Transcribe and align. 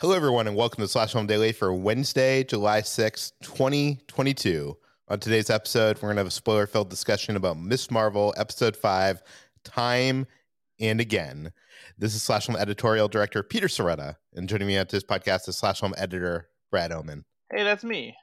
Hello, 0.00 0.14
everyone, 0.14 0.46
and 0.46 0.54
welcome 0.54 0.80
to 0.80 0.86
Slash 0.86 1.10
Film 1.10 1.26
Daily 1.26 1.50
for 1.50 1.74
Wednesday, 1.74 2.44
July 2.44 2.82
6, 2.82 3.32
2022. 3.42 4.76
On 5.08 5.18
today's 5.18 5.50
episode, 5.50 5.96
we're 5.96 6.02
going 6.02 6.14
to 6.14 6.20
have 6.20 6.28
a 6.28 6.30
spoiler 6.30 6.68
filled 6.68 6.88
discussion 6.88 7.34
about 7.34 7.58
Ms. 7.58 7.90
Marvel, 7.90 8.32
Episode 8.36 8.76
5, 8.76 9.20
Time 9.64 10.24
and 10.78 11.00
Again. 11.00 11.50
This 11.98 12.14
is 12.14 12.22
Slash 12.22 12.46
Film 12.46 12.56
editorial 12.56 13.08
director 13.08 13.42
Peter 13.42 13.66
Sciretta, 13.66 14.14
and 14.34 14.48
joining 14.48 14.68
me 14.68 14.78
on 14.78 14.86
this 14.88 15.02
podcast 15.02 15.48
is 15.48 15.58
Slash 15.58 15.80
Film 15.80 15.94
editor 15.98 16.48
Brad 16.70 16.92
Oman. 16.92 17.24
Hey, 17.52 17.64
that's 17.64 17.82
me. 17.82 18.14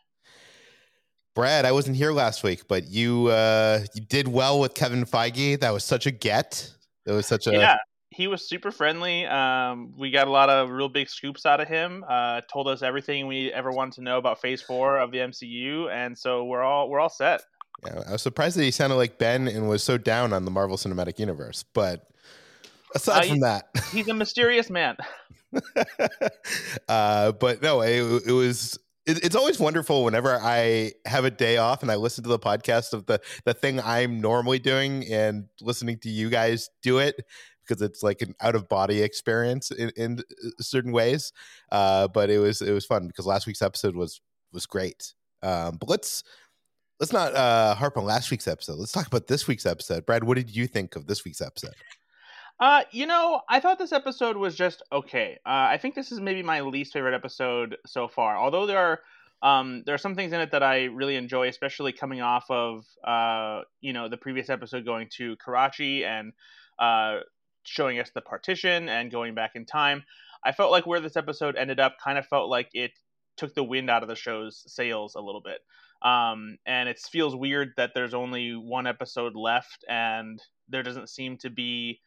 Brad, 1.36 1.66
I 1.66 1.74
wasn't 1.74 1.98
here 1.98 2.14
last 2.14 2.42
week, 2.42 2.70
but 2.70 2.88
you 2.88 3.28
uh, 3.28 3.82
you 3.94 4.02
did 4.02 4.30
well 4.30 4.62
with 4.62 4.76
Kevin 4.76 5.04
Feige. 5.04 5.60
That 5.60 5.72
was 5.72 5.84
such 5.84 6.06
a 6.06 6.12
get. 6.12 6.74
It 7.06 7.12
was 7.12 7.26
such 7.26 7.48
a 7.48 7.52
yeah. 7.52 7.78
He 8.16 8.28
was 8.28 8.48
super 8.48 8.72
friendly. 8.72 9.26
Um, 9.26 9.94
we 9.98 10.10
got 10.10 10.30
a 10.30 10.32
lot 10.32 10.50
of 10.50 10.70
real 10.70 10.88
big 10.88 11.10
scoops 11.10 11.46
out 11.46 11.60
of 11.60 11.68
him. 11.68 12.06
Uh, 12.08 12.40
told 12.50 12.66
us 12.70 12.82
everything 12.82 13.28
we 13.28 13.52
ever 13.52 13.72
wanted 13.72 13.96
to 13.96 14.02
know 14.04 14.18
about 14.18 14.40
Phase 14.40 14.62
Four 14.62 14.98
of 15.00 15.12
the 15.12 15.18
MCU, 15.18 15.92
and 15.92 16.18
so 16.18 16.46
we're 16.46 16.64
all 16.64 16.90
we're 16.90 17.02
all 17.02 17.10
set. 17.10 17.42
Yeah, 17.86 18.04
I 18.08 18.14
was 18.14 18.22
surprised 18.22 18.56
that 18.56 18.64
he 18.64 18.72
sounded 18.72 18.96
like 18.96 19.18
Ben 19.18 19.50
and 19.50 19.68
was 19.68 19.84
so 19.84 19.98
down 19.98 20.32
on 20.32 20.46
the 20.46 20.52
Marvel 20.52 20.78
Cinematic 20.78 21.20
Universe, 21.20 21.66
but 21.74 22.08
aside 22.96 23.26
uh, 23.26 23.28
from 23.28 23.40
that, 23.42 23.66
he's 23.92 24.08
a 24.08 24.14
mysterious 24.14 24.70
man. 24.70 24.96
uh, 26.88 27.34
but 27.34 27.62
no, 27.62 27.82
it, 27.82 28.24
it 28.28 28.32
was. 28.32 28.80
It's 29.08 29.36
always 29.36 29.60
wonderful 29.60 30.04
whenever 30.04 30.40
I 30.42 30.94
have 31.06 31.26
a 31.26 31.30
day 31.30 31.58
off 31.58 31.84
and 31.84 31.92
I 31.92 31.96
listen 31.96 32.24
to 32.24 32.30
the 32.30 32.40
podcast 32.40 32.92
of 32.92 33.06
the 33.06 33.22
the 33.44 33.54
thing 33.54 33.80
I'm 33.80 34.20
normally 34.20 34.58
doing 34.58 35.06
and 35.12 35.46
listening 35.62 36.00
to 36.00 36.10
you 36.10 36.32
guys 36.32 36.72
do 36.82 36.98
it 36.98 37.22
because 37.66 37.82
it's 37.82 38.04
like 38.04 38.22
an 38.22 38.36
out 38.42 38.56
of 38.56 38.70
body 38.70 39.02
experience 39.02 39.72
in, 39.72 39.92
in 39.96 40.20
uh, 40.20 40.50
certain 40.60 40.92
ways. 40.92 41.32
Uh, 41.72 42.08
but 42.08 42.30
it 42.30 42.40
was 42.40 42.62
it 42.62 42.72
was 42.72 42.86
fun 42.86 43.08
because 43.08 43.26
last 43.26 43.48
week's 43.48 43.62
episode 43.62 43.96
was 43.96 44.22
was 44.52 44.66
great. 44.66 45.14
Um, 45.44 45.78
but 45.78 45.90
let's 45.90 46.24
let's 47.00 47.14
not 47.14 47.36
uh, 47.36 47.76
harp 47.76 47.98
on 47.98 48.06
last 48.06 48.32
week's 48.32 48.48
episode. 48.48 48.78
Let's 48.78 48.92
talk 48.92 49.08
about 49.08 49.28
this 49.28 49.48
week's 49.48 49.66
episode. 49.66 50.06
Brad, 50.06 50.24
what 50.24 50.36
did 50.36 50.56
you 50.56 50.68
think 50.68 50.96
of 50.96 51.08
this 51.08 51.24
week's 51.26 51.42
episode? 51.42 51.76
Uh, 52.60 52.84
you 52.92 53.06
know, 53.06 53.42
I 53.50 53.60
thought 53.60 53.80
this 53.80 53.92
episode 53.92 54.38
was 54.38 54.56
just 54.56 54.82
okay. 54.92 55.38
Uh, 55.46 55.68
I 55.70 55.78
think 55.78 55.94
this 55.94 56.12
is 56.12 56.22
maybe 56.22 56.42
my 56.42 56.62
least 56.62 56.94
favorite 56.94 57.14
episode 57.14 57.78
so 57.86 58.08
far. 58.08 58.38
Although 58.38 58.66
there 58.66 58.78
are 58.78 59.00
um, 59.42 59.84
there 59.86 59.94
are 59.94 60.00
some 60.00 60.16
things 60.16 60.32
in 60.32 60.40
it 60.40 60.52
that 60.52 60.64
I 60.64 60.86
really 60.86 61.18
enjoy, 61.18 61.50
especially 61.50 61.92
coming 61.92 62.22
off 62.22 62.46
of 62.50 62.86
uh, 63.04 63.62
you 63.82 63.92
know 63.92 64.08
the 64.08 64.18
previous 64.18 64.50
episode 64.50 64.86
going 64.86 65.10
to 65.18 65.36
Karachi 65.36 66.06
and 66.06 66.32
uh, 66.80 67.20
showing 67.66 68.00
us 68.00 68.12
the 68.14 68.22
partition 68.22 68.90
and 68.90 69.12
going 69.12 69.36
back 69.36 69.52
in 69.56 69.66
time. 69.66 70.04
I 70.44 70.52
felt 70.52 70.72
like 70.72 70.86
where 70.86 71.00
this 71.00 71.18
episode 71.18 71.56
ended 71.56 71.80
up 71.80 71.98
kind 72.04 72.18
of 72.18 72.28
felt 72.28 72.50
like 72.50 72.70
it 72.74 72.92
took 73.38 73.54
the 73.54 73.64
wind 73.64 73.90
out 73.90 74.04
of 74.04 74.10
the 74.10 74.16
show's 74.16 74.64
sails 74.68 75.16
a 75.16 75.22
little 75.22 75.42
bit. 75.42 75.60
Um, 76.02 76.58
and 76.66 76.88
it 76.88 77.00
feels 77.00 77.36
weird 77.36 77.74
that 77.78 77.92
there's 77.94 78.14
only 78.14 78.54
one 78.54 78.88
episode 78.88 79.36
left 79.36 79.84
and 79.90 80.42
there 80.70 80.84
doesn't 80.84 81.10
seem 81.10 81.38
to 81.38 81.50
be 81.50 82.00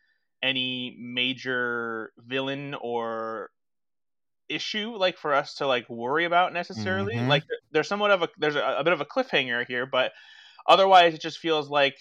any 0.43 0.97
major 1.01 2.13
villain 2.19 2.75
or 2.81 3.51
issue 4.49 4.97
like 4.97 5.19
for 5.19 5.35
us 5.35 5.57
to 5.57 5.67
like 5.67 5.89
worry 5.91 6.25
about 6.25 6.53
necessarily 6.53 7.15
mm-hmm. 7.15 7.29
like 7.29 7.45
there's 7.73 7.89
somewhat 7.89 8.11
of 8.11 8.23
a 8.23 8.29
there's 8.39 8.57
a, 8.57 8.77
a, 8.79 8.85
bit 8.85 8.95
of 8.95 9.01
a 9.01 9.05
cliffhanger 9.05 9.67
here 9.67 9.85
but 9.85 10.13
otherwise 10.67 11.13
it 11.13 11.21
just 11.21 11.39
feels 11.39 11.69
like 11.69 11.99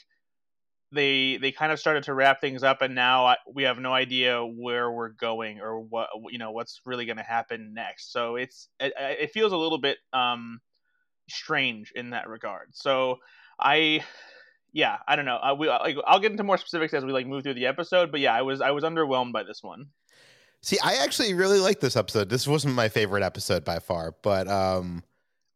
they 0.91 1.37
they 1.37 1.51
kind 1.51 1.71
of 1.71 1.79
started 1.79 2.03
to 2.03 2.13
wrap 2.13 2.39
things 2.39 2.63
up 2.63 2.81
and 2.81 2.95
now 2.95 3.35
we 3.53 3.63
have 3.63 3.77
no 3.77 3.93
idea 3.93 4.41
where 4.45 4.89
we're 4.89 5.09
going 5.09 5.59
or 5.59 5.79
what 5.79 6.07
you 6.29 6.37
know 6.37 6.51
what's 6.51 6.79
really 6.85 7.05
going 7.05 7.17
to 7.17 7.23
happen 7.23 7.73
next 7.73 8.13
so 8.13 8.37
it's 8.37 8.69
it, 8.79 8.93
it 8.97 9.31
feels 9.31 9.51
a 9.51 9.57
little 9.57 9.79
bit 9.79 9.97
um 10.13 10.61
strange 11.29 11.91
in 11.93 12.11
that 12.11 12.29
regard 12.29 12.69
so 12.73 13.17
i 13.59 14.01
yeah, 14.73 14.97
I 15.07 15.15
don't 15.15 15.25
know. 15.25 15.37
Uh, 15.37 15.55
we 15.57 15.67
like 15.69 15.97
I'll 16.05 16.19
get 16.19 16.31
into 16.31 16.43
more 16.43 16.57
specifics 16.57 16.93
as 16.93 17.03
we 17.03 17.11
like 17.11 17.25
move 17.25 17.41
through 17.41 17.55
the 17.55 17.65
episode, 17.65 18.11
but 18.11 18.19
yeah, 18.19 18.33
I 18.33 18.43
was 18.43 18.61
I 18.61 18.71
was 18.71 18.83
underwhelmed 18.83 19.33
by 19.33 19.43
this 19.43 19.63
one. 19.63 19.87
See, 20.61 20.77
I 20.83 20.95
actually 20.95 21.33
really 21.33 21.59
like 21.59 21.79
this 21.79 21.95
episode. 21.95 22.29
This 22.29 22.47
wasn't 22.47 22.75
my 22.75 22.89
favorite 22.89 23.23
episode 23.23 23.63
by 23.63 23.79
far, 23.79 24.13
but 24.21 24.47
um 24.47 25.03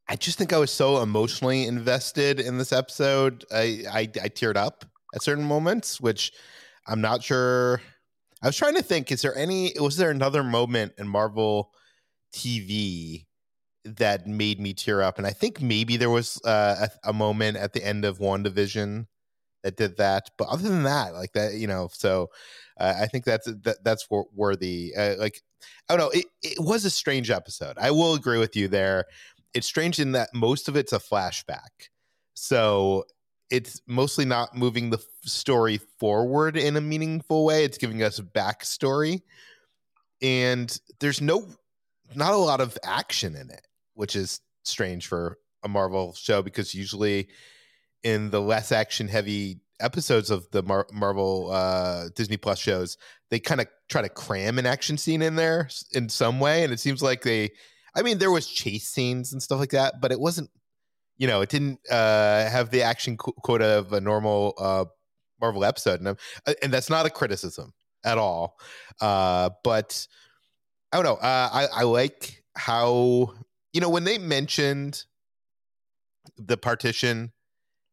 I 0.07 0.15
just 0.15 0.37
think 0.37 0.53
I 0.53 0.57
was 0.57 0.71
so 0.71 1.03
emotionally 1.03 1.65
invested 1.65 2.39
in 2.39 2.57
this 2.57 2.71
episode. 2.71 3.45
I 3.51 3.83
I, 3.91 3.99
I 4.01 4.29
teared 4.29 4.55
up 4.55 4.85
at 5.13 5.23
certain 5.23 5.43
moments, 5.43 5.99
which 5.99 6.31
I'm 6.87 7.01
not 7.01 7.23
sure. 7.23 7.81
I 8.41 8.47
was 8.47 8.57
trying 8.57 8.75
to 8.75 8.83
think: 8.83 9.11
is 9.11 9.21
there 9.21 9.35
any? 9.35 9.73
Was 9.79 9.97
there 9.97 10.11
another 10.11 10.43
moment 10.43 10.93
in 10.97 11.07
Marvel 11.07 11.71
TV 12.33 13.25
that 13.83 14.27
made 14.27 14.59
me 14.59 14.73
tear 14.73 15.01
up. 15.01 15.17
And 15.17 15.27
I 15.27 15.31
think 15.31 15.61
maybe 15.61 15.97
there 15.97 16.09
was 16.09 16.39
uh, 16.45 16.87
a, 17.03 17.09
a, 17.09 17.13
moment 17.13 17.57
at 17.57 17.73
the 17.73 17.83
end 17.83 18.05
of 18.05 18.19
WandaVision 18.19 19.07
that 19.63 19.77
did 19.77 19.97
that. 19.97 20.29
But 20.37 20.49
other 20.49 20.69
than 20.69 20.83
that, 20.83 21.13
like 21.13 21.33
that, 21.33 21.53
you 21.55 21.67
know, 21.67 21.89
so 21.91 22.29
uh, 22.79 22.93
I 22.99 23.07
think 23.07 23.25
that's 23.25 23.45
that, 23.45 23.83
that's 23.83 24.07
worthy. 24.09 24.93
Uh, 24.95 25.15
like, 25.17 25.41
I 25.89 25.95
don't 25.95 26.05
know, 26.05 26.19
it, 26.19 26.25
it 26.41 26.59
was 26.59 26.85
a 26.85 26.89
strange 26.89 27.29
episode. 27.29 27.77
I 27.79 27.91
will 27.91 28.13
agree 28.13 28.39
with 28.39 28.55
you 28.55 28.67
there. 28.67 29.05
It's 29.53 29.67
strange 29.67 29.99
in 29.99 30.13
that 30.13 30.29
most 30.33 30.67
of 30.67 30.75
it's 30.75 30.93
a 30.93 30.99
flashback, 30.99 31.89
so 32.33 33.03
it's 33.51 33.81
mostly 33.85 34.25
not 34.25 34.55
moving 34.55 34.89
the 34.89 35.03
story 35.23 35.77
forward 35.99 36.55
in 36.57 36.77
a 36.77 36.81
meaningful 36.81 37.45
way. 37.45 37.65
It's 37.65 37.77
giving 37.77 38.01
us 38.01 38.19
backstory, 38.19 39.21
and 40.21 40.75
there's 40.99 41.21
no, 41.21 41.47
not 42.15 42.33
a 42.33 42.37
lot 42.37 42.61
of 42.61 42.77
action 42.83 43.35
in 43.35 43.49
it, 43.49 43.67
which 43.93 44.15
is 44.15 44.39
strange 44.63 45.07
for 45.07 45.37
a 45.63 45.67
Marvel 45.67 46.13
show 46.13 46.41
because 46.41 46.73
usually 46.73 47.27
in 48.03 48.31
the 48.31 48.41
less 48.41 48.71
action 48.71 49.07
heavy 49.07 49.59
episodes 49.79 50.29
of 50.29 50.49
the 50.51 50.63
Mar- 50.63 50.87
Marvel 50.91 51.51
uh, 51.51 52.09
Disney 52.15 52.37
Plus 52.37 52.59
shows, 52.59 52.97
they 53.29 53.39
kind 53.39 53.61
of 53.61 53.67
try 53.89 54.01
to 54.01 54.09
cram 54.09 54.57
an 54.59 54.65
action 54.65 54.97
scene 54.97 55.21
in 55.21 55.35
there 55.35 55.69
in 55.91 56.09
some 56.09 56.39
way, 56.39 56.63
and 56.63 56.71
it 56.71 56.79
seems 56.79 57.01
like 57.01 57.21
they. 57.21 57.51
I 57.93 58.03
mean, 58.03 58.19
there 58.19 58.31
was 58.31 58.47
chase 58.47 58.87
scenes 58.87 59.33
and 59.33 59.43
stuff 59.43 59.59
like 59.59 59.71
that, 59.71 59.99
but 59.99 60.11
it 60.11 60.19
wasn't. 60.19 60.49
You 61.21 61.27
know, 61.27 61.41
it 61.41 61.49
didn't 61.49 61.79
uh, 61.87 62.49
have 62.49 62.71
the 62.71 62.81
action 62.81 63.15
qu- 63.15 63.33
quota 63.43 63.77
of 63.77 63.93
a 63.93 64.01
normal 64.01 64.55
uh, 64.57 64.85
Marvel 65.39 65.63
episode, 65.63 65.99
and, 65.99 66.07
uh, 66.47 66.53
and 66.63 66.73
that's 66.73 66.89
not 66.89 67.05
a 67.05 67.11
criticism 67.11 67.73
at 68.03 68.17
all. 68.17 68.57
Uh, 68.99 69.51
but 69.63 70.07
I 70.91 70.97
don't 70.97 71.05
know. 71.05 71.21
Uh, 71.21 71.49
I, 71.53 71.67
I 71.71 71.83
like 71.83 72.43
how 72.55 73.35
you 73.71 73.81
know 73.81 73.89
when 73.89 74.03
they 74.03 74.17
mentioned 74.17 75.03
the 76.39 76.57
partition 76.57 77.33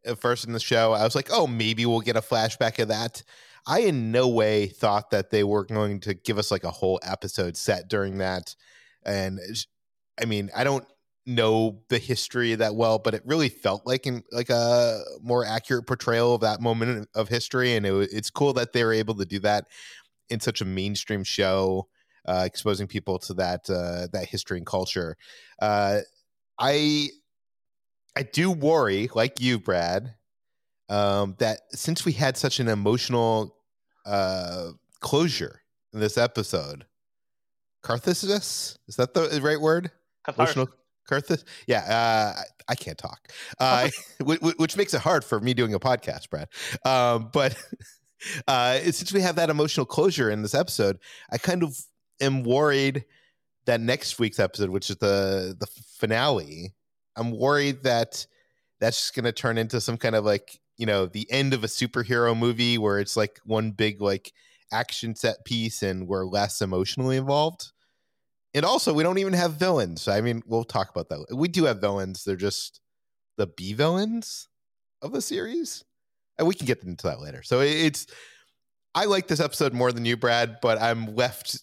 at 0.06 0.18
first 0.18 0.46
in 0.46 0.54
the 0.54 0.60
show, 0.60 0.94
I 0.94 1.04
was 1.04 1.14
like, 1.14 1.28
oh, 1.30 1.46
maybe 1.46 1.84
we'll 1.84 2.00
get 2.00 2.16
a 2.16 2.22
flashback 2.22 2.78
of 2.78 2.88
that. 2.88 3.22
I 3.66 3.80
in 3.80 4.10
no 4.10 4.26
way 4.26 4.68
thought 4.68 5.10
that 5.10 5.28
they 5.28 5.44
were 5.44 5.66
going 5.66 6.00
to 6.00 6.14
give 6.14 6.38
us 6.38 6.50
like 6.50 6.64
a 6.64 6.70
whole 6.70 6.98
episode 7.02 7.58
set 7.58 7.88
during 7.88 8.16
that. 8.18 8.56
And 9.04 9.38
I 10.18 10.24
mean, 10.24 10.48
I 10.56 10.64
don't 10.64 10.86
know 11.28 11.78
the 11.90 11.98
history 11.98 12.54
that 12.54 12.74
well, 12.74 12.98
but 12.98 13.14
it 13.14 13.22
really 13.24 13.50
felt 13.50 13.86
like 13.86 14.06
in, 14.06 14.24
like 14.32 14.48
a 14.50 15.00
more 15.22 15.44
accurate 15.44 15.86
portrayal 15.86 16.34
of 16.34 16.40
that 16.40 16.60
moment 16.60 17.08
of 17.14 17.28
history. 17.28 17.76
And 17.76 17.86
it, 17.86 18.08
it's 18.10 18.30
cool 18.30 18.54
that 18.54 18.72
they 18.72 18.82
were 18.82 18.94
able 18.94 19.14
to 19.16 19.24
do 19.24 19.38
that 19.40 19.66
in 20.30 20.40
such 20.40 20.60
a 20.60 20.64
mainstream 20.64 21.22
show, 21.24 21.86
uh, 22.26 22.44
exposing 22.46 22.86
people 22.86 23.18
to 23.20 23.34
that 23.34 23.68
uh, 23.68 24.08
that 24.12 24.26
history 24.28 24.56
and 24.56 24.66
culture. 24.66 25.16
Uh, 25.60 26.00
I 26.58 27.08
I 28.16 28.22
do 28.22 28.50
worry, 28.50 29.10
like 29.14 29.40
you, 29.40 29.60
Brad, 29.60 30.14
um, 30.88 31.36
that 31.38 31.60
since 31.70 32.04
we 32.04 32.12
had 32.12 32.36
such 32.36 32.58
an 32.58 32.68
emotional 32.68 33.54
uh, 34.06 34.70
closure 35.00 35.60
in 35.92 36.00
this 36.00 36.18
episode, 36.18 36.86
catharsis 37.82 38.78
is 38.88 38.96
that 38.96 39.14
the 39.14 39.40
right 39.42 39.60
word? 39.60 39.90
Catharsis. 40.24 40.56
Emotional 40.56 40.77
catharsis. 41.08 41.44
Yeah, 41.66 41.80
uh, 41.80 42.42
I 42.68 42.74
can't 42.74 42.98
talk, 42.98 43.28
uh, 43.58 43.88
which 44.20 44.76
makes 44.76 44.94
it 44.94 45.00
hard 45.00 45.24
for 45.24 45.40
me 45.40 45.54
doing 45.54 45.74
a 45.74 45.80
podcast, 45.80 46.30
Brad. 46.30 46.48
Um, 46.84 47.30
but 47.32 47.56
uh, 48.48 48.78
since 48.80 49.12
we 49.12 49.20
have 49.20 49.36
that 49.36 49.50
emotional 49.50 49.86
closure 49.86 50.30
in 50.30 50.42
this 50.42 50.54
episode, 50.54 50.98
I 51.30 51.38
kind 51.38 51.62
of 51.62 51.78
am 52.20 52.42
worried 52.42 53.04
that 53.66 53.80
next 53.80 54.18
week's 54.18 54.40
episode, 54.40 54.70
which 54.70 54.90
is 54.90 54.96
the 54.96 55.56
the 55.58 55.66
finale, 55.98 56.74
I'm 57.16 57.30
worried 57.32 57.82
that 57.82 58.26
that's 58.80 58.98
just 58.98 59.14
going 59.14 59.24
to 59.24 59.32
turn 59.32 59.58
into 59.58 59.80
some 59.80 59.96
kind 59.96 60.14
of 60.14 60.24
like 60.24 60.60
you 60.76 60.86
know 60.86 61.06
the 61.06 61.30
end 61.30 61.52
of 61.52 61.64
a 61.64 61.68
superhero 61.68 62.36
movie 62.36 62.78
where 62.78 62.98
it's 62.98 63.16
like 63.16 63.38
one 63.44 63.72
big 63.72 64.00
like 64.00 64.32
action 64.72 65.14
set 65.14 65.44
piece 65.44 65.82
and 65.82 66.06
we're 66.06 66.24
less 66.24 66.60
emotionally 66.62 67.16
involved. 67.16 67.72
And 68.54 68.64
also, 68.64 68.92
we 68.92 69.02
don't 69.02 69.18
even 69.18 69.34
have 69.34 69.54
villains. 69.54 70.08
I 70.08 70.20
mean, 70.20 70.42
we'll 70.46 70.64
talk 70.64 70.90
about 70.90 71.08
that. 71.10 71.36
We 71.36 71.48
do 71.48 71.64
have 71.64 71.80
villains. 71.80 72.24
They're 72.24 72.36
just 72.36 72.80
the 73.36 73.46
B 73.46 73.74
villains 73.74 74.48
of 75.02 75.12
the 75.12 75.20
series. 75.20 75.84
And 76.38 76.48
we 76.48 76.54
can 76.54 76.66
get 76.66 76.82
into 76.82 77.06
that 77.06 77.20
later. 77.20 77.42
So 77.42 77.60
it's, 77.60 78.06
I 78.94 79.04
like 79.04 79.28
this 79.28 79.40
episode 79.40 79.74
more 79.74 79.92
than 79.92 80.04
you, 80.04 80.16
Brad, 80.16 80.58
but 80.62 80.80
I'm 80.80 81.14
left 81.14 81.60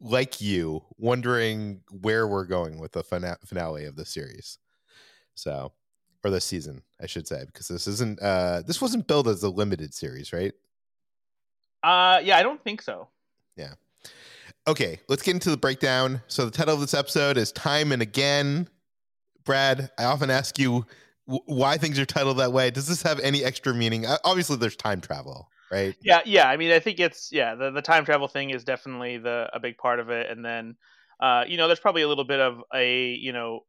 like 0.00 0.40
you, 0.40 0.84
wondering 0.96 1.80
where 1.90 2.26
we're 2.26 2.44
going 2.44 2.78
with 2.78 2.92
the 2.92 3.02
fina- 3.02 3.38
finale 3.44 3.84
of 3.84 3.96
the 3.96 4.04
series. 4.04 4.58
So, 5.34 5.72
or 6.24 6.30
the 6.30 6.40
season, 6.40 6.82
I 7.00 7.06
should 7.06 7.26
say, 7.26 7.44
because 7.46 7.68
this 7.68 7.86
isn't 7.86 8.20
uh 8.20 8.62
this 8.66 8.80
wasn't 8.80 9.06
billed 9.06 9.28
as 9.28 9.42
a 9.42 9.48
limited 9.48 9.94
series, 9.94 10.32
right? 10.32 10.52
Uh 11.82 12.20
yeah, 12.22 12.36
I 12.36 12.42
don't 12.42 12.62
think 12.62 12.82
so. 12.82 13.08
Yeah. 13.56 13.74
Okay, 14.68 15.00
let's 15.08 15.22
get 15.22 15.32
into 15.32 15.50
the 15.50 15.56
breakdown. 15.56 16.20
So 16.28 16.44
the 16.44 16.50
title 16.50 16.74
of 16.74 16.80
this 16.80 16.92
episode 16.92 17.38
is 17.38 17.52
Time 17.52 17.90
and 17.90 18.02
Again. 18.02 18.68
Brad, 19.44 19.90
I 19.98 20.04
often 20.04 20.28
ask 20.28 20.58
you 20.58 20.84
why 21.24 21.78
things 21.78 21.98
are 21.98 22.04
titled 22.04 22.36
that 22.36 22.52
way. 22.52 22.70
Does 22.70 22.86
this 22.86 23.00
have 23.00 23.18
any 23.20 23.42
extra 23.42 23.72
meaning? 23.72 24.04
Obviously, 24.24 24.56
there's 24.56 24.76
time 24.76 25.00
travel 25.00 25.48
right? 25.70 25.94
Yeah, 26.02 26.20
yeah. 26.24 26.48
I 26.48 26.56
mean, 26.56 26.70
I 26.70 26.80
think 26.80 27.00
it's 27.00 27.32
yeah. 27.32 27.54
The 27.54 27.70
the 27.70 27.82
time 27.82 28.04
travel 28.04 28.28
thing 28.28 28.50
is 28.50 28.64
definitely 28.64 29.18
the 29.18 29.48
a 29.52 29.60
big 29.60 29.78
part 29.78 30.00
of 30.00 30.10
it, 30.10 30.30
and 30.30 30.44
then 30.44 30.76
uh, 31.18 31.44
you 31.46 31.56
know, 31.56 31.66
there's 31.66 31.80
probably 31.80 32.02
a 32.02 32.08
little 32.08 32.24
bit 32.24 32.40
of 32.40 32.62
a 32.74 33.12
you 33.14 33.32
know, 33.32 33.60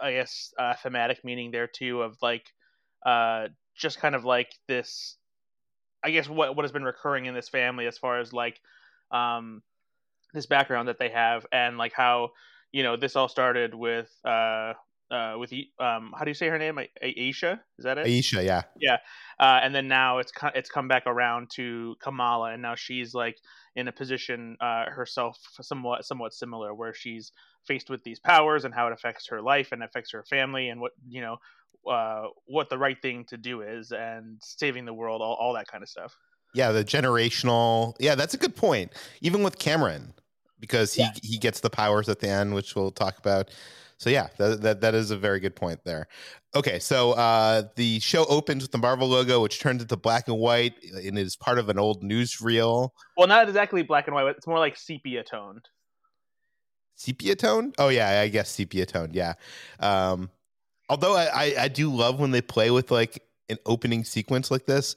I 0.00 0.12
guess 0.12 0.52
uh, 0.58 0.74
thematic 0.74 1.24
meaning 1.24 1.50
there 1.50 1.66
too 1.66 2.02
of 2.02 2.16
like 2.22 2.46
uh, 3.04 3.48
just 3.74 3.98
kind 3.98 4.14
of 4.14 4.24
like 4.24 4.52
this. 4.68 5.16
I 6.02 6.10
guess 6.10 6.28
what 6.28 6.54
what 6.54 6.64
has 6.64 6.72
been 6.72 6.84
recurring 6.84 7.26
in 7.26 7.34
this 7.34 7.48
family 7.48 7.86
as 7.86 7.98
far 7.98 8.20
as 8.20 8.32
like 8.32 8.60
um, 9.10 9.62
this 10.34 10.46
background 10.46 10.88
that 10.88 10.98
they 10.98 11.08
have 11.08 11.46
and 11.52 11.78
like 11.78 11.92
how 11.94 12.30
you 12.72 12.82
know 12.82 12.96
this 12.96 13.16
all 13.16 13.28
started 13.28 13.74
with 13.74 14.10
uh, 14.24 14.74
uh, 15.10 15.36
with 15.38 15.52
um, 15.78 16.12
how 16.16 16.24
do 16.24 16.30
you 16.30 16.34
say 16.34 16.48
her 16.48 16.58
name? 16.58 16.78
Aisha, 17.02 17.60
is 17.78 17.84
that 17.84 17.98
it? 17.98 18.06
Aisha, 18.06 18.44
yeah, 18.44 18.62
yeah. 18.80 18.96
Uh, 19.38 19.60
and 19.62 19.74
then 19.74 19.86
now 19.86 20.18
it's 20.18 20.32
it's 20.54 20.68
come 20.68 20.88
back 20.88 21.04
around 21.06 21.50
to 21.50 21.94
Kamala, 22.02 22.52
and 22.52 22.62
now 22.62 22.74
she's 22.74 23.14
like 23.14 23.38
in 23.76 23.86
a 23.86 23.92
position 23.92 24.56
uh, 24.60 24.86
herself, 24.90 25.38
somewhat 25.60 26.04
somewhat 26.04 26.34
similar, 26.34 26.74
where 26.74 26.92
she's 26.92 27.32
faced 27.66 27.90
with 27.90 28.02
these 28.02 28.18
powers 28.18 28.64
and 28.64 28.74
how 28.74 28.88
it 28.88 28.92
affects 28.92 29.28
her 29.28 29.40
life 29.40 29.70
and 29.70 29.82
affects 29.82 30.10
her 30.10 30.24
family, 30.24 30.68
and 30.68 30.80
what 30.80 30.92
you 31.08 31.20
know, 31.20 31.36
uh, 31.88 32.24
what 32.46 32.68
the 32.68 32.78
right 32.78 33.00
thing 33.00 33.24
to 33.26 33.36
do 33.36 33.60
is, 33.60 33.92
and 33.92 34.38
saving 34.42 34.84
the 34.84 34.94
world, 34.94 35.22
all, 35.22 35.34
all 35.34 35.54
that 35.54 35.68
kind 35.68 35.82
of 35.82 35.88
stuff. 35.88 36.16
Yeah, 36.54 36.72
the 36.72 36.84
generational. 36.84 37.94
Yeah, 38.00 38.14
that's 38.14 38.34
a 38.34 38.38
good 38.38 38.56
point. 38.56 38.92
Even 39.20 39.42
with 39.42 39.58
Kamran, 39.58 40.14
because 40.64 40.94
he 40.94 41.02
yeah. 41.02 41.10
he 41.22 41.36
gets 41.36 41.60
the 41.60 41.68
powers 41.68 42.08
at 42.08 42.20
the 42.20 42.28
end, 42.28 42.54
which 42.54 42.74
we'll 42.74 42.90
talk 42.90 43.18
about. 43.18 43.50
So 43.98 44.10
yeah, 44.10 44.28
that, 44.38 44.62
that, 44.62 44.80
that 44.80 44.94
is 44.94 45.10
a 45.10 45.16
very 45.16 45.40
good 45.40 45.54
point 45.54 45.80
there. 45.84 46.08
Okay, 46.54 46.78
so 46.78 47.12
uh, 47.12 47.64
the 47.76 48.00
show 48.00 48.24
opens 48.26 48.62
with 48.62 48.72
the 48.72 48.78
Marvel 48.78 49.08
logo, 49.08 49.40
which 49.40 49.60
turns 49.60 49.82
into 49.82 49.96
black 49.96 50.26
and 50.26 50.38
white, 50.38 50.74
and 50.94 51.18
is 51.18 51.36
part 51.36 51.58
of 51.58 51.68
an 51.68 51.78
old 51.78 52.02
newsreel. 52.02 52.90
Well, 53.16 53.28
not 53.28 53.46
exactly 53.46 53.82
black 53.82 54.06
and 54.06 54.14
white. 54.14 54.26
It's 54.36 54.46
more 54.46 54.58
like 54.58 54.76
sepia 54.76 55.22
toned. 55.22 55.68
Sepia 56.96 57.36
toned? 57.36 57.74
Oh 57.78 57.88
yeah, 57.88 58.20
I 58.20 58.28
guess 58.28 58.48
sepia 58.50 58.86
toned. 58.86 59.14
Yeah. 59.14 59.34
Um, 59.80 60.30
although 60.88 61.14
I, 61.14 61.24
I, 61.24 61.54
I 61.60 61.68
do 61.68 61.90
love 61.90 62.18
when 62.18 62.30
they 62.30 62.42
play 62.42 62.70
with 62.70 62.90
like 62.90 63.22
an 63.48 63.58
opening 63.66 64.04
sequence 64.04 64.50
like 64.50 64.66
this, 64.66 64.96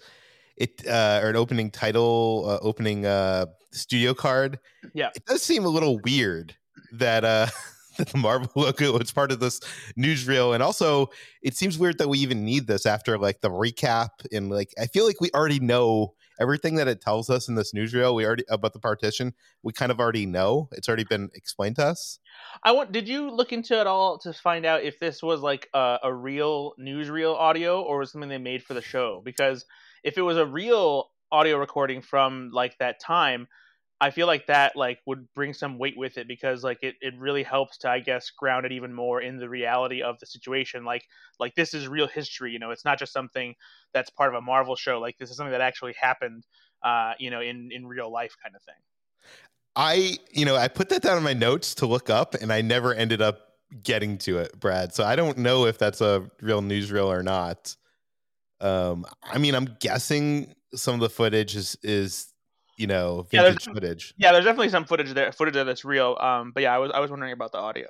it 0.57 0.85
uh, 0.87 1.21
or 1.23 1.29
an 1.29 1.35
opening 1.35 1.71
title, 1.71 2.45
uh, 2.47 2.59
opening 2.61 3.05
uh, 3.05 3.47
studio 3.71 4.13
card. 4.13 4.59
Yeah, 4.93 5.09
it 5.15 5.25
does 5.25 5.43
seem 5.43 5.65
a 5.65 5.69
little 5.69 5.99
weird 5.99 6.55
that 6.93 7.23
uh 7.23 7.47
the 7.97 8.17
Marvel 8.17 8.49
logo 8.55 8.97
was 8.97 9.11
part 9.11 9.31
of 9.31 9.39
this 9.39 9.59
newsreel. 9.97 10.53
And 10.53 10.63
also, 10.63 11.09
it 11.41 11.55
seems 11.55 11.77
weird 11.77 11.97
that 11.97 12.09
we 12.09 12.19
even 12.19 12.45
need 12.45 12.67
this 12.67 12.85
after 12.85 13.17
like 13.17 13.41
the 13.41 13.49
recap. 13.49 14.09
And 14.31 14.49
like, 14.49 14.73
I 14.79 14.87
feel 14.87 15.05
like 15.05 15.19
we 15.19 15.31
already 15.33 15.59
know 15.59 16.13
everything 16.39 16.75
that 16.75 16.87
it 16.87 17.01
tells 17.01 17.29
us 17.29 17.47
in 17.47 17.55
this 17.55 17.73
newsreel. 17.73 18.13
We 18.13 18.25
already 18.25 18.43
about 18.49 18.73
the 18.73 18.79
partition. 18.79 19.33
We 19.63 19.73
kind 19.73 19.91
of 19.91 19.99
already 19.99 20.25
know. 20.25 20.69
It's 20.73 20.87
already 20.87 21.05
been 21.05 21.29
explained 21.33 21.77
to 21.77 21.85
us. 21.85 22.19
I 22.63 22.71
want. 22.71 22.91
Did 22.91 23.07
you 23.07 23.31
look 23.31 23.51
into 23.51 23.79
it 23.79 23.87
all 23.87 24.19
to 24.19 24.33
find 24.33 24.65
out 24.65 24.83
if 24.83 24.99
this 24.99 25.23
was 25.23 25.41
like 25.41 25.67
a, 25.73 25.99
a 26.03 26.13
real 26.13 26.73
newsreel 26.79 27.35
audio 27.35 27.81
or 27.81 27.99
was 27.99 28.11
something 28.11 28.29
they 28.29 28.37
made 28.37 28.63
for 28.63 28.73
the 28.73 28.81
show? 28.81 29.21
Because 29.25 29.65
if 30.03 30.17
it 30.17 30.21
was 30.21 30.37
a 30.37 30.45
real 30.45 31.09
audio 31.31 31.57
recording 31.57 32.01
from 32.01 32.49
like 32.53 32.77
that 32.77 32.99
time 32.99 33.47
I 33.99 34.11
feel 34.11 34.27
like 34.27 34.45
that 34.47 34.75
like 34.75 34.99
would 35.07 35.27
bring 35.33 35.53
some 35.53 35.79
weight 35.79 35.97
with 35.97 36.17
it 36.17 36.27
because 36.27 36.63
like 36.63 36.83
it, 36.83 36.95
it 37.01 37.15
really 37.17 37.41
helps 37.41 37.79
to 37.79 37.89
I 37.89 37.99
guess 37.99 38.29
ground 38.29 38.65
it 38.65 38.71
even 38.71 38.93
more 38.93 39.21
in 39.21 39.37
the 39.37 39.49
reality 39.49 40.03
of 40.03 40.19
the 40.19 40.27
situation. 40.27 40.85
Like 40.85 41.03
like 41.39 41.55
this 41.55 41.73
is 41.73 41.87
real 41.87 42.07
history, 42.07 42.51
you 42.51 42.59
know. 42.59 42.69
It's 42.69 42.85
not 42.85 42.99
just 42.99 43.11
something 43.11 43.55
that's 43.93 44.11
part 44.11 44.33
of 44.33 44.37
a 44.37 44.41
Marvel 44.41 44.75
show. 44.75 44.99
Like 44.99 45.17
this 45.17 45.31
is 45.31 45.37
something 45.37 45.51
that 45.51 45.61
actually 45.61 45.95
happened, 45.99 46.45
uh, 46.83 47.13
you 47.17 47.31
know, 47.31 47.41
in 47.41 47.69
in 47.71 47.87
real 47.87 48.11
life 48.11 48.35
kind 48.41 48.55
of 48.55 48.61
thing. 48.61 48.75
I 49.75 50.17
you 50.31 50.45
know 50.45 50.55
I 50.55 50.67
put 50.67 50.89
that 50.89 51.01
down 51.01 51.17
in 51.17 51.23
my 51.23 51.33
notes 51.33 51.73
to 51.75 51.87
look 51.87 52.11
up, 52.11 52.35
and 52.35 52.53
I 52.53 52.61
never 52.61 52.93
ended 52.93 53.21
up 53.21 53.39
getting 53.81 54.19
to 54.19 54.37
it, 54.37 54.59
Brad. 54.59 54.93
So 54.93 55.05
I 55.05 55.15
don't 55.15 55.39
know 55.39 55.65
if 55.65 55.79
that's 55.79 56.01
a 56.01 56.29
real 56.39 56.61
newsreel 56.61 57.07
or 57.07 57.23
not. 57.23 57.75
Um, 58.61 59.05
I 59.23 59.37
mean, 59.37 59.55
I'm 59.55 59.75
guessing 59.79 60.53
some 60.75 60.95
of 60.95 60.99
the 60.99 61.09
footage 61.09 61.55
is 61.55 61.77
is 61.83 62.33
you 62.77 62.87
know 62.87 63.27
Yeah, 63.31 63.41
there's 63.43 63.51
vintage 63.53 63.63
some- 63.63 63.73
footage. 63.73 64.13
Yeah, 64.17 64.31
there's 64.31 64.45
definitely 64.45 64.69
some 64.69 64.85
footage 64.85 65.13
there, 65.13 65.31
footage 65.31 65.55
of 65.55 65.65
that's 65.67 65.85
real. 65.85 66.17
Um, 66.19 66.51
but 66.53 66.63
yeah, 66.63 66.73
I 66.73 66.77
was 66.79 66.91
I 66.91 66.99
was 66.99 67.09
wondering 67.09 67.33
about 67.33 67.51
the 67.51 67.59
audio. 67.59 67.87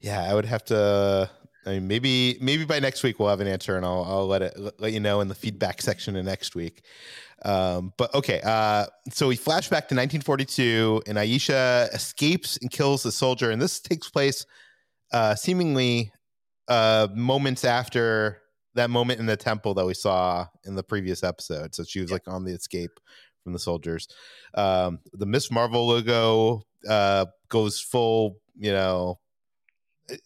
Yeah, 0.00 0.22
I 0.22 0.34
would 0.34 0.44
have 0.44 0.64
to. 0.66 1.30
I 1.64 1.70
mean, 1.70 1.88
maybe 1.88 2.38
maybe 2.40 2.64
by 2.64 2.78
next 2.78 3.02
week 3.02 3.18
we'll 3.18 3.28
have 3.28 3.40
an 3.40 3.48
answer, 3.48 3.76
and 3.76 3.84
I'll 3.84 4.04
I'll 4.04 4.26
let 4.26 4.42
it 4.42 4.54
let 4.78 4.92
you 4.92 5.00
know 5.00 5.20
in 5.20 5.28
the 5.28 5.34
feedback 5.34 5.82
section 5.82 6.16
of 6.16 6.24
next 6.24 6.54
week. 6.54 6.82
Um, 7.44 7.92
but 7.98 8.14
okay, 8.14 8.40
uh, 8.44 8.86
so 9.12 9.28
we 9.28 9.36
flash 9.36 9.68
back 9.68 9.88
to 9.88 9.94
1942, 9.94 11.02
and 11.06 11.18
Aisha 11.18 11.92
escapes 11.94 12.56
and 12.62 12.70
kills 12.70 13.02
the 13.02 13.12
soldier, 13.12 13.50
and 13.50 13.60
this 13.60 13.78
takes 13.80 14.08
place 14.08 14.46
uh, 15.12 15.34
seemingly 15.34 16.12
uh, 16.68 17.08
moments 17.14 17.64
after 17.64 18.38
that 18.76 18.90
moment 18.90 19.20
in 19.20 19.26
the 19.26 19.36
temple 19.36 19.74
that 19.74 19.84
we 19.86 19.94
saw 19.94 20.46
in 20.64 20.74
the 20.74 20.82
previous 20.82 21.22
episode. 21.22 21.74
So 21.74 21.84
she 21.84 22.00
was 22.00 22.10
like 22.10 22.26
on 22.26 22.44
the 22.44 22.52
escape 22.52 23.00
from 23.42 23.52
the 23.52 23.58
soldiers. 23.58 24.08
Um, 24.54 25.00
the 25.12 25.26
Ms. 25.26 25.50
Marvel 25.50 25.86
logo 25.86 26.62
uh, 26.88 27.26
goes 27.48 27.80
full, 27.80 28.36
you 28.56 28.72
know. 28.72 29.18
eh, 30.10 30.16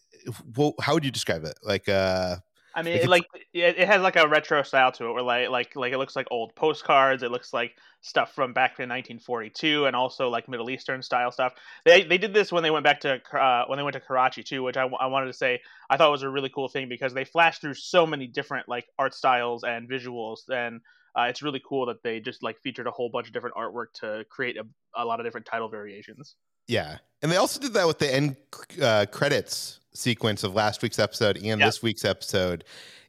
Well, 0.55 0.73
how 0.79 0.93
would 0.93 1.05
you 1.05 1.11
describe 1.11 1.43
it? 1.43 1.57
Like, 1.63 1.89
uh, 1.89 2.37
I 2.73 2.83
mean, 2.83 2.93
Like 2.93 3.03
it, 3.03 3.09
like 3.09 3.25
it, 3.53 3.79
it 3.79 3.87
has 3.87 4.01
like 4.01 4.15
a 4.15 4.27
retro 4.27 4.63
style 4.63 4.91
to 4.93 5.05
it, 5.07 5.13
where 5.13 5.23
like 5.23 5.49
like 5.49 5.75
like 5.75 5.93
it 5.93 5.97
looks 5.97 6.15
like 6.15 6.27
old 6.31 6.55
postcards. 6.55 7.21
It 7.21 7.31
looks 7.31 7.53
like 7.53 7.75
stuff 8.01 8.33
from 8.33 8.51
back 8.51 8.71
in 8.79 8.89
1942, 8.89 9.85
and 9.85 9.95
also 9.95 10.29
like 10.29 10.49
Middle 10.49 10.69
Eastern 10.69 11.01
style 11.01 11.31
stuff. 11.31 11.53
They 11.85 12.03
they 12.03 12.17
did 12.17 12.33
this 12.33 12.51
when 12.51 12.63
they 12.63 12.71
went 12.71 12.83
back 12.83 12.99
to 13.01 13.21
uh, 13.37 13.65
when 13.67 13.77
they 13.77 13.83
went 13.83 13.93
to 13.93 13.99
Karachi 13.99 14.43
too, 14.43 14.63
which 14.63 14.77
I, 14.77 14.83
I 14.85 15.05
wanted 15.07 15.27
to 15.27 15.33
say 15.33 15.61
I 15.89 15.97
thought 15.97 16.11
was 16.11 16.23
a 16.23 16.29
really 16.29 16.49
cool 16.49 16.67
thing 16.67 16.89
because 16.89 17.13
they 17.13 17.25
flashed 17.25 17.61
through 17.61 17.75
so 17.75 18.05
many 18.05 18.27
different 18.27 18.67
like 18.67 18.85
art 18.99 19.13
styles 19.13 19.63
and 19.63 19.89
visuals, 19.89 20.39
and 20.49 20.81
uh, 21.17 21.23
it's 21.23 21.41
really 21.41 21.61
cool 21.67 21.85
that 21.87 22.01
they 22.03 22.19
just 22.19 22.41
like 22.43 22.59
featured 22.61 22.87
a 22.87 22.91
whole 22.91 23.09
bunch 23.09 23.27
of 23.27 23.33
different 23.33 23.55
artwork 23.55 23.87
to 23.95 24.25
create 24.29 24.57
a, 24.57 24.65
a 24.95 25.05
lot 25.05 25.19
of 25.19 25.25
different 25.25 25.45
title 25.45 25.69
variations. 25.69 26.35
Yeah, 26.67 26.97
and 27.21 27.31
they 27.31 27.37
also 27.37 27.59
did 27.59 27.73
that 27.73 27.85
with 27.85 27.99
the 27.99 28.13
end 28.13 28.35
uh, 28.81 29.05
credits 29.11 29.79
sequence 29.93 30.43
of 30.43 30.53
last 30.55 30.81
week's 30.81 30.99
episode 30.99 31.35
and 31.37 31.59
Yeah. 31.59 31.65
this 31.65 31.83
week's 31.83 32.05
episode, 32.05 32.63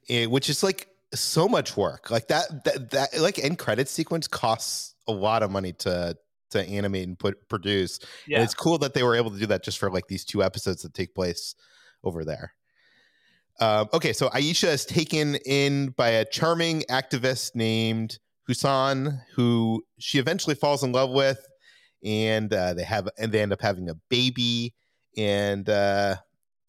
eh, 0.09 0.27
which 0.27 0.51
is 0.51 0.63
like 0.63 0.89
so 1.15 1.49
much 1.49 1.77
work. 1.77 2.11
Like 2.11 2.29
that, 2.29 2.65
that, 2.65 2.91
that, 2.91 3.21
like 3.21 3.39
end 3.39 3.59
credit 3.59 3.89
sequence 3.89 4.27
costs 4.27 4.95
a 5.09 5.13
lot 5.13 5.43
of 5.43 5.51
money 5.51 5.73
to 5.73 6.17
to 6.51 6.63
animate 6.69 7.09
and 7.09 7.19
put 7.19 7.49
produce. 7.49 7.99
Yeah, 8.27 8.39
And 8.39 8.45
it's 8.45 8.55
cool 8.55 8.79
that 8.79 8.95
they 8.95 9.03
were 9.03 9.17
able 9.17 9.31
to 9.31 9.39
do 9.39 9.47
that 9.47 9.65
just 9.65 9.79
for 9.79 9.91
like 9.91 10.07
these 10.07 10.25
two 10.25 10.43
episodes 10.43 10.83
that 10.83 10.95
take 10.95 11.15
place 11.15 11.55
over 12.05 12.25
there. 12.25 12.55
Um, 13.61 13.89
okay, 13.93 14.13
so 14.13 14.29
Aisha 14.31 14.69
is 14.69 14.85
taken 14.85 15.37
in 15.47 15.91
by 15.91 16.09
a 16.09 16.25
charming 16.25 16.83
activist 16.91 17.55
named 17.55 18.19
Hasan, 18.49 19.21
who 19.35 19.85
she 19.99 20.19
eventually 20.19 20.55
falls 20.55 20.83
in 20.83 20.93
love 20.93 21.11
with, 21.11 21.47
and 22.05 22.53
uh, 22.53 22.75
they 22.75 22.85
have 22.85 23.09
and 23.19 23.31
they 23.33 23.41
end 23.41 23.53
up 23.53 23.61
having 23.61 23.89
a 23.89 23.95
baby. 24.09 24.75
And 25.17 25.69
uh, 25.69 26.17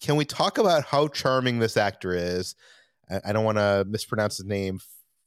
can 0.01 0.17
we 0.17 0.25
talk 0.25 0.57
about 0.57 0.83
how 0.83 1.07
charming 1.07 1.59
this 1.59 1.77
actor 1.77 2.13
is? 2.13 2.55
I, 3.13 3.29
I 3.29 3.33
don't 3.33 3.45
want 3.45 3.57
to 3.57 3.85
mispronounce 3.87 4.37
his 4.37 4.45
name. 4.45 4.79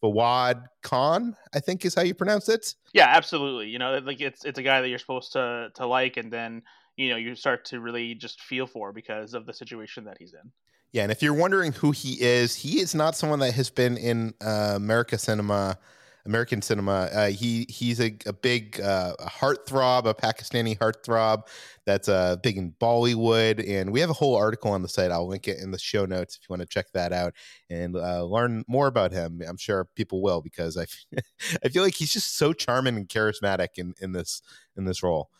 Fawad 0.02 0.66
Khan, 0.83 1.37
I 1.55 1.61
think 1.61 1.85
is 1.85 1.95
how 1.95 2.02
you 2.02 2.14
pronounce 2.14 2.49
it. 2.49 2.75
yeah, 2.93 3.07
absolutely. 3.09 3.69
You 3.69 3.78
know, 3.78 3.99
like 3.99 4.21
it's 4.21 4.45
it's 4.45 4.59
a 4.59 4.62
guy 4.62 4.81
that 4.81 4.88
you're 4.88 4.99
supposed 4.99 5.33
to 5.33 5.71
to 5.75 5.87
like, 5.87 6.16
and 6.16 6.31
then 6.31 6.62
you 6.97 7.11
know 7.11 7.16
you 7.16 7.35
start 7.35 7.64
to 7.66 7.81
really 7.81 8.14
just 8.14 8.43
feel 8.43 8.66
for 8.66 8.93
because 8.93 9.35
of 9.35 9.47
the 9.47 9.55
situation 9.55 10.05
that 10.05 10.16
he's 10.19 10.35
in. 10.35 10.52
Yeah, 10.93 11.02
and 11.02 11.12
if 11.12 11.23
you're 11.23 11.35
wondering 11.35 11.73
who 11.73 11.90
he 11.90 12.21
is, 12.21 12.57
he 12.57 12.81
is 12.81 12.95
not 12.95 13.16
someone 13.16 13.38
that 13.40 13.55
has 13.55 13.71
been 13.71 13.97
in 13.97 14.35
uh, 14.40 14.75
America 14.76 15.19
cinema, 15.19 15.78
American 16.26 16.61
cinema. 16.61 17.09
Uh, 17.12 17.28
he 17.28 17.66
he's 17.68 18.00
a, 18.00 18.16
a 18.26 18.33
big 18.33 18.80
uh, 18.80 19.14
heartthrob, 19.21 20.06
a 20.06 20.14
Pakistani 20.14 20.76
heartthrob 20.76 21.47
that's 21.87 22.09
uh, 22.09 22.37
big 22.42 22.59
in 22.59 22.73
Bollywood, 22.80 23.66
and 23.66 23.92
we 23.92 24.00
have 24.00 24.11
a 24.11 24.14
whole 24.14 24.37
article 24.37 24.73
on 24.73 24.83
the 24.83 24.88
site. 24.88 25.11
I'll 25.11 25.26
link 25.26 25.49
it 25.49 25.59
in 25.59 25.71
the 25.71 25.78
show 25.78 26.04
notes 26.04 26.37
if 26.37 26.42
you 26.42 26.52
want 26.52 26.61
to 26.61 26.66
check 26.66 26.87
that 26.92 27.12
out 27.12 27.33
and 27.71 27.97
uh, 27.97 28.25
learn 28.25 28.64
more 28.68 28.88
about 28.88 29.12
him. 29.12 29.40
I'm 29.47 29.56
sure 29.56 29.87
people 29.95 30.21
will 30.21 30.42
because 30.42 30.76
I 30.76 30.87
I 31.64 31.68
feel 31.68 31.83
like 31.83 31.95
he's 31.95 32.12
just 32.12 32.37
so 32.37 32.52
charming 32.52 32.97
and 32.97 33.09
charismatic 33.09 33.68
in 33.76 33.95
in 34.00 34.12
this 34.12 34.42
in 34.76 34.85
this 34.85 35.02
role. 35.02 35.30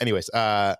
Anyways, 0.00 0.30
uh, 0.30 0.76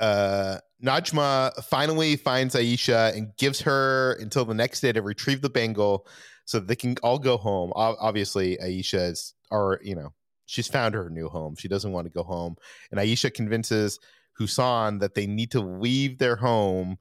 uh, 0.00 0.58
Najma 0.82 1.64
finally 1.64 2.16
finds 2.16 2.54
Aisha 2.54 3.16
and 3.16 3.36
gives 3.36 3.60
her 3.62 4.12
until 4.20 4.44
the 4.44 4.54
next 4.54 4.80
day 4.80 4.92
to 4.92 5.02
retrieve 5.02 5.42
the 5.42 5.50
bangle 5.50 6.06
so 6.48 6.58
they 6.58 6.76
can 6.76 6.96
all 7.02 7.18
go 7.18 7.36
home. 7.36 7.70
Obviously, 7.76 8.56
Aisha 8.56 9.10
is, 9.10 9.34
or, 9.50 9.78
you 9.82 9.94
know, 9.94 10.14
she's 10.46 10.66
found 10.66 10.94
her 10.94 11.10
new 11.10 11.28
home. 11.28 11.54
She 11.56 11.68
doesn't 11.68 11.92
want 11.92 12.06
to 12.06 12.10
go 12.10 12.22
home. 12.22 12.56
And 12.90 12.98
Aisha 12.98 13.32
convinces 13.34 14.00
Hasan 14.38 14.98
that 15.00 15.14
they 15.14 15.26
need 15.26 15.50
to 15.50 15.60
leave 15.60 16.16
their 16.16 16.36
home. 16.36 16.96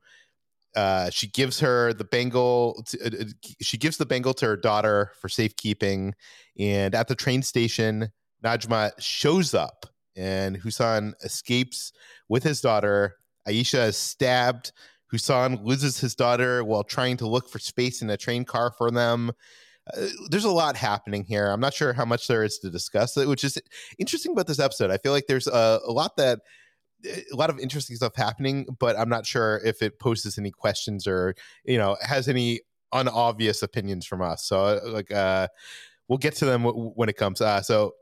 Uh, 0.76 1.10
she 1.12 1.28
gives 1.28 1.62
her 1.62 1.94
the 1.94 2.04
bangle. 2.04 2.84
To, 2.88 3.06
uh, 3.06 3.22
uh, 3.22 3.26
she 3.62 3.78
gives 3.78 3.96
the 3.96 4.06
bangle 4.06 4.34
to 4.34 4.46
her 4.48 4.58
daughter 4.58 5.14
for 5.22 5.30
safekeeping. 5.30 6.14
And 6.60 6.94
at 6.94 7.08
the 7.08 7.16
train 7.16 7.42
station, 7.42 8.12
Najma 8.44 8.92
shows 9.00 9.54
up 9.54 9.86
and 10.18 10.58
Hasan 10.58 11.14
escapes 11.24 11.94
with 12.28 12.44
his 12.44 12.60
daughter. 12.60 13.16
Aisha 13.48 13.88
is 13.88 13.96
stabbed. 13.96 14.74
Hasan 15.12 15.64
loses 15.64 16.00
his 16.00 16.16
daughter 16.16 16.64
while 16.64 16.84
trying 16.84 17.18
to 17.18 17.28
look 17.28 17.50
for 17.50 17.60
space 17.60 18.02
in 18.02 18.10
a 18.10 18.18
train 18.18 18.46
car 18.46 18.72
for 18.78 18.92
them. 18.92 19.32
Uh, 19.96 20.08
there's 20.30 20.44
a 20.44 20.52
lot 20.52 20.76
happening 20.76 21.24
here. 21.24 21.48
I'm 21.48 21.62
not 21.62 21.74
sure 21.74 21.94
how 21.94 22.06
much 22.06 22.28
there 22.28 22.44
is 22.44 22.60
to 22.60 22.70
discuss, 22.70 23.16
which 23.16 23.44
is 23.44 23.58
interesting 23.98 24.34
about 24.34 24.48
this 24.48 24.60
episode. 24.60 24.92
I 24.92 24.98
feel 24.98 25.14
like 25.14 25.28
there's 25.28 25.48
a, 25.48 25.80
a 25.86 25.92
lot 25.92 26.18
that 26.18 26.40
a 27.06 27.36
lot 27.36 27.50
of 27.50 27.60
interesting 27.60 27.96
stuff 27.96 28.16
happening, 28.16 28.66
but 28.80 28.98
I'm 28.98 29.10
not 29.10 29.26
sure 29.26 29.62
if 29.64 29.82
it 29.82 30.00
poses 30.00 30.38
any 30.38 30.52
questions 30.52 31.08
or 31.08 31.36
you 31.64 31.78
know 31.78 31.96
has 32.02 32.28
any 32.28 32.62
unobvious 32.92 33.62
opinions 33.64 34.06
from 34.06 34.22
us. 34.22 34.46
So 34.46 34.62
uh, 34.62 34.80
like 34.86 35.12
uh, 35.12 35.48
we'll 36.08 36.18
get 36.18 36.36
to 36.38 36.46
them 36.46 36.64
w- 36.64 36.92
when 36.96 37.10
it 37.10 37.16
comes. 37.16 37.40
Uh, 37.42 37.62
so 37.62 37.94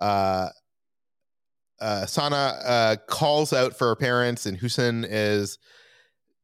uh, 0.00 0.48
uh, 1.80 2.06
Sana 2.06 2.36
uh, 2.64 2.96
calls 3.08 3.52
out 3.52 3.76
for 3.76 3.88
her 3.88 3.96
parents, 3.96 4.46
and 4.46 4.56
Hussein 4.56 5.04
is 5.08 5.58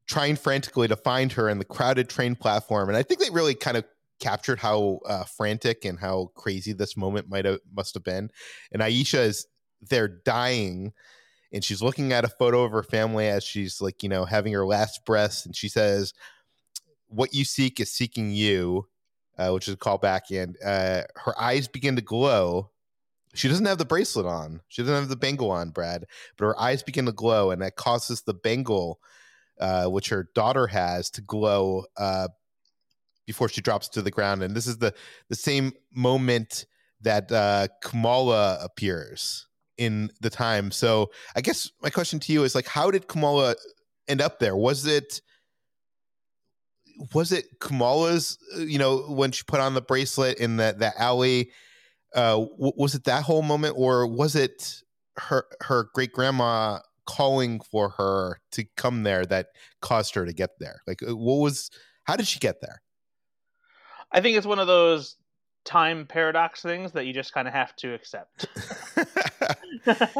trying 0.07 0.37
frantically 0.37 0.89
to 0.89 0.97
find 0.97 1.33
her 1.33 1.49
in 1.49 1.59
the 1.59 1.65
crowded 1.65 2.09
train 2.09 2.35
platform. 2.37 2.89
And 2.89 2.97
I 2.97 3.03
think 3.03 3.21
they 3.21 3.31
really 3.31 3.55
kind 3.55 3.77
of 3.77 3.85
captured 4.21 4.59
how 4.59 5.01
uh, 5.07 5.25
frantic 5.25 5.85
and 5.85 5.99
how 5.99 6.31
crazy 6.35 6.73
this 6.73 6.97
moment 6.97 7.29
might 7.29 7.45
have 7.45 7.61
must 7.75 7.95
have 7.95 8.05
been. 8.05 8.31
And 8.73 8.83
Aisha 8.83 9.21
is 9.21 9.47
there 9.81 10.09
dying, 10.09 10.93
and 11.53 11.65
she's 11.65 11.83
looking 11.83 12.13
at 12.13 12.25
a 12.25 12.29
photo 12.29 12.63
of 12.65 12.73
her 12.73 12.83
family 12.83 13.29
as 13.29 13.45
she's 13.45 13.81
like 13.81 14.03
you 14.03 14.09
know 14.09 14.25
having 14.25 14.53
her 14.53 14.67
last 14.67 15.05
breaths, 15.05 15.47
and 15.47 15.57
she 15.57 15.69
says, 15.69 16.13
"What 17.09 17.35
you 17.35 17.45
seek 17.45 17.81
is 17.81 17.93
seeking 17.93 18.31
you." 18.31 18.89
Uh, 19.37 19.51
which 19.51 19.67
is 19.67 19.75
a 19.75 19.77
callback, 19.77 20.31
and 20.31 20.57
uh, 20.65 21.03
her 21.17 21.35
eyes 21.41 21.67
begin 21.67 21.97
to 21.97 22.01
glow, 22.01 22.71
she 23.35 23.49
doesn't 23.49 23.67
have 23.67 23.79
the 23.79 23.85
bracelet 23.85 24.27
on. 24.27 24.61
She 24.69 24.83
doesn't 24.83 24.95
have 24.95 25.09
the 25.09 25.17
bangle 25.17 25.51
on, 25.51 25.71
Brad, 25.71 26.07
but 26.37 26.45
her 26.45 26.61
eyes 26.61 26.83
begin 26.83 27.07
to 27.07 27.13
glow, 27.13 27.51
and 27.51 27.61
that 27.63 27.77
causes 27.77 28.23
the 28.23 28.35
bangle, 28.35 29.01
uh, 29.61 29.87
which 29.87 30.09
her 30.09 30.29
daughter 30.35 30.67
has, 30.67 31.11
to 31.11 31.21
glow 31.21 31.85
uh, 31.97 32.29
before 33.27 33.49
she 33.49 33.61
drops 33.61 33.89
to 33.89 34.03
the 34.03 34.11
ground. 34.11 34.43
And 34.43 34.55
this 34.55 34.67
is 34.67 34.79
the 34.79 34.95
the 35.29 35.37
same 35.37 35.73
moment 35.93 36.67
that 37.01 37.31
uh, 37.31 37.69
Kamala 37.83 38.59
appears 38.63 39.47
in 39.77 40.11
the 40.21 40.31
time. 40.31 40.71
So 40.71 41.11
I 41.37 41.41
guess 41.41 41.71
my 41.83 41.91
question 41.91 42.21
to 42.21 42.33
you 42.33 42.45
is 42.45 42.55
like, 42.55 42.67
how 42.67 42.91
did 42.91 43.09
Kamala 43.09 43.57
end 44.09 44.21
up 44.21 44.39
there? 44.39 44.57
Was 44.57 44.87
it 44.87 45.21
was 47.13 47.33
it 47.33 47.47
Kamala's? 47.61 48.39
uh, 48.57 48.61
You 48.61 48.79
know, 48.79 48.99
when 48.99 49.33
she 49.33 49.43
put 49.45 49.61
on 49.61 49.75
the 49.75 49.83
bracelet 49.83 50.39
in 50.39 50.57
that 50.59 50.79
that 50.79 50.95
alley 50.97 51.51
uh, 52.15 52.37
w- 52.37 52.73
was 52.77 52.95
it 52.95 53.05
that 53.05 53.25
whole 53.25 53.43
moment, 53.43 53.75
or 53.77 54.07
was 54.07 54.37
it 54.37 54.83
her 55.17 55.47
her 55.63 55.89
great 55.95 56.13
grandma 56.13 56.79
calling 57.07 57.61
for 57.61 57.91
her 57.91 58.41
to 58.53 58.65
come 58.77 59.03
there 59.03 59.25
that 59.27 59.49
caused 59.81 60.15
her 60.15 60.25
to 60.25 60.33
get 60.33 60.59
there? 60.59 60.81
Like, 60.87 61.03
uh, 61.03 61.17
what 61.17 61.37
was? 61.37 61.71
How 62.05 62.17
did 62.17 62.27
she 62.27 62.39
get 62.39 62.61
there? 62.61 62.83
I 64.13 64.21
think 64.21 64.37
it's 64.37 64.47
one 64.47 64.59
of 64.59 64.67
those 64.67 65.17
time 65.65 66.07
paradox 66.07 66.63
things 66.63 66.93
that 66.93 67.07
you 67.07 67.13
just 67.13 67.33
kind 67.33 67.49
of 67.49 67.55
have 67.55 67.75
to 67.77 67.95
accept. 67.95 68.47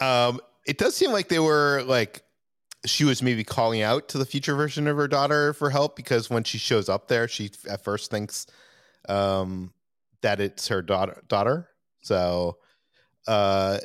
um, 0.00 0.40
it 0.66 0.78
does 0.78 0.96
seem 0.96 1.12
like 1.12 1.28
they 1.28 1.38
were 1.38 1.82
like 1.86 2.22
she 2.86 3.04
was 3.04 3.22
maybe 3.22 3.44
calling 3.44 3.82
out 3.82 4.08
to 4.08 4.18
the 4.18 4.26
future 4.26 4.54
version 4.54 4.86
of 4.86 4.96
her 4.96 5.08
daughter 5.08 5.52
for 5.52 5.70
help 5.70 5.96
because 5.96 6.30
when 6.30 6.44
she 6.44 6.58
shows 6.58 6.88
up 6.88 7.08
there, 7.08 7.28
she 7.28 7.50
at 7.68 7.82
first 7.82 8.10
thinks 8.10 8.46
um, 9.08 9.72
that 10.22 10.40
it's 10.40 10.68
her 10.68 10.82
daughter. 10.82 11.22
Daughter. 11.28 11.68
So, 12.02 12.58
uh, 13.26 13.78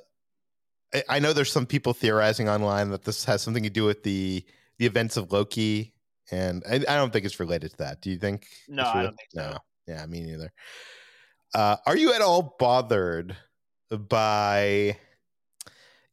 I, 0.93 1.03
I 1.09 1.19
know 1.19 1.33
there's 1.33 1.51
some 1.51 1.65
people 1.65 1.93
theorizing 1.93 2.49
online 2.49 2.89
that 2.91 3.03
this 3.03 3.25
has 3.25 3.41
something 3.41 3.63
to 3.63 3.69
do 3.69 3.85
with 3.85 4.03
the 4.03 4.43
the 4.77 4.85
events 4.85 5.17
of 5.17 5.31
Loki 5.31 5.93
and 6.31 6.63
I, 6.67 6.75
I 6.75 6.95
don't 6.95 7.11
think 7.11 7.25
it's 7.25 7.39
related 7.39 7.71
to 7.71 7.77
that. 7.77 8.01
Do 8.01 8.09
you 8.09 8.17
think? 8.17 8.47
No, 8.67 8.83
I 8.83 9.03
don't 9.03 9.17
think 9.17 9.29
so. 9.31 9.51
No, 9.51 9.57
yeah, 9.87 10.05
me 10.05 10.21
neither. 10.21 10.51
Uh, 11.53 11.75
are 11.85 11.97
you 11.97 12.13
at 12.13 12.21
all 12.21 12.55
bothered 12.57 13.35
by? 13.89 14.97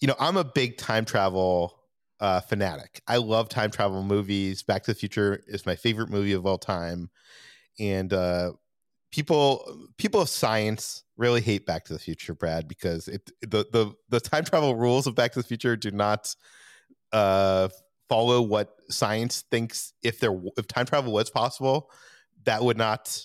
You 0.00 0.08
know, 0.08 0.16
I'm 0.18 0.36
a 0.36 0.44
big 0.44 0.76
time 0.76 1.04
travel 1.04 1.80
uh, 2.20 2.40
fanatic. 2.40 3.00
I 3.06 3.16
love 3.18 3.48
time 3.48 3.70
travel 3.70 4.02
movies. 4.02 4.62
Back 4.62 4.82
to 4.84 4.92
the 4.92 4.98
Future 4.98 5.42
is 5.46 5.66
my 5.66 5.76
favorite 5.76 6.10
movie 6.10 6.32
of 6.32 6.44
all 6.44 6.58
time, 6.58 7.10
and 7.78 8.12
uh, 8.12 8.52
people 9.12 9.88
people 9.96 10.20
of 10.20 10.28
science 10.28 11.04
really 11.18 11.40
hate 11.40 11.66
Back 11.66 11.84
to 11.86 11.92
the 11.92 11.98
Future, 11.98 12.34
Brad, 12.34 12.68
because 12.68 13.08
it 13.08 13.30
the 13.42 13.66
the 13.72 13.92
the 14.08 14.20
time 14.20 14.44
travel 14.44 14.74
rules 14.76 15.06
of 15.06 15.14
Back 15.14 15.32
to 15.32 15.40
the 15.40 15.46
Future 15.46 15.76
do 15.76 15.90
not 15.90 16.34
uh, 17.12 17.68
follow 18.08 18.40
what 18.40 18.76
science 18.88 19.44
thinks. 19.50 19.92
If 20.02 20.20
there 20.20 20.40
if 20.56 20.66
time 20.66 20.86
travel 20.86 21.12
was 21.12 21.28
possible, 21.28 21.90
that 22.44 22.62
would 22.62 22.78
not 22.78 23.20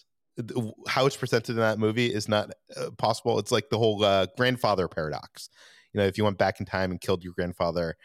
how 0.87 1.05
it's 1.05 1.15
presented 1.15 1.51
in 1.51 1.57
that 1.57 1.77
movie 1.77 2.11
is 2.13 2.27
not 2.27 2.51
uh, 2.75 2.89
possible. 2.97 3.37
It's 3.39 3.51
like 3.51 3.69
the 3.69 3.77
whole 3.77 4.03
uh, 4.03 4.27
grandfather 4.35 4.87
paradox. 4.87 5.49
You 5.93 5.99
know, 5.99 6.07
if 6.07 6.17
you 6.17 6.23
went 6.23 6.39
back 6.39 6.59
in 6.59 6.65
time 6.65 6.89
and 6.89 6.99
killed 6.99 7.23
your 7.23 7.33
grandfather, 7.33 7.95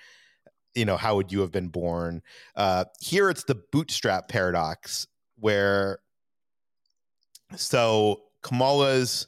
you 0.75 0.85
know, 0.85 0.99
how 0.99 1.16
would 1.16 1.33
you 1.33 1.40
have 1.40 1.50
been 1.50 1.68
born? 1.68 2.21
Uh, 2.54 2.85
here 3.00 3.30
it's 3.30 3.45
the 3.45 3.59
bootstrap 3.73 4.28
paradox, 4.28 5.07
where 5.37 6.00
so 7.57 8.25
Kamala's 8.42 9.26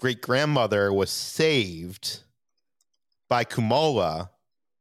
great 0.00 0.22
grandmother 0.22 0.90
was 0.90 1.10
saved 1.10 2.20
by 3.28 3.44
Kamala, 3.44 4.30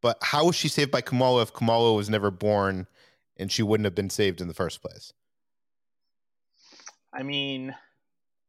but 0.01 0.17
how 0.21 0.45
was 0.45 0.55
she 0.55 0.69
saved 0.69 0.91
by 0.91 1.01
Kamala 1.01 1.41
if 1.41 1.51
Kamala 1.51 1.93
was 1.93 2.09
never 2.09 2.31
born 2.31 2.87
and 3.35 3.51
she 3.51 3.61
wouldn't 3.61 3.83
have 3.83 3.93
been 3.93 4.09
saved 4.09 4.39
in 4.39 4.47
the 4.47 4.53
first 4.53 4.81
place? 4.81 5.11
I 7.11 7.23
mean, 7.23 7.75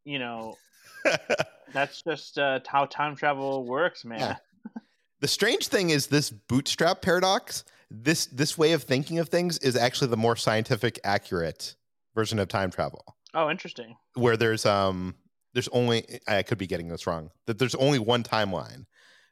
you 0.04 0.20
know, 0.20 0.58
that's 1.72 2.02
just 2.02 2.38
uh, 2.38 2.60
how 2.64 2.86
time 2.86 3.16
travel 3.16 3.64
works, 3.64 4.04
man. 4.04 4.20
Yeah. 4.20 4.36
the 5.20 5.28
strange 5.28 5.66
thing 5.66 5.90
is 5.90 6.06
this 6.06 6.30
bootstrap 6.30 7.02
paradox. 7.02 7.64
This 7.90 8.26
this 8.26 8.56
way 8.56 8.70
of 8.74 8.84
thinking 8.84 9.18
of 9.18 9.28
things 9.28 9.58
is 9.58 9.74
actually 9.74 10.08
the 10.08 10.16
more 10.16 10.36
scientific 10.36 11.00
accurate 11.02 11.74
version 12.14 12.38
of 12.38 12.46
time 12.46 12.70
travel. 12.70 13.16
Oh, 13.34 13.50
interesting. 13.50 13.96
Where 14.14 14.36
there's 14.36 14.64
um 14.64 15.16
there's 15.52 15.68
only 15.68 16.20
I 16.26 16.42
could 16.42 16.58
be 16.58 16.66
getting 16.66 16.88
this 16.88 17.06
wrong. 17.06 17.30
That 17.46 17.58
there's 17.58 17.74
only 17.74 17.98
one 17.98 18.22
timeline. 18.22 18.86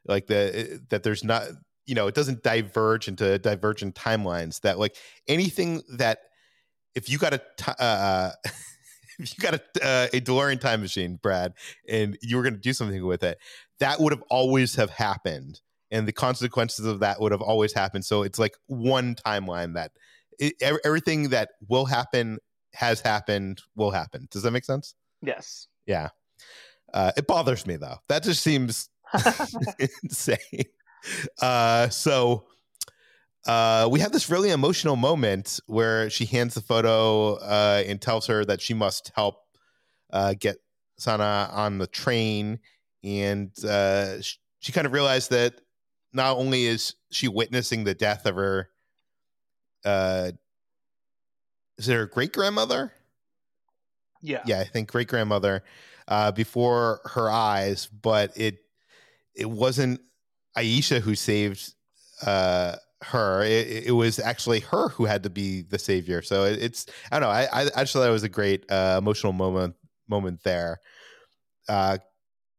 Like 0.05 0.27
the 0.27 0.81
that 0.89 1.03
there's 1.03 1.23
not 1.23 1.43
you 1.85 1.95
know, 1.95 2.07
it 2.07 2.13
doesn't 2.13 2.43
diverge 2.43 3.07
into 3.07 3.39
divergent 3.39 3.95
timelines 3.95 4.61
that 4.61 4.77
like 4.77 4.95
anything 5.27 5.81
that 5.93 6.19
if 6.93 7.09
you 7.09 7.17
got 7.17 7.33
a 7.33 7.41
t- 7.57 7.71
uh 7.79 8.31
if 9.19 9.37
you 9.37 9.41
got 9.41 9.55
a 9.55 9.85
uh, 9.85 10.07
a 10.13 10.21
DeLorean 10.21 10.59
time 10.59 10.81
machine, 10.81 11.19
Brad, 11.21 11.53
and 11.87 12.17
you 12.21 12.37
were 12.37 12.43
going 12.43 12.53
to 12.53 12.59
do 12.59 12.73
something 12.73 13.05
with 13.05 13.23
it, 13.23 13.37
that 13.79 13.99
would 13.99 14.13
have 14.13 14.23
always 14.29 14.75
have 14.75 14.89
happened, 14.89 15.61
and 15.91 16.07
the 16.07 16.13
consequences 16.13 16.85
of 16.85 17.01
that 17.01 17.19
would 17.19 17.31
have 17.31 17.41
always 17.41 17.73
happened. 17.73 18.05
So 18.05 18.23
it's 18.23 18.39
like 18.39 18.55
one 18.67 19.15
timeline 19.15 19.75
that 19.75 19.91
it, 20.39 20.53
everything 20.83 21.29
that 21.29 21.49
will 21.67 21.85
happen 21.85 22.39
has 22.73 23.01
happened 23.01 23.61
will 23.75 23.91
happen. 23.91 24.27
Does 24.31 24.43
that 24.43 24.51
make 24.51 24.65
sense? 24.65 24.95
Yes. 25.21 25.67
Yeah. 25.89 26.09
Uh, 26.93 27.11
it 27.17 27.25
bothers 27.25 27.65
me 27.65 27.75
though. 27.75 27.97
That 28.07 28.23
just 28.23 28.43
seems 28.43 28.89
insane. 30.03 30.37
Uh, 31.41 31.89
so 31.89 32.45
uh, 33.47 33.89
we 33.91 33.99
have 33.99 34.11
this 34.11 34.29
really 34.29 34.51
emotional 34.51 34.95
moment 34.95 35.59
where 35.65 36.09
she 36.11 36.25
hands 36.25 36.53
the 36.53 36.61
photo 36.61 37.33
uh, 37.37 37.83
and 37.87 37.99
tells 37.99 38.27
her 38.27 38.45
that 38.45 38.61
she 38.61 38.75
must 38.75 39.11
help 39.15 39.41
uh, 40.13 40.35
get 40.39 40.57
Sana 40.99 41.49
on 41.51 41.79
the 41.79 41.87
train. 41.87 42.59
And 43.03 43.51
uh, 43.65 44.21
she, 44.21 44.37
she 44.59 44.71
kind 44.71 44.85
of 44.85 44.93
realized 44.93 45.31
that 45.31 45.55
not 46.13 46.37
only 46.37 46.65
is 46.65 46.93
she 47.11 47.27
witnessing 47.27 47.83
the 47.83 47.95
death 47.95 48.27
of 48.27 48.35
her, 48.35 48.69
uh, 49.85 50.33
is 51.79 51.89
it 51.89 51.93
her 51.95 52.05
great 52.05 52.33
grandmother? 52.33 52.91
Yeah. 54.21 54.41
Yeah, 54.45 54.59
I 54.59 54.65
think 54.65 54.91
great 54.91 55.07
grandmother 55.07 55.63
uh, 56.07 56.31
before 56.31 57.01
her 57.05 57.29
eyes, 57.29 57.87
but 57.87 58.35
it 58.35 58.57
it 59.35 59.49
wasn't 59.49 60.01
Aisha 60.57 60.99
who 60.99 61.15
saved 61.15 61.73
uh, 62.25 62.75
her. 63.03 63.43
It, 63.43 63.87
it, 63.87 63.91
was 63.91 64.19
actually 64.19 64.59
her 64.61 64.89
who 64.89 65.05
had 65.05 65.23
to 65.23 65.29
be 65.29 65.61
the 65.61 65.79
savior. 65.79 66.21
So 66.21 66.43
it, 66.43 66.61
it's 66.61 66.85
I 67.11 67.19
don't 67.19 67.29
know. 67.29 67.33
I 67.33 67.69
I, 67.75 67.83
just 67.83 67.93
thought 67.93 68.07
it 68.07 68.11
was 68.11 68.23
a 68.23 68.29
great 68.29 68.69
uh, 68.69 68.95
emotional 68.97 69.33
moment 69.33 69.75
moment 70.07 70.43
there. 70.43 70.79
Uh, 71.69 71.99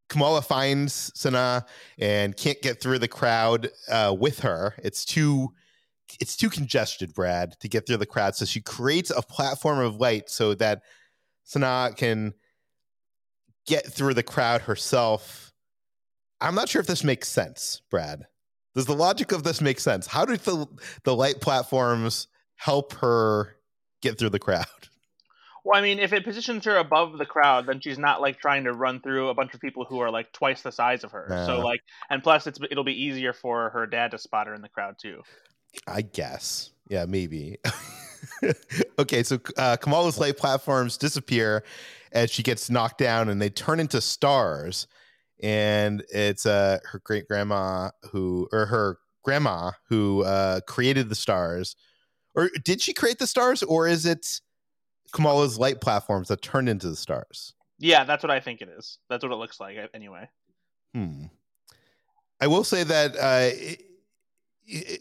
Kamala 0.09 0.43
finds 0.43 1.13
Sana 1.15 1.65
and 1.99 2.37
can't 2.37 2.61
get 2.63 2.81
through 2.81 2.99
the 2.99 3.09
crowd 3.09 3.71
uh, 3.91 4.15
with 4.19 4.41
her. 4.41 4.75
It's 4.83 5.05
too 5.05 5.53
it's 6.19 6.37
too 6.37 6.51
congested, 6.51 7.15
Brad, 7.15 7.57
to 7.61 7.69
get 7.69 7.87
through 7.87 7.99
the 7.99 8.07
crowd. 8.07 8.35
So 8.35 8.45
she 8.45 8.61
creates 8.61 9.11
a 9.11 9.23
platform 9.23 9.79
of 9.79 9.97
light 9.97 10.29
so 10.29 10.55
that 10.55 10.83
Sana 11.51 11.93
can 11.97 12.33
get 13.67 13.85
through 13.85 14.15
the 14.15 14.23
crowd 14.23 14.61
herself. 14.61 15.53
I'm 16.41 16.55
not 16.55 16.69
sure 16.69 16.81
if 16.81 16.87
this 16.87 17.03
makes 17.03 17.27
sense, 17.27 17.83
Brad. 17.91 18.29
Does 18.77 18.87
the 18.87 18.95
logic 18.95 19.33
of 19.33 19.43
this 19.43 19.61
make 19.61 19.81
sense? 19.81 20.07
How 20.07 20.25
do 20.25 20.37
the 20.37 20.69
the 21.03 21.17
light 21.17 21.41
platforms 21.41 22.29
help 22.55 22.93
her 22.95 23.57
get 24.01 24.17
through 24.17 24.31
the 24.31 24.39
crowd? 24.39 24.67
Well, 25.63 25.79
I 25.79 25.83
mean, 25.83 25.99
if 25.99 26.15
it 26.15 26.25
positions 26.25 26.65
her 26.65 26.79
above 26.79 27.19
the 27.19 27.27
crowd, 27.27 27.67
then 27.67 27.81
she's 27.81 27.99
not 27.99 28.23
like 28.23 28.41
trying 28.41 28.65
to 28.65 28.73
run 28.73 29.03
through 29.03 29.29
a 29.29 29.35
bunch 29.35 29.53
of 29.53 29.61
people 29.61 29.85
who 29.85 29.99
are 29.99 30.11
like 30.11 30.33
twice 30.33 30.63
the 30.63 30.73
size 30.73 31.05
of 31.05 31.13
her. 31.13 31.27
No. 31.29 31.45
So 31.45 31.59
like, 31.59 31.83
and 32.09 32.23
plus, 32.23 32.47
it's 32.47 32.59
it'll 32.71 32.83
be 32.83 32.99
easier 32.99 33.35
for 33.35 33.69
her 33.69 33.87
dad 33.87 34.13
to 34.13 34.19
spot 34.19 34.47
her 34.47 34.55
in 34.55 34.63
the 34.63 34.71
crowd 34.71 34.95
too. 34.99 35.21
I 35.87 36.01
guess. 36.01 36.71
Yeah, 36.91 37.07
maybe. 37.07 37.57
okay, 38.99 39.23
so 39.23 39.39
uh, 39.57 39.77
Kamala's 39.77 40.19
light 40.19 40.37
platforms 40.37 40.97
disappear 40.99 41.63
as 42.11 42.33
she 42.33 42.43
gets 42.43 42.69
knocked 42.69 42.99
down, 42.99 43.29
and 43.29 43.41
they 43.41 43.49
turn 43.49 43.79
into 43.79 44.01
stars. 44.01 44.89
And 45.41 46.03
it's 46.13 46.45
uh, 46.45 46.81
her 46.85 47.01
great 47.03 47.29
grandma 47.29 47.91
who, 48.11 48.49
or 48.53 48.67
her 48.67 48.99
grandma 49.23 49.71
who 49.89 50.25
uh, 50.25 50.61
created 50.67 51.09
the 51.09 51.15
stars. 51.15 51.77
Or 52.35 52.51
did 52.65 52.83
she 52.83 52.93
create 52.93 53.21
the 53.21 53.27
stars, 53.29 53.63
or 53.63 53.87
is 53.87 54.05
it 54.05 54.41
Kamala's 55.13 55.59
light 55.59 55.81
platforms 55.81 56.27
that 56.27 56.43
turned 56.43 56.69
into 56.69 56.89
the 56.89 56.97
stars? 56.97 57.55
Yeah, 57.79 58.03
that's 58.03 58.25
what 58.25 58.33
I 58.33 58.41
think 58.41 58.63
it 58.63 58.69
is. 58.69 58.99
That's 59.09 59.23
what 59.23 59.33
it 59.33 59.37
looks 59.37 59.61
like 59.61 59.77
anyway. 59.95 60.29
Hmm. 60.93 61.27
I 62.41 62.49
will 62.49 62.65
say 62.65 62.83
that 62.83 63.17
uh, 63.17 63.83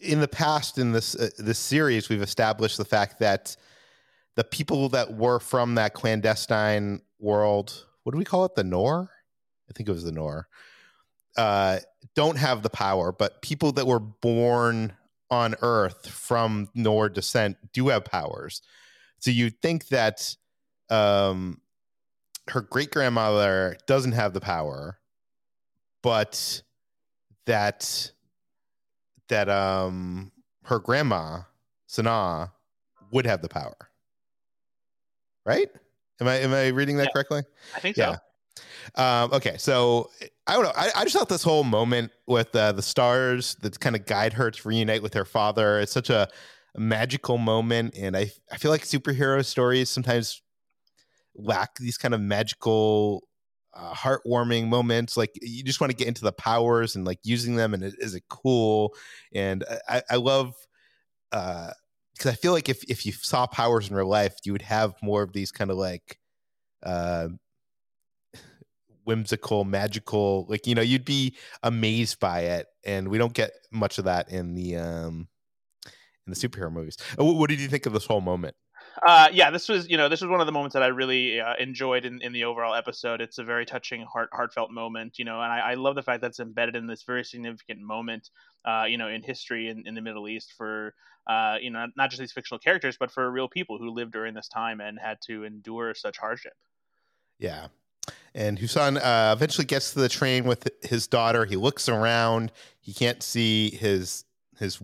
in 0.01 0.19
the 0.19 0.27
past 0.27 0.77
in 0.77 0.91
this 0.91 1.15
uh, 1.15 1.29
this 1.37 1.59
series, 1.59 2.09
we've 2.09 2.21
established 2.21 2.77
the 2.77 2.85
fact 2.85 3.19
that 3.19 3.55
the 4.35 4.43
people 4.43 4.89
that 4.89 5.13
were 5.13 5.39
from 5.39 5.75
that 5.75 5.93
clandestine 5.93 7.01
world, 7.19 7.85
what 8.03 8.13
do 8.13 8.17
we 8.17 8.25
call 8.25 8.45
it? 8.45 8.55
The 8.55 8.63
Noor 8.63 9.09
I 9.69 9.73
think 9.73 9.87
it 9.87 9.91
was 9.91 10.03
the 10.03 10.11
Noor 10.11 10.47
uh, 11.37 11.79
don't 12.15 12.37
have 12.37 12.63
the 12.63 12.69
power, 12.69 13.11
but 13.11 13.41
people 13.41 13.71
that 13.73 13.87
were 13.87 13.99
born 13.99 14.93
on 15.31 15.55
Earth 15.61 16.09
from 16.09 16.69
Noor 16.73 17.07
descent 17.07 17.57
do 17.71 17.89
have 17.89 18.03
powers. 18.03 18.61
So 19.19 19.31
you'd 19.31 19.61
think 19.61 19.87
that 19.89 20.35
um, 20.89 21.61
her 22.49 22.61
great 22.61 22.91
grandmother 22.91 23.77
doesn't 23.85 24.13
have 24.13 24.33
the 24.33 24.41
power, 24.41 24.99
but 26.01 26.61
that 27.45 28.11
that 29.29 29.49
um 29.49 30.31
her 30.63 30.79
grandma 30.79 31.41
Sana 31.87 32.51
would 33.11 33.25
have 33.25 33.41
the 33.41 33.49
power. 33.49 33.75
Right? 35.45 35.69
Am 36.21 36.27
I 36.27 36.35
am 36.35 36.53
I 36.53 36.67
reading 36.67 36.97
that 36.97 37.07
Yeah. 37.07 37.13
correctly? 37.13 37.43
I 37.75 37.79
think 37.79 37.95
so. 37.95 38.01
Yeah. 38.01 38.17
Um, 38.95 39.31
okay, 39.31 39.55
so 39.57 40.09
I 40.47 40.53
don't 40.53 40.63
know. 40.63 40.73
I, 40.75 40.89
I 40.95 41.03
just 41.03 41.15
thought 41.15 41.29
this 41.29 41.43
whole 41.43 41.63
moment 41.63 42.11
with 42.27 42.53
uh, 42.55 42.71
the 42.73 42.81
stars 42.81 43.55
that 43.61 43.79
kind 43.79 43.95
of 43.95 44.05
guide 44.05 44.33
her 44.33 44.51
to 44.51 44.67
reunite 44.67 45.01
with 45.01 45.13
her 45.13 45.23
father 45.23 45.79
It's 45.79 45.91
such 45.93 46.09
a, 46.09 46.27
a 46.75 46.79
magical 46.79 47.37
moment, 47.37 47.95
and 47.97 48.17
I 48.17 48.31
I 48.51 48.57
feel 48.57 48.71
like 48.71 48.81
superhero 48.83 49.45
stories 49.45 49.89
sometimes 49.89 50.41
lack 51.35 51.77
these 51.77 51.97
kind 51.97 52.13
of 52.13 52.19
magical, 52.19 53.28
uh, 53.73 53.93
heartwarming 53.93 54.67
moments. 54.67 55.17
Like 55.17 55.31
you 55.41 55.63
just 55.63 55.81
want 55.81 55.91
to 55.91 55.97
get 55.97 56.07
into 56.07 56.23
the 56.23 56.31
powers 56.31 56.95
and 56.95 57.05
like 57.05 57.19
using 57.23 57.55
them, 57.55 57.73
and 57.73 57.83
is 57.83 58.15
it 58.15 58.23
cool? 58.29 58.95
And 59.33 59.63
I, 59.87 60.01
I 60.09 60.15
love. 60.15 60.55
Uh, 61.31 61.71
because 62.13 62.31
I 62.33 62.35
feel 62.35 62.51
like 62.51 62.67
if 62.67 62.83
if 62.89 63.05
you 63.05 63.13
saw 63.13 63.47
powers 63.47 63.89
in 63.89 63.95
real 63.95 64.07
life, 64.07 64.35
you 64.43 64.51
would 64.51 64.61
have 64.63 64.93
more 65.01 65.23
of 65.23 65.31
these 65.31 65.51
kind 65.53 65.71
of 65.71 65.77
like 65.77 66.19
uh, 66.83 67.29
whimsical, 69.05 69.63
magical. 69.63 70.45
Like 70.49 70.67
you 70.67 70.75
know, 70.75 70.81
you'd 70.81 71.05
be 71.05 71.37
amazed 71.63 72.19
by 72.19 72.41
it, 72.41 72.67
and 72.83 73.07
we 73.07 73.17
don't 73.17 73.33
get 73.33 73.51
much 73.71 73.97
of 73.99 74.05
that 74.05 74.29
in 74.31 74.55
the 74.55 74.75
um 74.77 75.27
in 75.85 76.33
the 76.33 76.35
superhero 76.35 76.71
movies. 76.71 76.97
Uh, 77.19 77.23
What, 77.25 77.37
what 77.37 77.49
did 77.49 77.59
you 77.59 77.67
think 77.67 77.85
of 77.85 77.93
this 77.93 78.05
whole 78.05 78.21
moment? 78.21 78.55
Uh, 79.01 79.29
yeah, 79.31 79.49
this 79.49 79.69
was 79.69 79.89
you 79.89 79.97
know 79.97 80.09
this 80.09 80.21
was 80.21 80.29
one 80.29 80.41
of 80.41 80.45
the 80.45 80.51
moments 80.51 80.73
that 80.73 80.83
I 80.83 80.87
really 80.87 81.39
uh, 81.39 81.53
enjoyed 81.59 82.05
in, 82.05 82.21
in 82.21 82.33
the 82.33 82.43
overall 82.43 82.75
episode. 82.75 83.21
It's 83.21 83.37
a 83.37 83.43
very 83.43 83.65
touching, 83.65 84.01
heart 84.01 84.29
heartfelt 84.33 84.71
moment, 84.71 85.17
you 85.17 85.25
know, 85.25 85.41
and 85.41 85.51
I, 85.51 85.71
I 85.71 85.73
love 85.75 85.95
the 85.95 86.03
fact 86.03 86.21
that 86.21 86.27
it's 86.27 86.39
embedded 86.39 86.75
in 86.75 86.87
this 86.87 87.03
very 87.03 87.23
significant 87.23 87.81
moment, 87.81 88.29
uh, 88.65 88.85
you 88.87 88.97
know, 88.97 89.07
in 89.07 89.23
history 89.23 89.69
in, 89.69 89.87
in 89.87 89.95
the 89.95 90.01
Middle 90.01 90.27
East 90.27 90.53
for 90.57 90.93
uh, 91.27 91.55
you 91.61 91.69
know 91.69 91.87
not 91.95 92.09
just 92.09 92.19
these 92.19 92.31
fictional 92.31 92.59
characters, 92.59 92.97
but 92.99 93.11
for 93.11 93.29
real 93.31 93.47
people 93.47 93.77
who 93.77 93.89
lived 93.89 94.11
during 94.11 94.33
this 94.33 94.47
time 94.47 94.81
and 94.81 94.99
had 94.99 95.17
to 95.27 95.43
endure 95.43 95.93
such 95.93 96.17
hardship. 96.17 96.53
Yeah. 97.37 97.67
And 98.35 98.59
Hasan 98.59 98.97
uh, 98.97 99.33
eventually 99.35 99.65
gets 99.65 99.93
to 99.93 99.99
the 99.99 100.09
train 100.09 100.43
with 100.43 100.67
his 100.83 101.07
daughter. 101.07 101.45
He 101.45 101.55
looks 101.55 101.89
around. 101.89 102.51
He 102.79 102.93
can't 102.93 103.23
see 103.23 103.71
his 103.71 104.25
his. 104.57 104.81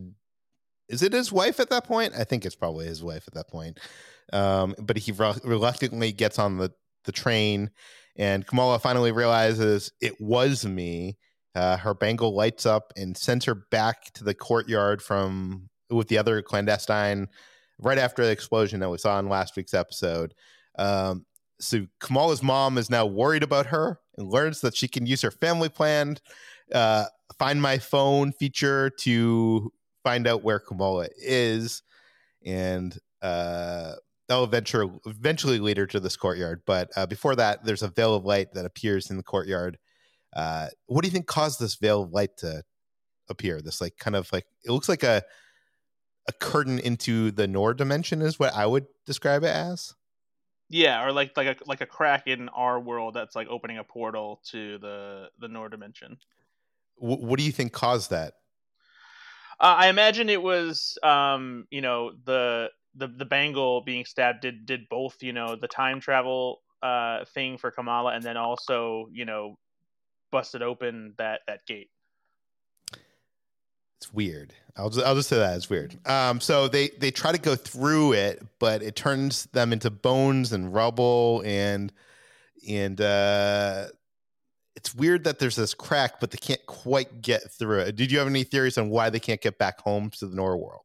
Is 0.89 1.01
it 1.01 1.13
his 1.13 1.31
wife 1.31 1.59
at 1.59 1.69
that 1.69 1.85
point? 1.85 2.13
I 2.17 2.23
think 2.23 2.45
it's 2.45 2.55
probably 2.55 2.85
his 2.85 3.03
wife 3.03 3.23
at 3.27 3.33
that 3.33 3.49
point. 3.49 3.79
Um, 4.33 4.75
but 4.79 4.97
he 4.97 5.11
re- 5.11 5.33
reluctantly 5.43 6.11
gets 6.11 6.39
on 6.39 6.57
the 6.57 6.71
the 7.05 7.11
train, 7.11 7.69
and 8.15 8.47
Kamala 8.47 8.79
finally 8.79 9.11
realizes 9.11 9.91
it 10.01 10.19
was 10.19 10.65
me. 10.65 11.17
Uh, 11.53 11.77
her 11.77 11.93
bangle 11.93 12.35
lights 12.35 12.65
up 12.65 12.91
and 12.97 13.15
sends 13.15 13.45
her 13.45 13.55
back 13.55 14.11
to 14.13 14.23
the 14.23 14.33
courtyard 14.33 15.01
from 15.01 15.69
with 15.89 16.07
the 16.07 16.17
other 16.17 16.41
clandestine 16.41 17.27
right 17.79 17.97
after 17.97 18.25
the 18.25 18.31
explosion 18.31 18.79
that 18.79 18.89
we 18.89 18.97
saw 18.97 19.19
in 19.19 19.29
last 19.29 19.55
week's 19.55 19.73
episode. 19.73 20.33
Um, 20.77 21.25
so 21.59 21.85
Kamala's 21.99 22.43
mom 22.43 22.77
is 22.77 22.89
now 22.89 23.05
worried 23.05 23.43
about 23.43 23.67
her 23.67 23.99
and 24.17 24.27
learns 24.27 24.61
that 24.61 24.75
she 24.75 24.87
can 24.87 25.05
use 25.05 25.21
her 25.21 25.31
family 25.31 25.69
plan, 25.69 26.17
uh, 26.73 27.05
find 27.37 27.61
my 27.61 27.77
phone 27.77 28.31
feature 28.31 28.89
to 28.99 29.71
find 30.05 30.27
out 30.27 30.43
where 30.43 30.59
Kamala 30.59 31.07
is, 31.17 31.81
and 32.45 32.97
uh, 33.23 33.93
that'll 34.29 34.43
eventually 34.43 34.89
eventually 35.05 35.59
lead 35.59 35.77
her 35.77 35.87
to 35.87 35.99
this 35.99 36.15
courtyard. 36.15 36.61
But 36.65 36.91
uh, 36.95 37.07
before 37.07 37.35
that, 37.35 37.65
there's 37.65 37.83
a 37.83 37.89
veil 37.89 38.13
of 38.15 38.23
light 38.23 38.53
that 38.53 38.65
appears 38.65 39.09
in 39.09 39.17
the 39.17 39.23
courtyard. 39.23 39.79
Uh, 40.33 40.67
what 40.85 41.01
do 41.01 41.07
you 41.07 41.11
think 41.11 41.25
caused 41.25 41.59
this 41.59 41.75
veil 41.75 42.03
of 42.03 42.11
light 42.11 42.37
to 42.37 42.63
appear? 43.29 43.61
This 43.61 43.81
like 43.81 43.97
kind 43.97 44.15
of 44.15 44.31
like 44.31 44.45
it 44.63 44.71
looks 44.71 44.87
like 44.87 45.03
a 45.03 45.23
a 46.27 46.33
curtain 46.33 46.79
into 46.79 47.31
the 47.31 47.47
Noor 47.47 47.73
dimension 47.73 48.21
is 48.21 48.39
what 48.39 48.53
I 48.53 48.65
would 48.65 48.85
describe 49.05 49.43
it 49.43 49.53
as. 49.53 49.93
Yeah, 50.69 51.03
or 51.03 51.11
like 51.11 51.35
like 51.35 51.47
a 51.47 51.55
like 51.65 51.81
a 51.81 51.85
crack 51.87 52.27
in 52.27 52.49
our 52.49 52.79
world 52.79 53.15
that's 53.15 53.35
like 53.35 53.47
opening 53.47 53.79
a 53.79 53.83
portal 53.83 54.41
to 54.51 54.77
the 54.77 55.29
the 55.39 55.47
Noor 55.47 55.69
dimension. 55.69 56.17
Wh- 56.97 57.21
what 57.21 57.39
do 57.39 57.43
you 57.45 57.51
think 57.51 57.73
caused 57.73 58.11
that? 58.11 58.33
Uh, 59.59 59.75
I 59.77 59.87
imagine 59.87 60.29
it 60.29 60.41
was, 60.41 60.97
um, 61.03 61.67
you 61.71 61.81
know, 61.81 62.11
the 62.25 62.69
the 62.95 63.07
the 63.07 63.25
bangle 63.25 63.81
being 63.81 64.05
stabbed 64.05 64.41
did 64.41 64.65
did 64.65 64.89
both, 64.89 65.21
you 65.21 65.33
know, 65.33 65.55
the 65.55 65.67
time 65.67 65.99
travel 65.99 66.61
uh, 66.81 67.25
thing 67.33 67.57
for 67.57 67.71
Kamala, 67.71 68.13
and 68.13 68.23
then 68.23 68.37
also, 68.37 69.07
you 69.11 69.25
know, 69.25 69.57
busted 70.31 70.61
open 70.61 71.13
that 71.17 71.41
that 71.47 71.65
gate. 71.65 71.89
It's 73.97 74.13
weird. 74.13 74.53
I'll 74.75 74.89
just 74.89 75.05
I'll 75.05 75.15
just 75.15 75.29
say 75.29 75.37
that 75.37 75.55
it's 75.55 75.69
weird. 75.69 75.97
Um, 76.05 76.41
so 76.41 76.67
they 76.67 76.89
they 76.99 77.11
try 77.11 77.31
to 77.31 77.37
go 77.37 77.55
through 77.55 78.13
it, 78.13 78.43
but 78.59 78.83
it 78.83 78.95
turns 78.95 79.45
them 79.47 79.71
into 79.71 79.89
bones 79.89 80.51
and 80.51 80.73
rubble, 80.73 81.41
and 81.45 81.93
and 82.67 82.99
uh, 82.99 83.87
it's 84.85 84.93
weird 84.93 85.23
that 85.23 85.39
there's 85.39 85.55
this 85.55 85.73
crack, 85.73 86.19
but 86.19 86.29
they 86.29 86.37
can't 86.37 86.63
quite 86.67 87.23
get 87.23 87.51
through 87.51 87.79
it. 87.79 87.95
Did 87.95 88.11
you 88.11 88.19
have 88.19 88.27
any 88.27 88.43
theories 88.43 88.77
on 88.77 88.89
why 88.89 89.09
they 89.09 89.19
can't 89.19 89.41
get 89.41 89.57
back 89.57 89.81
home 89.81 90.11
to 90.11 90.27
the 90.27 90.35
Noor 90.35 90.55
world? 90.57 90.83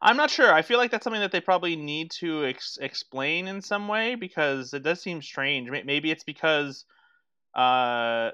I'm 0.00 0.16
not 0.16 0.30
sure. 0.30 0.54
I 0.54 0.62
feel 0.62 0.78
like 0.78 0.92
that's 0.92 1.02
something 1.02 1.20
that 1.20 1.32
they 1.32 1.40
probably 1.40 1.74
need 1.74 2.12
to 2.12 2.44
ex- 2.46 2.78
explain 2.80 3.48
in 3.48 3.60
some 3.60 3.88
way 3.88 4.14
because 4.14 4.72
it 4.72 4.84
does 4.84 5.02
seem 5.02 5.20
strange. 5.20 5.68
Maybe 5.68 6.12
it's 6.12 6.22
because 6.22 6.84
uh, 7.56 8.30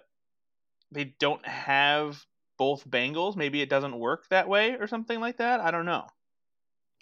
they 0.92 1.14
don't 1.18 1.46
have 1.46 2.22
both 2.58 2.88
bangles. 2.88 3.36
Maybe 3.36 3.62
it 3.62 3.70
doesn't 3.70 3.98
work 3.98 4.28
that 4.28 4.50
way 4.50 4.76
or 4.78 4.86
something 4.86 5.18
like 5.18 5.38
that. 5.38 5.60
I 5.60 5.70
don't 5.70 5.86
know. 5.86 6.06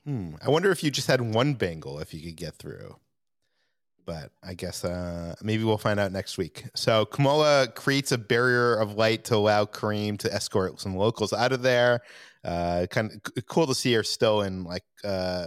Hmm. 0.04 0.36
I 0.40 0.50
wonder 0.50 0.70
if 0.70 0.84
you 0.84 0.92
just 0.92 1.08
had 1.08 1.20
one 1.20 1.54
bangle, 1.54 1.98
if 1.98 2.14
you 2.14 2.20
could 2.20 2.36
get 2.36 2.54
through. 2.54 2.94
But 4.04 4.32
I 4.42 4.54
guess 4.54 4.84
uh, 4.84 5.34
maybe 5.42 5.64
we'll 5.64 5.78
find 5.78 6.00
out 6.00 6.12
next 6.12 6.38
week. 6.38 6.64
So 6.74 7.04
Kamala 7.04 7.68
creates 7.74 8.12
a 8.12 8.18
barrier 8.18 8.74
of 8.74 8.94
light 8.94 9.24
to 9.26 9.36
allow 9.36 9.64
Kareem 9.64 10.18
to 10.18 10.34
escort 10.34 10.80
some 10.80 10.96
locals 10.96 11.32
out 11.32 11.52
of 11.52 11.62
there. 11.62 12.00
Uh, 12.44 12.86
kind 12.90 13.12
of 13.12 13.46
cool 13.46 13.66
to 13.66 13.74
see 13.74 13.92
her 13.94 14.02
still 14.02 14.42
in 14.42 14.64
like 14.64 14.82
uh, 15.04 15.46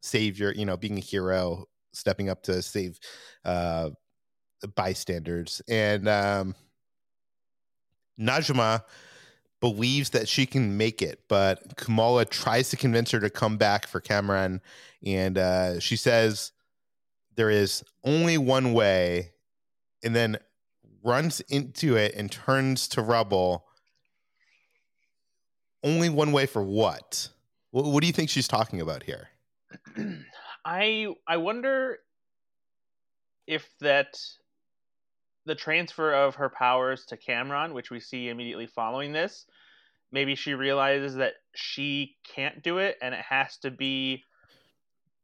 savior, 0.00 0.52
you 0.56 0.64
know, 0.64 0.76
being 0.76 0.96
a 0.96 1.00
hero, 1.00 1.66
stepping 1.92 2.30
up 2.30 2.42
to 2.44 2.62
save 2.62 2.98
uh, 3.44 3.90
bystanders. 4.74 5.60
And 5.68 6.08
um, 6.08 6.54
Najma 8.18 8.82
believes 9.60 10.10
that 10.10 10.28
she 10.28 10.46
can 10.46 10.76
make 10.76 11.02
it, 11.02 11.20
but 11.28 11.76
Kamala 11.76 12.24
tries 12.24 12.70
to 12.70 12.76
convince 12.76 13.10
her 13.10 13.20
to 13.20 13.30
come 13.30 13.58
back 13.58 13.86
for 13.86 14.00
Kamran, 14.00 14.60
and 15.04 15.36
uh, 15.36 15.80
she 15.80 15.96
says 15.96 16.52
there 17.40 17.48
is 17.48 17.82
only 18.04 18.36
one 18.36 18.74
way, 18.74 19.32
and 20.04 20.14
then 20.14 20.36
runs 21.02 21.40
into 21.48 21.96
it 21.96 22.14
and 22.14 22.30
turns 22.30 22.86
to 22.86 23.00
rubble. 23.00 23.64
Only 25.82 26.10
one 26.10 26.32
way 26.32 26.44
for 26.44 26.62
what? 26.62 27.30
What, 27.70 27.86
what 27.86 28.02
do 28.02 28.06
you 28.06 28.12
think 28.12 28.28
she's 28.28 28.46
talking 28.46 28.82
about 28.82 29.04
here? 29.04 29.30
I 30.66 31.06
I 31.26 31.38
wonder 31.38 32.00
if 33.46 33.66
that 33.80 34.20
the 35.46 35.54
transfer 35.54 36.12
of 36.12 36.34
her 36.34 36.50
powers 36.50 37.06
to 37.06 37.16
Kamran, 37.16 37.72
which 37.72 37.90
we 37.90 38.00
see 38.00 38.28
immediately 38.28 38.66
following 38.66 39.14
this, 39.14 39.46
maybe 40.12 40.34
she 40.34 40.52
realizes 40.52 41.14
that 41.14 41.36
she 41.54 42.16
can't 42.36 42.62
do 42.62 42.76
it 42.76 42.98
and 43.00 43.14
it 43.14 43.24
has 43.26 43.56
to 43.62 43.70
be 43.70 44.24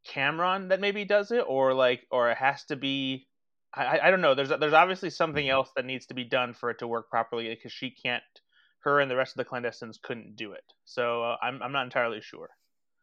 Kamran 0.08 0.68
that 0.68 0.80
maybe 0.80 1.04
does 1.04 1.30
it 1.30 1.44
or 1.46 1.74
like 1.74 2.06
or 2.10 2.30
it 2.30 2.38
has 2.38 2.64
to 2.64 2.76
be 2.76 3.26
I, 3.74 3.98
I 4.04 4.10
don't 4.10 4.20
know 4.20 4.34
there's 4.34 4.48
there's 4.48 4.72
obviously 4.72 5.10
something 5.10 5.48
else 5.48 5.70
that 5.76 5.84
needs 5.84 6.06
to 6.06 6.14
be 6.14 6.24
done 6.24 6.54
for 6.54 6.70
it 6.70 6.78
to 6.78 6.86
work 6.86 7.10
properly 7.10 7.48
because 7.48 7.72
she 7.72 7.90
can't 7.90 8.22
her 8.80 9.00
and 9.00 9.10
the 9.10 9.16
rest 9.16 9.36
of 9.36 9.44
the 9.44 9.50
clandestines 9.50 10.00
couldn't 10.00 10.36
do 10.36 10.52
it 10.52 10.64
so 10.84 11.22
uh, 11.22 11.36
I'm, 11.42 11.62
I'm 11.62 11.72
not 11.72 11.84
entirely 11.84 12.20
sure 12.20 12.50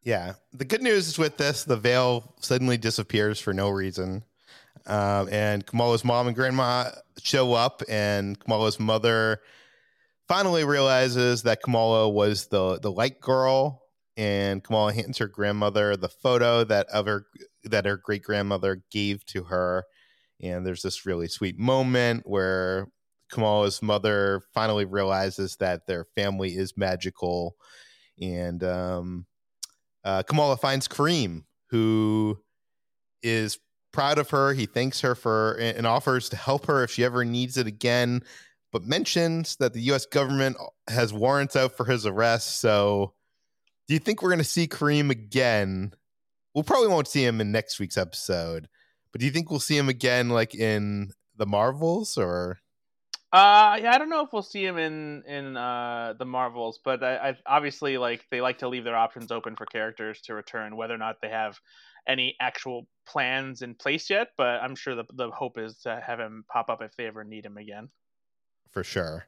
Yeah. 0.03 0.33
The 0.51 0.65
good 0.65 0.81
news 0.81 1.07
is 1.07 1.17
with 1.17 1.37
this, 1.37 1.63
the 1.63 1.77
veil 1.77 2.35
suddenly 2.41 2.77
disappears 2.77 3.39
for 3.39 3.53
no 3.53 3.69
reason. 3.69 4.23
Um, 4.85 5.29
and 5.31 5.65
Kamala's 5.65 6.03
mom 6.03 6.27
and 6.27 6.35
grandma 6.35 6.89
show 7.21 7.53
up, 7.53 7.81
and 7.87 8.37
Kamala's 8.37 8.79
mother 8.79 9.39
finally 10.27 10.65
realizes 10.65 11.43
that 11.43 11.61
Kamala 11.63 12.09
was 12.09 12.47
the 12.47 12.79
the 12.79 12.91
light 12.91 13.21
girl. 13.21 13.82
And 14.15 14.63
Kamala 14.63 14.93
hands 14.93 15.17
her 15.17 15.27
grandmother 15.27 15.97
the 15.97 16.09
photo 16.09 16.63
that 16.65 16.87
of 16.89 17.07
her 17.07 17.25
that 17.63 17.85
her 17.85 17.97
great 17.97 18.23
grandmother 18.23 18.83
gave 18.91 19.25
to 19.27 19.43
her. 19.45 19.85
And 20.41 20.65
there's 20.65 20.83
this 20.83 21.05
really 21.05 21.27
sweet 21.27 21.57
moment 21.57 22.23
where 22.25 22.87
Kamala's 23.31 23.81
mother 23.81 24.41
finally 24.53 24.85
realizes 24.85 25.55
that 25.57 25.87
their 25.87 26.05
family 26.15 26.49
is 26.49 26.77
magical. 26.77 27.55
And 28.21 28.63
um, 28.63 29.25
uh, 30.03 30.23
Kamala 30.23 30.57
finds 30.57 30.87
Kareem, 30.87 31.43
who 31.69 32.37
is 33.23 33.57
proud 33.91 34.17
of 34.17 34.29
her. 34.31 34.53
He 34.53 34.65
thanks 34.65 35.01
her 35.01 35.15
for 35.15 35.53
and 35.53 35.87
offers 35.87 36.29
to 36.29 36.35
help 36.35 36.65
her 36.65 36.83
if 36.83 36.91
she 36.91 37.03
ever 37.03 37.23
needs 37.23 37.57
it 37.57 37.67
again, 37.67 38.23
but 38.71 38.83
mentions 38.83 39.55
that 39.57 39.73
the 39.73 39.81
U.S. 39.81 40.05
government 40.05 40.57
has 40.89 41.13
warrants 41.13 41.55
out 41.55 41.77
for 41.77 41.85
his 41.85 42.05
arrest. 42.05 42.59
So, 42.59 43.13
do 43.93 43.95
you 43.95 43.99
think 43.99 44.23
we're 44.23 44.29
going 44.29 44.39
to 44.39 44.43
see 44.43 44.67
Kareem 44.67 45.11
again? 45.11 45.93
We'll 46.55 46.63
probably 46.63 46.87
won't 46.87 47.07
see 47.07 47.23
him 47.23 47.39
in 47.39 47.51
next 47.51 47.79
week's 47.79 47.95
episode, 47.95 48.67
but 49.11 49.19
do 49.19 49.27
you 49.27 49.31
think 49.31 49.51
we'll 49.51 49.59
see 49.59 49.77
him 49.77 49.87
again, 49.87 50.29
like 50.29 50.55
in 50.55 51.11
the 51.37 51.45
Marvels, 51.45 52.17
or? 52.17 52.57
Uh, 53.31 53.77
yeah, 53.79 53.91
I 53.93 53.99
don't 53.99 54.09
know 54.09 54.23
if 54.23 54.33
we'll 54.33 54.41
see 54.41 54.65
him 54.65 54.79
in 54.79 55.21
in 55.27 55.55
uh, 55.55 56.15
the 56.17 56.25
Marvels, 56.25 56.79
but 56.83 57.03
I, 57.03 57.17
I 57.17 57.37
obviously 57.45 57.99
like 57.99 58.25
they 58.31 58.41
like 58.41 58.57
to 58.59 58.67
leave 58.67 58.83
their 58.83 58.97
options 58.97 59.31
open 59.31 59.55
for 59.55 59.67
characters 59.67 60.21
to 60.21 60.33
return, 60.33 60.75
whether 60.75 60.95
or 60.95 60.97
not 60.97 61.17
they 61.21 61.29
have 61.29 61.59
any 62.07 62.35
actual 62.39 62.87
plans 63.05 63.61
in 63.61 63.75
place 63.75 64.09
yet. 64.09 64.29
But 64.39 64.63
I'm 64.63 64.75
sure 64.75 64.95
the 64.95 65.05
the 65.13 65.29
hope 65.29 65.59
is 65.59 65.77
to 65.81 66.01
have 66.03 66.19
him 66.19 66.45
pop 66.51 66.69
up 66.69 66.81
if 66.81 66.95
they 66.95 67.05
ever 67.05 67.23
need 67.23 67.45
him 67.45 67.57
again. 67.57 67.89
for 68.71 68.83
sure. 68.83 69.27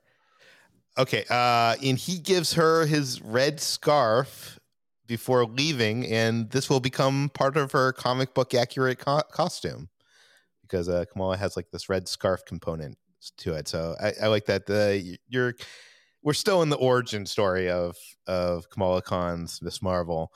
Okay, 0.97 1.25
uh, 1.29 1.75
and 1.83 1.97
he 1.97 2.19
gives 2.19 2.53
her 2.53 2.85
his 2.85 3.21
red 3.21 3.59
scarf 3.59 4.59
before 5.07 5.45
leaving, 5.45 6.05
and 6.07 6.49
this 6.51 6.69
will 6.69 6.79
become 6.79 7.29
part 7.33 7.57
of 7.57 7.71
her 7.73 7.91
comic 7.91 8.33
book 8.33 8.53
accurate 8.53 8.99
co- 8.99 9.21
costume 9.31 9.89
because 10.61 10.89
uh, 10.89 11.05
Kamala 11.11 11.37
has 11.37 11.55
like 11.55 11.69
this 11.71 11.89
red 11.89 12.07
scarf 12.07 12.43
component 12.45 12.97
to 13.37 13.53
it. 13.53 13.67
So 13.67 13.95
I, 14.01 14.13
I 14.23 14.27
like 14.27 14.45
that. 14.45 14.65
The 14.65 15.17
you're 15.27 15.53
we're 16.23 16.33
still 16.33 16.61
in 16.61 16.69
the 16.69 16.77
origin 16.77 17.25
story 17.25 17.69
of 17.69 17.95
of 18.27 18.69
Kamala 18.69 19.01
Khan's 19.01 19.61
Miss 19.61 19.81
Marvel. 19.81 20.31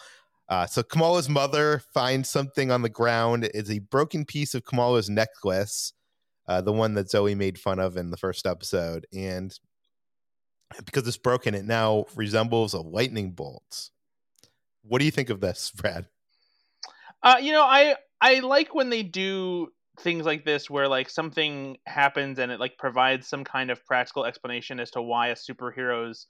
Uh, 0.50 0.65
so 0.65 0.84
Kamala's 0.84 1.30
mother 1.30 1.82
finds 1.93 2.30
something 2.30 2.72
on 2.72 2.82
the 2.82 2.89
ground. 2.89 3.50
It's 3.54 3.69
a 3.69 3.80
broken 3.80 4.26
piece 4.26 4.56
of 4.56 4.65
Kamala's 4.65 5.10
necklace, 5.10 5.93
uh, 6.48 6.62
the 6.62 6.74
one 6.74 6.95
that 6.95 7.10
Zoe 7.10 7.36
made 7.36 7.60
fun 7.60 7.80
of 7.80 7.98
in 7.98 8.10
the 8.10 8.17
first 8.17 8.48
episode, 8.48 9.06
and 9.13 9.58
because 10.86 11.08
it's 11.08 11.18
broken, 11.18 11.56
it 11.56 11.66
now 11.66 12.06
resembles 12.16 12.74
a 12.74 12.82
lightning 12.82 13.32
bolt. 13.32 13.90
What 14.84 15.00
do 15.00 15.06
you 15.06 15.12
think 15.12 15.30
of 15.30 15.42
this, 15.42 15.72
Brad? 15.76 16.06
Uh, 17.22 17.38
you 17.42 17.52
know, 17.52 17.64
I 17.64 17.96
I 18.22 18.40
like 18.40 18.74
when 18.74 18.90
they 18.90 19.04
do 19.04 19.72
things 20.00 20.26
like 20.26 20.46
this 20.46 20.70
where 20.70 20.88
like 20.88 21.10
something 21.10 21.78
happens 21.86 22.40
and 22.40 22.52
it 22.52 22.60
like 22.60 22.78
provides 22.78 23.28
some 23.28 23.44
kind 23.44 23.70
of 23.70 23.86
practical 23.86 24.26
explanation 24.26 24.80
as 24.80 24.92
to 24.92 25.02
why 25.02 25.28
a 25.28 25.36
superhero's 25.36 26.28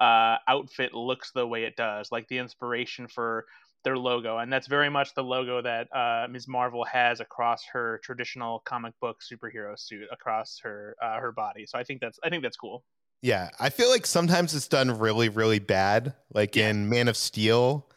uh, 0.00 0.36
outfit 0.48 0.92
looks 0.94 1.30
the 1.32 1.46
way 1.46 1.64
it 1.64 1.76
does, 1.76 2.10
like 2.10 2.26
the 2.28 2.38
inspiration 2.38 3.06
for 3.06 3.44
their 3.84 3.98
logo, 3.98 4.38
and 4.38 4.52
that's 4.52 4.68
very 4.68 4.88
much 4.88 5.14
the 5.14 5.22
logo 5.22 5.60
that 5.60 5.88
uh, 5.94 6.26
Ms. 6.30 6.46
Marvel 6.48 6.84
has 6.84 7.20
across 7.20 7.64
her 7.72 8.00
traditional 8.02 8.60
comic 8.64 8.94
book 9.00 9.18
superhero 9.20 9.78
suit 9.78 10.06
across 10.12 10.58
her 10.62 10.96
uh, 11.02 11.18
her 11.18 11.32
body. 11.32 11.66
So 11.66 11.78
I 11.78 11.84
think 11.84 12.00
that's 12.00 12.18
I 12.24 12.30
think 12.30 12.42
that's 12.42 12.56
cool. 12.56 12.84
Yeah, 13.22 13.50
I 13.60 13.70
feel 13.70 13.88
like 13.88 14.04
sometimes 14.04 14.52
it's 14.52 14.66
done 14.66 14.98
really, 14.98 15.28
really 15.28 15.60
bad, 15.60 16.14
like 16.34 16.56
yeah. 16.56 16.70
in 16.70 16.88
Man 16.88 17.06
of 17.06 17.16
Steel, 17.16 17.88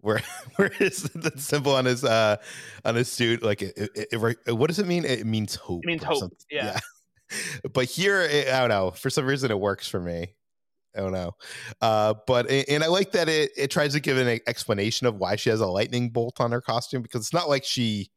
where 0.00 0.20
where 0.56 0.72
is 0.80 1.04
the 1.04 1.32
symbol 1.36 1.72
on 1.72 1.84
his 1.84 2.04
uh 2.04 2.36
on 2.84 2.96
his 2.96 3.10
suit 3.10 3.42
like 3.42 3.62
it, 3.62 3.74
it, 3.76 4.38
it, 4.46 4.52
what 4.52 4.66
does 4.66 4.80
it 4.80 4.86
mean? 4.86 5.04
It 5.04 5.26
means 5.26 5.54
hope. 5.54 5.84
It 5.84 5.86
means 5.86 6.02
hope. 6.02 6.32
Yeah. 6.50 6.78
yeah. 7.30 7.38
but 7.72 7.86
here, 7.86 8.28
I 8.52 8.60
don't 8.60 8.68
know. 8.68 8.90
For 8.90 9.10
some 9.10 9.26
reason, 9.26 9.52
it 9.52 9.58
works 9.58 9.88
for 9.88 10.00
me. 10.00 10.34
I 10.96 11.00
don't 11.00 11.12
know. 11.12 11.32
Uh, 11.80 12.14
but 12.26 12.50
and 12.50 12.82
I 12.82 12.88
like 12.88 13.12
that 13.12 13.28
it 13.28 13.52
it 13.56 13.70
tries 13.70 13.92
to 13.94 14.00
give 14.00 14.16
an 14.16 14.40
explanation 14.46 15.06
of 15.06 15.16
why 15.16 15.36
she 15.36 15.50
has 15.50 15.60
a 15.60 15.66
lightning 15.66 16.10
bolt 16.10 16.40
on 16.40 16.50
her 16.50 16.60
costume 16.60 17.02
because 17.02 17.20
it's 17.20 17.32
not 17.32 17.48
like 17.48 17.64
she, 17.64 18.10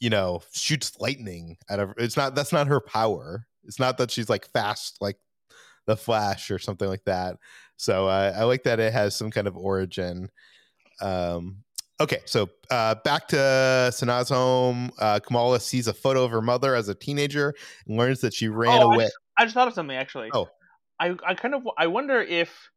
you 0.00 0.10
know, 0.10 0.42
shoots 0.52 0.98
lightning 1.00 1.56
out 1.70 1.80
of. 1.80 1.94
It's 1.96 2.16
not 2.16 2.34
that's 2.34 2.52
not 2.52 2.66
her 2.66 2.80
power. 2.80 3.46
It's 3.64 3.78
not 3.78 3.98
that 3.98 4.10
she's 4.10 4.28
like 4.30 4.46
fast 4.52 4.98
like 5.00 5.16
the 5.88 5.96
Flash 5.96 6.52
or 6.52 6.58
something 6.58 6.86
like 6.86 7.04
that. 7.06 7.36
So 7.76 8.06
uh, 8.06 8.34
I 8.36 8.44
like 8.44 8.62
that 8.64 8.78
it 8.78 8.92
has 8.92 9.16
some 9.16 9.30
kind 9.30 9.48
of 9.48 9.56
origin. 9.56 10.28
Um, 11.00 11.64
okay, 11.98 12.20
so 12.26 12.50
uh, 12.70 12.96
back 13.04 13.26
to 13.28 13.90
Sana's 13.92 14.28
home. 14.28 14.90
Uh, 14.98 15.18
Kamala 15.18 15.58
sees 15.58 15.88
a 15.88 15.94
photo 15.94 16.24
of 16.24 16.30
her 16.30 16.42
mother 16.42 16.74
as 16.74 16.88
a 16.88 16.94
teenager 16.94 17.54
and 17.86 17.96
learns 17.96 18.20
that 18.20 18.34
she 18.34 18.48
ran 18.48 18.82
oh, 18.82 18.92
away. 18.92 19.04
I 19.04 19.06
just, 19.06 19.16
I 19.38 19.44
just 19.44 19.54
thought 19.54 19.68
of 19.68 19.74
something 19.74 19.96
actually. 19.96 20.28
Oh, 20.32 20.48
I 21.00 21.16
I 21.26 21.34
kind 21.34 21.54
of 21.54 21.62
I 21.76 21.86
wonder 21.86 22.20
if 22.20 22.70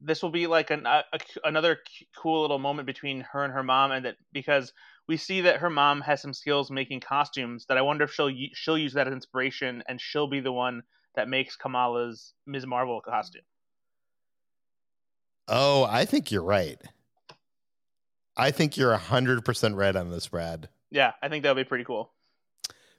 this 0.00 0.20
will 0.20 0.30
be 0.30 0.48
like 0.48 0.70
an, 0.72 0.84
a, 0.84 1.04
a, 1.12 1.18
another 1.44 1.78
cool 2.16 2.42
little 2.42 2.58
moment 2.58 2.86
between 2.86 3.20
her 3.32 3.44
and 3.44 3.52
her 3.52 3.62
mom, 3.62 3.92
and 3.92 4.04
that 4.04 4.16
because 4.32 4.72
we 5.06 5.16
see 5.16 5.42
that 5.42 5.58
her 5.58 5.70
mom 5.70 6.00
has 6.00 6.20
some 6.20 6.34
skills 6.34 6.70
making 6.70 7.00
costumes, 7.00 7.66
that 7.68 7.78
I 7.78 7.82
wonder 7.82 8.04
if 8.04 8.12
she'll 8.12 8.32
she'll 8.54 8.78
use 8.78 8.94
that 8.94 9.06
as 9.06 9.12
inspiration, 9.12 9.84
and 9.86 10.00
she'll 10.00 10.26
be 10.26 10.40
the 10.40 10.52
one 10.52 10.82
that 11.14 11.28
makes 11.28 11.56
Kamala's 11.56 12.34
Ms. 12.46 12.66
Marvel 12.66 13.00
costume. 13.00 13.42
Oh, 15.48 15.84
I 15.84 16.04
think 16.04 16.30
you're 16.30 16.42
right. 16.42 16.80
I 18.36 18.50
think 18.50 18.76
you're 18.76 18.96
hundred 18.96 19.44
percent 19.44 19.76
right 19.76 19.94
on 19.94 20.10
this, 20.10 20.28
Brad. 20.28 20.68
Yeah, 20.90 21.12
I 21.22 21.28
think 21.28 21.42
that 21.42 21.54
would 21.54 21.62
be 21.62 21.68
pretty 21.68 21.84
cool. 21.84 22.12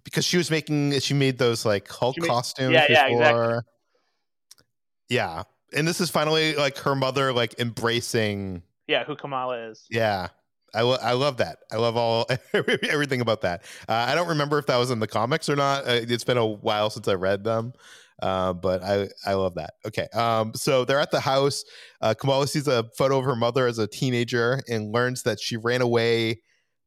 Because 0.04 0.26
she 0.26 0.38
was 0.38 0.52
making, 0.52 1.00
she 1.00 1.14
made 1.14 1.38
those 1.38 1.66
like 1.66 1.88
Hulk 1.88 2.18
made, 2.20 2.28
costumes 2.28 2.74
yeah, 2.74 2.88
before. 2.88 3.22
Yeah, 3.22 3.28
exactly. 3.28 3.70
Yeah. 5.10 5.44
And 5.74 5.88
this 5.88 6.02
is 6.02 6.10
finally 6.10 6.56
like 6.56 6.78
her 6.80 6.96
mother 6.96 7.32
like 7.32 7.60
embracing 7.60 8.64
Yeah, 8.88 9.06
who 9.06 9.16
Kamala 9.16 9.70
is. 9.70 9.86
Yeah. 9.90 10.28
I, 10.76 10.82
lo- 10.82 10.98
I 11.02 11.14
love 11.14 11.38
that. 11.38 11.60
I 11.72 11.78
love 11.78 11.96
all 11.96 12.28
everything 12.54 13.22
about 13.22 13.42
that. 13.42 13.64
Uh, 13.88 13.94
I 13.94 14.16
don't 14.16 14.28
remember 14.28 14.58
if 14.58 14.66
that 14.66 14.78
was 14.78 14.92
in 14.92 15.00
the 15.00 15.08
comics 15.08 15.48
or 15.48 15.56
not. 15.56 15.88
Uh, 15.88 16.00
it's 16.02 16.24
been 16.24 16.38
a 16.38 16.46
while 16.46 16.90
since 16.90 17.08
I 17.08 17.14
read 17.14 17.44
them, 17.44 17.74
uh, 18.24 18.54
but 18.54 18.82
I 18.82 19.10
I 19.26 19.34
love 19.34 19.56
that. 19.56 19.74
Okay, 19.86 20.08
um, 20.14 20.54
so 20.56 20.86
they're 20.86 21.00
at 21.00 21.12
the 21.12 21.20
house. 21.20 21.66
Uh, 22.00 22.14
Kamala 22.14 22.48
sees 22.48 22.70
a 22.70 22.86
photo 22.98 23.20
of 23.20 23.26
her 23.26 23.36
mother 23.36 23.68
as 23.68 23.80
a 23.80 23.88
teenager 23.88 24.62
and 24.70 24.94
learns 24.94 25.24
that 25.24 25.42
she 25.42 25.58
ran 25.58 25.82
away 25.82 26.40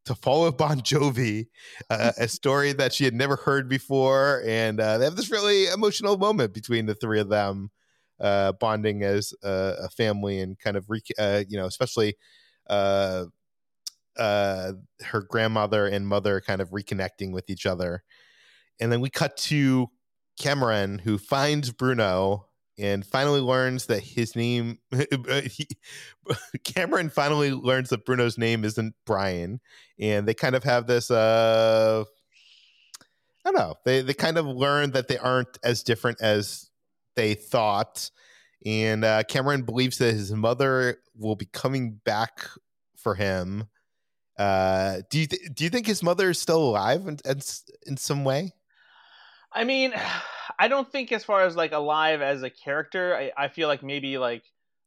to 0.06 0.14
follow 0.14 0.50
Bon 0.58 0.80
Jovi, 0.80 1.48
uh, 1.90 2.12
a 2.16 2.26
story 2.26 2.72
that 2.72 2.94
she 2.94 3.04
had 3.04 3.12
never 3.12 3.36
heard 3.36 3.68
before, 3.68 4.42
and 4.46 4.80
uh, 4.80 4.96
they 4.96 5.04
have 5.04 5.16
this 5.16 5.30
really 5.30 5.66
emotional 5.66 6.16
moment 6.16 6.54
between 6.54 6.86
the 6.86 6.94
three 6.94 7.20
of 7.20 7.28
them 7.28 7.70
uh, 8.18 8.52
bonding 8.52 9.02
as 9.02 9.34
a, 9.44 9.74
a, 9.82 9.88
family 9.90 10.40
and 10.40 10.58
kind 10.58 10.78
of 10.78 10.86
you 10.88 11.58
know 11.58 11.66
especially 11.66 12.16
her 12.70 13.26
grandmother 15.28 15.86
and 15.86 16.08
mother 16.08 16.40
kind 16.40 16.62
of 16.62 16.70
reconnecting 16.70 17.30
with 17.30 17.50
each 17.50 17.66
other 17.66 18.02
and 18.80 18.90
then 18.90 19.02
we 19.02 19.10
cut 19.10 19.36
to 19.36 19.90
Kamran 20.38 20.98
who 20.98 21.18
finds 21.18 21.70
bruno 21.70 22.46
and 22.78 23.06
finally 23.06 23.40
learns 23.40 23.86
that 23.86 24.02
his 24.02 24.36
name 24.36 24.78
he, 25.44 25.66
Kamran 26.64 27.08
finally 27.08 27.52
learns 27.52 27.90
that 27.90 28.04
bruno's 28.04 28.38
name 28.38 28.64
isn't 28.64 28.94
brian 29.04 29.60
and 29.98 30.26
they 30.26 30.34
kind 30.34 30.54
of 30.54 30.64
have 30.64 30.86
this 30.86 31.10
uh 31.10 32.04
I 33.46 33.52
don't 33.52 33.60
know. 33.60 33.74
They 33.84 34.02
they 34.02 34.14
kind 34.14 34.38
of 34.38 34.46
learn 34.46 34.90
that 34.90 35.06
they 35.06 35.18
aren't 35.18 35.56
as 35.62 35.84
different 35.84 36.20
as 36.20 36.68
they 37.14 37.34
thought. 37.34 38.10
And 38.64 39.04
uh, 39.04 39.22
Kamran 39.22 39.62
believes 39.62 39.98
that 39.98 40.14
his 40.14 40.32
mother 40.32 40.98
will 41.16 41.36
be 41.36 41.46
coming 41.46 42.00
back 42.04 42.44
for 42.96 43.14
him. 43.14 43.68
Uh, 44.36 45.02
do 45.10 45.20
you 45.20 45.26
th- 45.28 45.42
do 45.54 45.62
you 45.62 45.70
think 45.70 45.86
his 45.86 46.02
mother 46.02 46.30
is 46.30 46.40
still 46.40 46.60
alive 46.60 47.06
in, 47.06 47.18
in, 47.24 47.40
in 47.86 47.96
some 47.96 48.24
way? 48.24 48.52
I 49.56 49.64
mean, 49.64 49.94
I 50.58 50.68
don't 50.68 50.90
think 50.90 51.12
as 51.12 51.24
far 51.24 51.42
as 51.42 51.56
like 51.56 51.72
alive 51.72 52.22
as 52.22 52.42
a 52.42 52.50
character. 52.50 53.16
I, 53.16 53.32
I 53.36 53.48
feel 53.48 53.68
like 53.68 53.82
maybe 53.82 54.18
like 54.18 54.44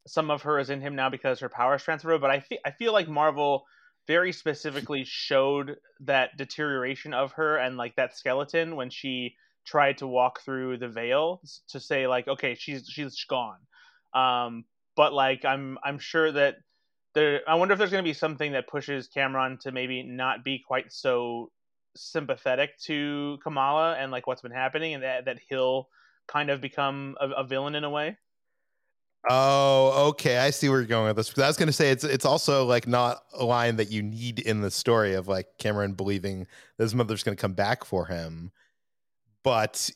some 0.07 0.31
of 0.31 0.43
her 0.43 0.59
is 0.59 0.69
in 0.69 0.81
him 0.81 0.95
now 0.95 1.09
because 1.09 1.39
her 1.41 1.49
powers 1.49 1.83
transferred. 1.83 2.21
But 2.21 2.31
I 2.31 2.39
feel 2.39 2.59
I 2.65 2.71
feel 2.71 2.93
like 2.93 3.07
Marvel 3.07 3.65
very 4.07 4.31
specifically 4.31 5.03
showed 5.05 5.75
that 5.99 6.35
deterioration 6.37 7.13
of 7.13 7.33
her 7.33 7.57
and 7.57 7.77
like 7.77 7.95
that 7.95 8.17
skeleton 8.17 8.75
when 8.75 8.89
she 8.89 9.35
tried 9.67 9.99
to 9.99 10.07
walk 10.07 10.41
through 10.41 10.77
the 10.77 10.87
veil 10.87 11.41
to 11.67 11.79
say 11.79 12.07
like 12.07 12.27
okay 12.27 12.55
she's 12.55 12.87
she's 12.89 13.23
gone 13.25 13.59
um 14.15 14.63
but 14.95 15.13
like 15.13 15.45
i'm 15.45 15.77
i'm 15.83 15.99
sure 15.99 16.31
that 16.31 16.55
there 17.13 17.41
i 17.47 17.53
wonder 17.53 17.73
if 17.73 17.77
there's 17.77 17.91
going 17.91 18.03
to 18.03 18.09
be 18.09 18.13
something 18.13 18.53
that 18.53 18.67
pushes 18.67 19.07
Kamran 19.07 19.59
to 19.59 19.71
maybe 19.71 20.01
not 20.01 20.43
be 20.43 20.63
quite 20.65 20.91
so 20.91 21.51
sympathetic 21.99 22.77
to 22.79 23.37
kamala 23.43 23.95
and 23.95 24.11
like 24.11 24.27
what's 24.27 24.41
been 24.41 24.51
happening 24.51 24.93
and 24.93 25.03
that 25.03 25.25
that 25.25 25.39
he'll 25.49 25.87
kind 26.27 26.49
of 26.49 26.61
become 26.61 27.15
a, 27.19 27.29
a 27.29 27.43
villain 27.43 27.75
in 27.75 27.83
a 27.83 27.89
way 27.89 28.17
Oh, 29.29 30.07
okay. 30.11 30.37
I 30.37 30.49
see 30.49 30.69
where 30.69 30.79
you're 30.79 30.87
going 30.87 31.07
with 31.07 31.17
this. 31.17 31.27
Because 31.27 31.43
I 31.43 31.47
was 31.47 31.57
going 31.57 31.67
to 31.67 31.73
say 31.73 31.91
it's 31.91 32.05
it's 32.05 32.23
also 32.23 32.63
like 32.63 32.87
not 32.87 33.21
a 33.33 33.43
line 33.43 33.75
that 33.75 33.91
you 33.91 34.01
need 34.01 34.39
in 34.39 34.61
the 34.61 34.71
story 34.71 35.13
of 35.13 35.27
like 35.27 35.47
Kamran 35.57 35.91
believing 35.91 36.47
that 36.77 36.83
his 36.85 36.95
mother's 36.95 37.21
going 37.21 37.35
to 37.35 37.41
come 37.41 37.51
back 37.51 37.83
for 37.83 38.05
him 38.05 38.53
but 39.43 39.89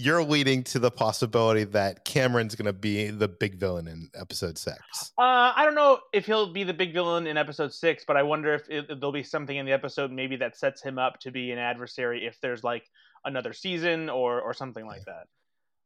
you're 0.00 0.22
leading 0.22 0.62
to 0.64 0.78
the 0.78 0.90
possibility 0.90 1.64
that 1.64 2.04
Kamran's 2.04 2.54
going 2.54 2.66
to 2.66 2.72
be 2.72 3.10
the 3.10 3.28
big 3.28 3.56
villain 3.56 3.86
in 3.86 4.10
episode 4.14 4.56
six. 4.58 5.12
Uh, 5.18 5.52
I 5.54 5.64
don't 5.64 5.74
know 5.74 6.00
if 6.12 6.26
he'll 6.26 6.52
be 6.52 6.64
the 6.64 6.74
big 6.74 6.92
villain 6.92 7.26
in 7.26 7.36
episode 7.36 7.72
six, 7.72 8.04
but 8.06 8.16
I 8.16 8.22
wonder 8.22 8.54
if, 8.54 8.68
it, 8.68 8.86
if 8.88 9.00
there'll 9.00 9.12
be 9.12 9.22
something 9.22 9.56
in 9.56 9.66
the 9.66 9.72
episode 9.72 10.10
maybe 10.10 10.36
that 10.36 10.56
sets 10.56 10.82
him 10.82 10.98
up 10.98 11.20
to 11.20 11.30
be 11.30 11.50
an 11.50 11.58
adversary 11.58 12.26
if 12.26 12.40
there's 12.40 12.64
like 12.64 12.84
another 13.24 13.52
season 13.52 14.08
or 14.08 14.40
or 14.40 14.54
something 14.54 14.86
like 14.86 15.04
that. 15.04 15.26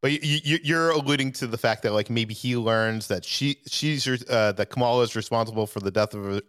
But 0.01 0.23
you, 0.23 0.59
you're 0.63 0.91
alluding 0.91 1.33
to 1.33 1.47
the 1.47 1.57
fact 1.57 1.83
that 1.83 1.93
like 1.93 2.11
maybe 2.11 2.35
he 2.35 2.57
learns 2.57 3.09
that 3.09 3.25
she 3.25 3.57
she's 3.67 4.07
uh, 4.07 4.53
that 4.53 4.71
Kamala 4.71 5.03
is 5.03 5.17
responsible 5.17 5.67
for 5.67 5.81
the 5.81 5.91
death 5.91 6.15
of 6.15 6.25
her, 6.25 6.41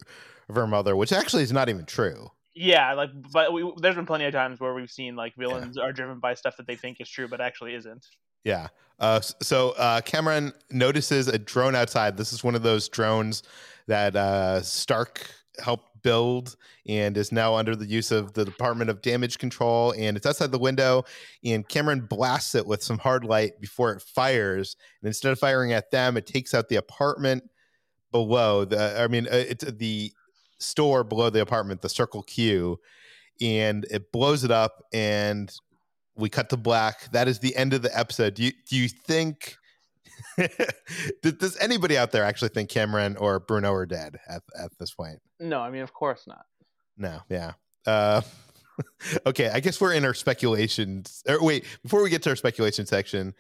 of 0.50 0.56
her 0.56 0.68
mother, 0.68 0.96
which 0.96 1.14
actually 1.14 1.44
is 1.44 1.54
not 1.54 1.70
even 1.70 1.86
true. 1.86 2.30
Yeah, 2.56 2.94
like, 2.94 3.10
but 3.34 3.52
we, 3.52 3.70
there's 3.78 3.96
been 3.96 4.06
plenty 4.06 4.26
of 4.26 4.34
times 4.34 4.62
where 4.62 4.74
we've 4.74 4.90
seen 4.90 5.16
like 5.16 5.36
villains 5.36 5.76
yeah. 5.78 5.84
are 5.84 5.92
driven 5.92 6.20
by 6.20 6.34
stuff 6.36 6.56
that 6.58 6.66
they 6.66 6.78
think 6.78 7.02
is 7.02 7.10
true, 7.10 7.28
but 7.28 7.42
actually 7.42 7.76
isn't. 7.76 8.06
Yeah. 8.46 8.68
Uh, 8.98 9.20
so 9.20 9.72
uh, 9.72 10.00
Kamran 10.02 10.54
notices 10.72 11.28
a 11.28 11.38
drone 11.38 11.76
outside. 11.76 12.16
This 12.16 12.32
is 12.32 12.44
one 12.44 12.56
of 12.56 12.64
those 12.64 12.88
drones 12.88 13.44
that 13.88 14.16
uh, 14.16 14.62
Stark 14.62 15.30
helped 15.60 15.90
build 16.02 16.56
and 16.88 17.18
is 17.18 17.32
now 17.32 17.56
under 17.56 17.76
the 17.76 17.86
use 17.86 18.12
of 18.12 18.34
the 18.34 18.46
Department 18.46 18.90
of 18.90 19.02
Damage 19.02 19.38
Control. 19.38 19.94
And 19.98 20.16
it's 20.16 20.26
outside 20.26 20.52
the 20.52 20.60
window. 20.60 21.04
And 21.44 21.68
Kamran 21.68 22.02
blasts 22.02 22.56
it 22.56 22.66
with 22.66 22.84
some 22.84 23.00
hard 23.00 23.26
light 23.26 23.60
before 23.60 23.92
it 23.92 24.02
fires. 24.02 24.78
And 25.02 25.08
instead 25.08 25.32
of 25.32 25.40
firing 25.40 25.74
at 25.74 25.92
them, 25.92 26.16
it 26.16 26.28
takes 26.28 26.54
out 26.54 26.70
the 26.70 26.76
apartment 26.78 27.44
below. 28.12 28.64
The 28.64 29.02
I 29.02 29.08
mean, 29.08 29.28
uh, 29.28 29.36
it's 29.36 29.66
the 29.66 30.14
store 30.58 31.04
below 31.04 31.30
the 31.30 31.42
apartment, 31.42 31.82
the 31.82 31.90
Circle 31.90 32.24
Q, 32.24 32.80
and 33.42 33.86
it 33.90 34.12
blows 34.12 34.44
it 34.44 34.52
up, 34.52 34.84
and 34.94 35.52
we 36.16 36.30
cut 36.30 36.50
to 36.50 36.58
black. 36.58 37.12
That 37.12 37.28
is 37.28 37.40
the 37.40 37.56
end 37.56 37.74
of 37.74 37.82
the 37.82 37.98
episode. 37.98 38.36
Do 38.36 38.44
you 38.44 38.52
do 38.70 38.76
you 38.76 38.88
think 38.88 39.58
Does 41.22 41.58
anybody 41.58 41.98
out 41.98 42.12
there 42.12 42.24
actually 42.24 42.50
think 42.50 42.70
Kamran 42.70 43.18
or 43.18 43.40
Bruno 43.40 43.74
are 43.74 43.86
dead 43.86 44.20
at 44.28 44.44
at 44.58 44.72
this 44.80 44.94
point? 44.94 45.20
No, 45.40 45.60
I 45.60 45.70
mean, 45.70 45.82
of 45.82 45.94
course 45.94 46.26
not. 46.28 46.46
No, 46.98 47.22
yeah. 47.30 47.54
Uh, 47.86 48.22
okay, 49.26 49.50
I 49.50 49.60
guess 49.60 49.80
we're 49.80 49.94
in 49.94 50.06
our 50.06 50.14
speculations. 50.14 51.24
Or 51.28 51.44
wait, 51.44 51.66
before 51.84 52.04
we 52.04 52.10
get 52.10 52.24
to 52.24 52.30
our 52.30 52.36
speculation 52.36 52.86
section, 52.86 53.34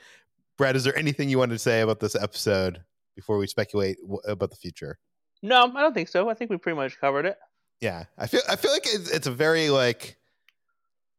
Brad, 0.57 0.75
is 0.75 0.83
there 0.83 0.97
anything 0.97 1.29
you 1.29 1.37
wanted 1.37 1.53
to 1.53 1.59
say 1.59 1.81
about 1.81 1.99
this 1.99 2.15
episode 2.15 2.83
before 3.15 3.37
we 3.37 3.47
speculate 3.47 3.97
w- 4.01 4.19
about 4.25 4.49
the 4.49 4.57
future? 4.57 4.99
No, 5.45 5.71
I 5.75 5.81
don't 5.81 5.93
think 5.93 6.09
so. 6.09 6.29
I 6.29 6.33
think 6.33 6.49
we 6.49 6.57
pretty 6.57 6.75
much 6.75 6.99
covered 6.99 7.25
it. 7.25 7.37
Yeah, 7.81 8.05
I 8.17 8.27
feel 8.27 8.41
I 8.49 8.55
feel 8.55 8.71
like 8.71 8.85
it's, 8.85 9.09
it's 9.11 9.27
a 9.27 9.31
very 9.31 9.69
like 9.69 10.17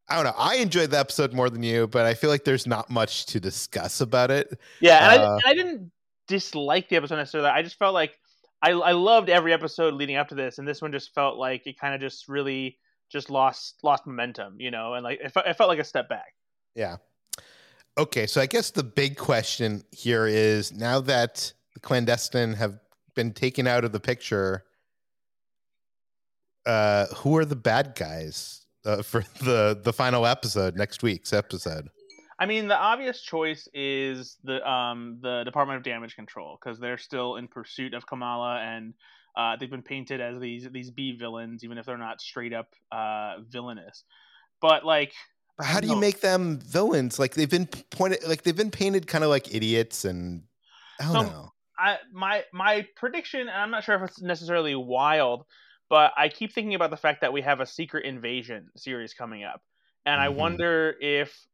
I 0.09 0.15
don't 0.15 0.25
know. 0.25 0.33
I 0.37 0.55
enjoyed 0.57 0.91
the 0.91 0.99
episode 0.99 1.33
more 1.33 1.49
than 1.49 1.63
you, 1.63 1.87
but 1.87 2.05
I 2.05 2.13
feel 2.13 2.29
like 2.29 2.43
there's 2.43 2.67
not 2.67 2.89
much 2.89 3.25
to 3.27 3.39
discuss 3.39 4.01
about 4.01 4.31
it. 4.31 4.59
Yeah, 4.79 5.11
and, 5.11 5.21
I, 5.21 5.25
Uh, 5.25 5.33
and 5.33 5.41
I 5.45 5.53
didn't 5.53 5.91
dislike 6.27 6.89
the 6.89 6.95
episode 6.95 7.17
necessarily. 7.17 7.49
I 7.49 7.61
just 7.61 7.77
felt 7.77 7.93
like 7.93 8.17
I, 8.61 8.71
I 8.71 8.91
loved 8.93 9.29
every 9.29 9.53
episode 9.53 9.93
leading 9.93 10.15
up 10.15 10.29
to 10.29 10.35
this, 10.35 10.57
and 10.57 10.67
this 10.67 10.81
one 10.81 10.91
just 10.91 11.13
felt 11.13 11.37
like 11.37 11.67
it 11.67 11.79
kind 11.79 11.93
of 11.93 12.01
just 12.01 12.27
really 12.27 12.77
just 13.09 13.29
lost 13.29 13.75
lost 13.83 14.05
momentum, 14.05 14.59
you 14.59 14.71
know, 14.71 14.93
and 14.93 15.03
like 15.03 15.19
it, 15.21 15.31
it 15.35 15.57
felt 15.57 15.69
like 15.69 15.79
a 15.79 15.83
step 15.83 16.09
back. 16.09 16.33
Yeah. 16.75 16.97
Okay, 17.97 18.27
so 18.27 18.41
I 18.41 18.45
guess 18.45 18.71
the 18.71 18.83
big 18.83 19.17
question 19.17 19.83
here 19.91 20.27
is 20.27 20.71
now 20.71 20.99
that 21.01 21.51
the 21.73 21.79
clandestine 21.79 22.53
have 22.53 22.79
been 23.17 23.33
taken 23.33 23.67
out 23.67 23.83
of 23.83 23.91
the 23.91 23.99
picture, 23.99 24.63
uh, 26.65 27.07
who 27.17 27.35
are 27.37 27.43
the 27.45 27.55
bad 27.55 27.95
guys 27.95 28.65
uh, 28.85 29.01
for 29.09 29.23
the 29.41 29.77
the 29.83 29.91
final 29.93 30.25
episode 30.25 30.75
next 30.77 31.03
week's 31.03 31.33
episode? 31.33 31.89
I 32.39 32.45
mean, 32.45 32.67
the 32.67 32.77
obvious 32.77 33.21
choice 33.21 33.67
is 33.73 34.37
the 34.43 34.65
um 34.69 35.17
the 35.21 35.43
Department 35.43 35.77
of 35.77 35.83
Damage 35.83 36.15
Control 36.15 36.57
because 36.61 36.79
they're 36.79 36.97
still 36.99 37.35
in 37.35 37.47
pursuit 37.49 37.93
of 37.93 38.07
Kamala 38.07 38.59
and. 38.61 38.93
Uh, 39.35 39.55
they've 39.55 39.69
been 39.69 39.83
painted 39.83 40.19
as 40.19 40.39
these 40.39 40.67
these 40.71 40.89
B 40.89 41.15
villains, 41.15 41.63
even 41.63 41.77
if 41.77 41.85
they're 41.85 41.95
not 41.95 42.19
straight 42.19 42.53
up 42.53 42.69
uh, 42.91 43.35
villainous. 43.47 44.03
But 44.63 44.83
like, 44.83 45.13
How 45.61 45.79
do 45.79 45.85
you 45.85 45.93
No. 45.93 45.99
make 45.99 46.21
them 46.21 46.57
villains? 46.57 47.19
Like 47.19 47.35
they've 47.35 47.47
been 47.47 47.67
pointed, 47.91 48.27
like 48.27 48.41
they've 48.41 48.55
been 48.57 48.71
painted 48.71 49.05
kind 49.05 49.23
of 49.23 49.29
like 49.29 49.53
idiots, 49.53 50.05
and 50.05 50.41
I 50.99 51.03
don't 51.03 51.13
So- 51.27 51.31
know. 51.31 51.53
I 51.77 51.99
my 52.11 52.45
my 52.53 52.87
prediction, 52.95 53.41
and 53.41 53.49
I'm 53.51 53.71
not 53.71 53.83
sure 53.83 53.95
if 53.95 54.01
it's 54.09 54.21
necessarily 54.21 54.75
wild, 54.75 55.45
but 55.89 56.13
I 56.17 56.29
keep 56.29 56.53
thinking 56.53 56.75
about 56.75 56.89
the 56.89 56.97
fact 56.97 57.21
that 57.21 57.33
we 57.33 57.41
have 57.41 57.59
a 57.59 57.65
Secret 57.65 58.05
Invasion 58.05 58.69
series 58.75 59.13
coming 59.13 59.43
up, 59.43 59.61
and 60.05 60.19
I 60.19 60.29
Mhm. 60.29 60.29
wonder 60.29 60.95
if 60.99 61.45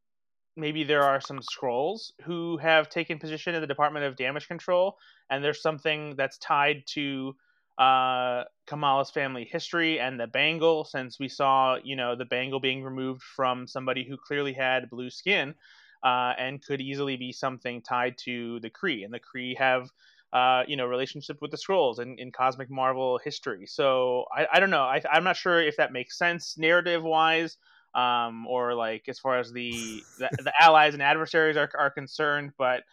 maybe 0.55 0.83
there 0.83 1.03
are 1.05 1.21
some 1.21 1.39
Skrulls 1.41 2.11
who 2.23 2.57
have 2.57 2.89
taken 2.89 3.19
position 3.19 3.55
in 3.55 3.61
the 3.61 3.67
Department 3.67 4.05
of 4.05 4.15
Damage 4.15 4.47
Control, 4.47 4.97
and 5.29 5.43
there's 5.43 5.61
something 5.61 6.15
that's 6.15 6.37
tied 6.37 6.83
to 6.87 7.35
uh, 7.77 8.43
Kamala's 8.67 9.11
family 9.11 9.45
history 9.45 9.99
and 9.99 10.19
the 10.19 10.27
bangle, 10.27 10.85
since 10.85 11.19
we 11.19 11.27
saw 11.27 11.77
you 11.83 11.95
know 11.95 12.15
the 12.15 12.25
bangle 12.25 12.59
being 12.59 12.83
removed 12.83 13.23
from 13.23 13.67
somebody 13.67 14.05
who 14.07 14.17
clearly 14.17 14.53
had 14.53 14.89
blue 14.89 15.09
skin. 15.09 15.55
Uh, 16.03 16.33
and 16.37 16.61
could 16.61 16.81
easily 16.81 17.15
be 17.15 17.31
something 17.31 17.81
tied 17.81 18.17
to 18.17 18.59
the 18.59 18.69
Kree, 18.69 19.05
and 19.05 19.13
the 19.13 19.21
Kree 19.21 19.57
have 19.57 19.89
uh, 20.33 20.63
you 20.67 20.75
know 20.75 20.85
relationship 20.87 21.37
with 21.41 21.51
the 21.51 21.57
Skrulls 21.57 21.99
in, 21.99 22.17
in 22.17 22.31
cosmic 22.31 22.69
marvel 22.69 23.19
history. 23.23 23.65
So 23.67 24.25
i, 24.35 24.47
I 24.51 24.59
don't 24.59 24.71
know. 24.71 24.81
I, 24.81 25.01
i'm 25.11 25.23
not 25.23 25.37
sure 25.37 25.61
if 25.61 25.77
that 25.77 25.93
makes 25.93 26.17
sense 26.17 26.57
narrative 26.57 27.03
wise 27.03 27.57
um, 27.95 28.47
or 28.47 28.73
like 28.73 29.03
as 29.07 29.19
far 29.19 29.39
as 29.39 29.51
the 29.53 30.03
the, 30.17 30.29
the 30.43 30.53
allies 30.59 30.93
and 30.93 31.03
adversaries 31.03 31.55
are, 31.55 31.69
are 31.77 31.91
concerned 31.91 32.51
but 32.57 32.83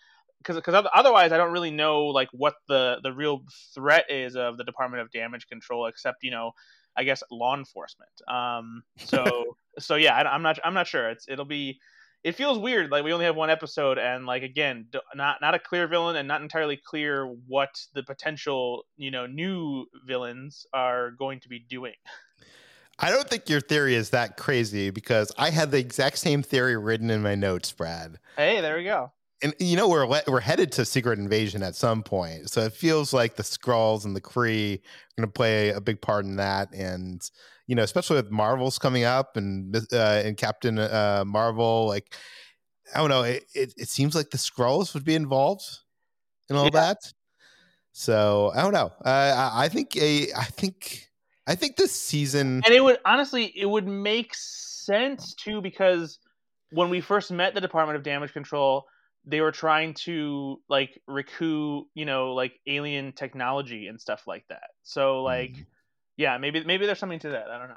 because 0.42 0.84
otherwise 0.94 1.32
i 1.32 1.36
don't 1.36 1.52
really 1.52 1.70
know 1.70 2.06
like 2.06 2.28
what 2.32 2.54
the 2.68 2.98
the 3.02 3.12
real 3.12 3.42
threat 3.74 4.04
is 4.10 4.36
of 4.36 4.56
the 4.56 4.64
department 4.64 5.02
of 5.02 5.10
damage 5.10 5.46
control 5.48 5.86
except 5.86 6.18
you 6.22 6.30
know 6.30 6.52
i 6.96 7.04
guess 7.04 7.22
law 7.30 7.56
enforcement. 7.56 8.10
Um 8.28 8.82
so 8.98 9.56
so 9.78 9.96
yeah 9.96 10.14
I, 10.14 10.34
i'm 10.34 10.42
not 10.42 10.58
i'm 10.64 10.74
not 10.74 10.86
sure. 10.86 11.08
It's 11.10 11.26
it'll 11.28 11.44
be 11.44 11.78
it 12.22 12.34
feels 12.34 12.58
weird 12.58 12.90
like 12.90 13.04
we 13.04 13.12
only 13.12 13.24
have 13.24 13.36
one 13.36 13.50
episode 13.50 13.98
and 13.98 14.26
like 14.26 14.42
again 14.42 14.86
not 15.14 15.40
not 15.40 15.54
a 15.54 15.58
clear 15.58 15.86
villain 15.86 16.16
and 16.16 16.28
not 16.28 16.42
entirely 16.42 16.76
clear 16.76 17.26
what 17.46 17.70
the 17.94 18.02
potential 18.02 18.84
you 18.96 19.10
know 19.10 19.26
new 19.26 19.86
villains 20.06 20.66
are 20.72 21.12
going 21.12 21.40
to 21.40 21.48
be 21.48 21.58
doing 21.58 21.94
I 23.02 23.10
don't 23.10 23.26
think 23.26 23.48
your 23.48 23.62
theory 23.62 23.94
is 23.94 24.10
that 24.10 24.36
crazy 24.36 24.90
because 24.90 25.32
I 25.38 25.48
had 25.48 25.70
the 25.70 25.78
exact 25.78 26.18
same 26.18 26.42
theory 26.42 26.76
written 26.76 27.08
in 27.08 27.22
my 27.22 27.34
notes, 27.34 27.72
Brad. 27.72 28.18
hey 28.36 28.60
there 28.60 28.76
we 28.76 28.84
go 28.84 29.12
and 29.42 29.54
you 29.58 29.76
know 29.76 29.88
we're 29.88 30.06
we're 30.26 30.40
headed 30.40 30.72
to 30.72 30.84
secret 30.84 31.18
invasion 31.18 31.62
at 31.62 31.74
some 31.74 32.02
point 32.02 32.50
so 32.50 32.62
it 32.62 32.72
feels 32.72 33.12
like 33.12 33.36
the 33.36 33.42
Skrulls 33.42 34.04
and 34.04 34.14
the 34.14 34.20
kree 34.20 34.74
are 34.76 35.16
going 35.16 35.28
to 35.28 35.32
play 35.32 35.70
a 35.70 35.80
big 35.80 36.00
part 36.00 36.24
in 36.24 36.36
that 36.36 36.68
and 36.74 37.30
you 37.66 37.74
know 37.74 37.82
especially 37.82 38.16
with 38.16 38.30
marvel's 38.30 38.78
coming 38.78 39.04
up 39.04 39.36
and 39.36 39.74
uh, 39.92 40.22
and 40.24 40.36
captain 40.36 40.78
uh, 40.78 41.24
marvel 41.26 41.86
like 41.86 42.14
i 42.94 42.98
don't 42.98 43.08
know 43.08 43.22
it, 43.22 43.44
it, 43.54 43.72
it 43.76 43.88
seems 43.88 44.14
like 44.14 44.30
the 44.30 44.38
Skrulls 44.38 44.94
would 44.94 45.04
be 45.04 45.14
involved 45.14 45.64
in 46.48 46.56
all 46.56 46.64
Yeah. 46.64 46.70
that 46.70 46.98
so 47.92 48.52
i 48.54 48.62
don't 48.62 48.72
know 48.72 48.92
uh, 49.04 49.50
I, 49.54 49.64
I 49.64 49.68
think 49.68 49.96
a 49.96 50.32
i 50.36 50.44
think 50.44 51.08
i 51.46 51.54
think 51.54 51.76
this 51.76 51.92
season 51.92 52.62
and 52.64 52.74
it 52.74 52.82
would 52.82 52.98
honestly 53.04 53.52
it 53.56 53.66
would 53.66 53.86
make 53.86 54.34
sense 54.34 55.34
too 55.34 55.60
because 55.60 56.18
when 56.72 56.88
we 56.88 57.00
first 57.00 57.30
met 57.32 57.54
the 57.54 57.60
department 57.60 57.96
of 57.96 58.02
damage 58.02 58.32
control 58.32 58.86
they 59.24 59.40
were 59.40 59.52
trying 59.52 59.94
to 59.94 60.60
like 60.68 61.00
recoup 61.06 61.86
you 61.94 62.04
know 62.04 62.34
like 62.34 62.58
alien 62.66 63.12
technology 63.12 63.86
and 63.88 64.00
stuff 64.00 64.26
like 64.26 64.46
that 64.48 64.70
so 64.82 65.22
like 65.22 65.52
Mhm. 65.52 65.66
yeah 66.16 66.38
maybe 66.38 66.64
maybe 66.64 66.86
there's 66.86 66.98
something 66.98 67.18
to 67.18 67.30
that 67.30 67.50
i 67.50 67.58
don't 67.58 67.68
know 67.68 67.76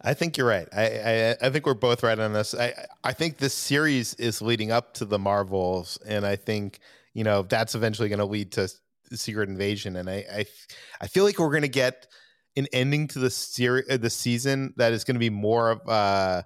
I 0.00 0.14
think 0.14 0.36
you're 0.36 0.46
right. 0.46 0.68
I, 0.72 0.84
I 0.84 1.36
I 1.42 1.50
think 1.50 1.66
we're 1.66 1.74
both 1.74 2.02
right 2.02 2.18
on 2.18 2.32
this. 2.32 2.54
I 2.54 2.72
I 3.02 3.12
think 3.12 3.38
this 3.38 3.54
series 3.54 4.14
is 4.14 4.40
leading 4.40 4.70
up 4.70 4.94
to 4.94 5.04
the 5.04 5.18
Marvels, 5.18 5.98
and 6.06 6.24
I 6.24 6.36
think 6.36 6.78
you 7.14 7.24
know 7.24 7.42
that's 7.42 7.74
eventually 7.74 8.08
going 8.08 8.20
to 8.20 8.24
lead 8.24 8.52
to 8.52 8.68
Secret 9.12 9.48
Invasion. 9.48 9.96
And 9.96 10.08
I 10.08 10.24
I, 10.32 10.46
I 11.00 11.06
feel 11.08 11.24
like 11.24 11.38
we're 11.38 11.50
going 11.50 11.62
to 11.62 11.68
get 11.68 12.06
an 12.56 12.68
ending 12.72 13.08
to 13.08 13.18
the 13.18 13.30
series, 13.30 13.86
the 13.98 14.10
season 14.10 14.72
that 14.76 14.92
is 14.92 15.02
going 15.02 15.16
to 15.16 15.20
be 15.20 15.30
more 15.30 15.70
of 15.72 15.88
uh, 15.88 16.42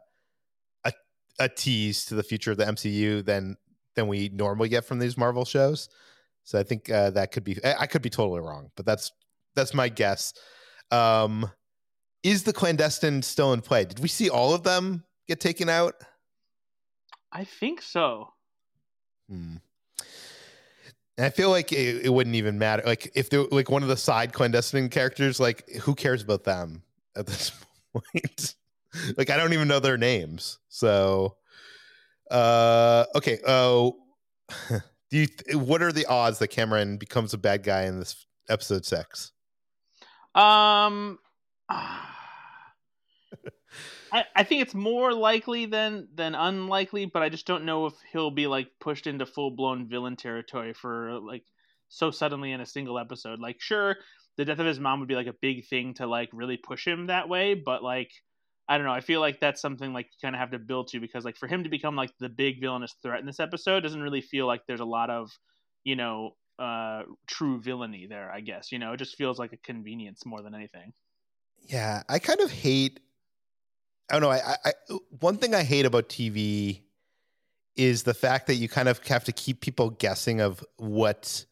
a 1.38 1.48
tease 1.48 2.04
to 2.06 2.14
the 2.14 2.22
future 2.22 2.50
of 2.50 2.56
the 2.56 2.64
MCU 2.64 3.24
than 3.24 3.56
than 3.94 4.08
we 4.08 4.30
normally 4.30 4.68
get 4.68 4.84
from 4.84 4.98
these 4.98 5.16
Marvel 5.16 5.44
shows. 5.44 5.88
So 6.44 6.58
I 6.58 6.62
think 6.62 6.90
uh, 6.90 7.10
that 7.10 7.32
could 7.32 7.44
be. 7.44 7.58
I 7.64 7.74
I 7.80 7.86
could 7.86 8.02
be 8.02 8.10
totally 8.10 8.40
wrong, 8.40 8.70
but 8.76 8.86
that's 8.86 9.12
that's 9.54 9.74
my 9.74 9.88
guess. 9.88 10.34
Um, 10.90 11.50
is 12.22 12.42
the 12.44 12.52
clandestine 12.52 13.22
still 13.22 13.52
in 13.52 13.60
play? 13.60 13.84
Did 13.84 13.98
we 13.98 14.08
see 14.08 14.28
all 14.30 14.54
of 14.54 14.62
them 14.62 15.04
get 15.26 15.40
taken 15.40 15.68
out? 15.68 15.94
i 17.34 17.44
think 17.44 17.80
so 17.80 18.28
Hmm. 19.32 19.56
And 21.16 21.26
I 21.26 21.30
feel 21.30 21.50
like 21.50 21.72
it, 21.72 22.06
it 22.06 22.08
wouldn't 22.08 22.36
even 22.36 22.58
matter. 22.58 22.82
Like 22.84 23.10
if 23.14 23.30
they're 23.30 23.44
like 23.50 23.70
one 23.70 23.82
of 23.82 23.88
the 23.88 23.96
side 23.96 24.32
clandestine 24.32 24.88
characters, 24.88 25.38
like 25.38 25.68
who 25.82 25.94
cares 25.94 26.22
about 26.22 26.44
them 26.44 26.82
at 27.16 27.26
this 27.26 27.52
point? 27.92 28.54
like 29.16 29.30
I 29.30 29.36
don't 29.36 29.52
even 29.52 29.68
know 29.68 29.80
their 29.80 29.98
names. 29.98 30.58
So, 30.68 31.36
uh, 32.30 33.04
okay. 33.14 33.38
Oh, 33.46 33.96
do 35.10 35.18
you? 35.18 35.26
Th- 35.26 35.56
what 35.56 35.82
are 35.82 35.92
the 35.92 36.06
odds 36.06 36.38
that 36.38 36.48
Kamran 36.48 36.96
becomes 36.96 37.34
a 37.34 37.38
bad 37.38 37.62
guy 37.62 37.84
in 37.84 37.98
this 37.98 38.26
episode 38.48 38.84
six? 38.84 39.32
Um, 40.34 41.18
I, 41.70 42.08
I 44.36 44.44
think 44.44 44.62
it's 44.62 44.74
more 44.74 45.14
likely 45.14 45.66
than 45.66 46.08
than 46.14 46.34
unlikely, 46.34 47.06
but 47.06 47.22
I 47.22 47.28
just 47.28 47.46
don't 47.46 47.64
know 47.64 47.86
if 47.86 47.94
he'll 48.12 48.30
be 48.30 48.46
like 48.46 48.68
pushed 48.80 49.06
into 49.06 49.26
full 49.26 49.50
blown 49.50 49.88
villain 49.88 50.16
territory 50.16 50.74
for 50.74 51.18
like 51.20 51.44
so 51.88 52.10
suddenly 52.10 52.52
in 52.52 52.60
a 52.60 52.66
single 52.66 52.98
episode. 52.98 53.40
Like, 53.40 53.60
sure, 53.60 53.96
the 54.36 54.44
death 54.44 54.58
of 54.58 54.66
his 54.66 54.80
mom 54.80 55.00
would 55.00 55.08
be 55.08 55.14
like 55.14 55.26
a 55.26 55.34
big 55.34 55.66
thing 55.66 55.94
to 55.94 56.06
like 56.06 56.30
really 56.32 56.56
push 56.56 56.86
him 56.86 57.06
that 57.06 57.28
way, 57.28 57.54
but 57.54 57.82
like. 57.82 58.12
I 58.68 58.78
don't 58.78 58.86
know. 58.86 58.92
I 58.92 59.00
feel 59.00 59.20
like 59.20 59.40
that's 59.40 59.60
something 59.60 59.92
like 59.92 60.06
you 60.06 60.18
kind 60.22 60.34
of 60.34 60.40
have 60.40 60.52
to 60.52 60.58
build 60.58 60.88
to 60.88 61.00
because 61.00 61.24
like 61.24 61.36
for 61.36 61.46
him 61.46 61.64
to 61.64 61.68
become 61.68 61.96
like 61.96 62.10
the 62.18 62.28
big 62.28 62.60
villainous 62.60 62.94
threat 63.02 63.20
in 63.20 63.26
this 63.26 63.40
episode 63.40 63.80
doesn't 63.80 64.02
really 64.02 64.20
feel 64.20 64.46
like 64.46 64.62
there's 64.66 64.80
a 64.80 64.84
lot 64.84 65.10
of, 65.10 65.30
you 65.84 65.96
know, 65.96 66.36
uh 66.58 67.02
true 67.26 67.60
villainy 67.60 68.06
there, 68.06 68.30
I 68.30 68.40
guess. 68.40 68.70
You 68.72 68.78
know, 68.78 68.92
it 68.92 68.98
just 68.98 69.16
feels 69.16 69.38
like 69.38 69.52
a 69.52 69.56
convenience 69.56 70.24
more 70.24 70.42
than 70.42 70.54
anything. 70.54 70.92
Yeah, 71.66 72.02
I 72.08 72.18
kind 72.18 72.40
of 72.40 72.50
hate. 72.50 73.00
I 74.10 74.18
don't 74.18 74.22
know. 74.22 74.30
I, 74.30 74.56
I 74.64 74.72
one 75.20 75.38
thing 75.38 75.54
I 75.54 75.62
hate 75.62 75.86
about 75.86 76.08
TV 76.08 76.82
is 77.76 78.02
the 78.02 78.14
fact 78.14 78.46
that 78.46 78.54
you 78.54 78.68
kind 78.68 78.88
of 78.88 79.04
have 79.06 79.24
to 79.24 79.32
keep 79.32 79.60
people 79.60 79.90
guessing 79.90 80.40
of 80.40 80.64
what 80.76 81.46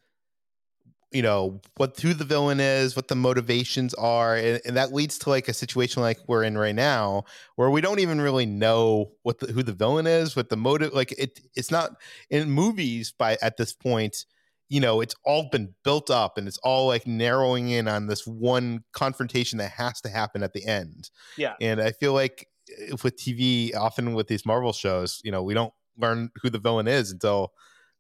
you 1.13 1.23
know 1.23 1.61
what 1.77 1.99
who 2.01 2.15
the 2.15 2.25
villain 2.25 2.61
is 2.61 2.95
what 2.95 3.09
the 3.09 3.17
motivations 3.17 3.95
are 3.95 4.37
and, 4.37 4.61
and, 4.65 4.77
that 4.77 4.93
leads 4.93 5.19
to 5.19 5.29
like 5.29 5.49
a 5.49 5.53
situation 5.53 6.03
like 6.03 6.19
we're 6.29 6.45
in 6.45 6.57
right 6.57 6.75
now 6.75 7.25
where 7.57 7.71
we 7.71 7.81
don't 7.81 7.99
even 7.99 8.21
really 8.21 8.47
know 8.47 9.11
what 9.23 9.39
the, 9.41 9.47
who 9.47 9.63
the 9.63 9.73
villain 9.73 10.07
is 10.07 10.37
what 10.37 10.49
the 10.49 10.57
motive 10.57 10.93
like 10.93 11.13
it 11.19 11.41
it's 11.55 11.71
not 11.71 11.91
in 12.31 12.51
movies 12.51 13.13
by 13.17 13.37
at 13.43 13.57
this 13.57 13.73
point 13.73 14.25
you 14.69 14.81
know 14.81 15.01
it's 15.01 15.15
all 15.25 15.49
been 15.51 15.75
built 15.85 16.11
up 16.11 16.39
and 16.39 16.47
it's 16.47 16.59
all 16.59 16.87
like 16.87 17.07
narrowing 17.07 17.71
in 17.71 17.89
on 17.89 18.07
this 18.07 18.27
one 18.27 18.85
confrontation 18.93 19.59
that 19.59 19.73
has 19.73 20.01
to 20.01 20.09
happen 20.09 20.43
at 20.43 20.53
the 20.53 20.65
end. 20.65 21.11
Yeah. 21.37 21.55
And 21.61 21.81
i 21.81 21.91
feel 21.91 22.15
like 22.15 22.47
eh, 22.79 22.95
with 23.03 23.17
tv 23.17 23.75
often 23.75 24.15
with 24.15 24.29
these 24.29 24.47
marvel 24.47 24.73
shows 24.73 25.21
you 25.25 25.33
know 25.33 25.43
we 25.43 25.55
don't 25.55 25.75
learn 25.99 26.31
who 26.41 26.49
the 26.49 26.59
villain 26.59 26.89
is 26.89 27.11
until 27.11 27.53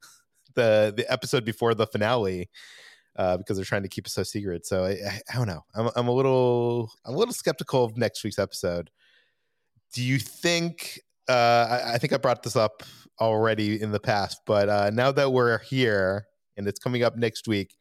the 0.55 0.95
the 0.97 1.11
episode 1.13 1.45
before 1.45 1.75
the 1.75 1.87
finale 1.87 2.49
uh, 3.21 3.37
because 3.37 3.59
they're 3.59 3.67
trying 3.67 3.83
to 3.83 3.89
keep 3.89 4.07
it 4.07 4.11
so 4.11 4.23
secret. 4.23 4.65
So 4.65 4.85
I, 4.85 4.93
I, 4.93 5.21
I, 5.31 5.37
don't 5.37 5.47
know. 5.47 5.63
I'm, 5.75 5.91
I'm 5.95 6.09
a 6.09 6.13
little 6.13 6.91
I'm 7.05 7.15
a 7.15 7.19
little 7.19 7.35
skeptical 7.35 7.85
of 7.85 7.99
next 7.99 8.25
week's 8.25 8.39
episode. 8.39 8.91
Do 9.93 10.03
you 10.03 10.19
think? 10.19 10.99
Uh, 11.29 11.83
I, 11.85 11.95
I 11.95 11.99
think 11.99 12.15
I 12.15 12.17
brought 12.17 12.43
this 12.43 12.57
up 12.57 12.83
already 13.21 13.81
in 13.81 13.93
the 13.93 14.01
past, 14.01 14.41
but 14.47 14.71
uh, 14.71 14.91
now 14.91 15.13
that 15.13 15.33
we're 15.33 15.59
here 15.59 16.27
and 16.57 16.67
it's 16.67 16.79
coming 16.79 17.03
up 17.03 17.15
next 17.15 17.47
week, 17.47 17.77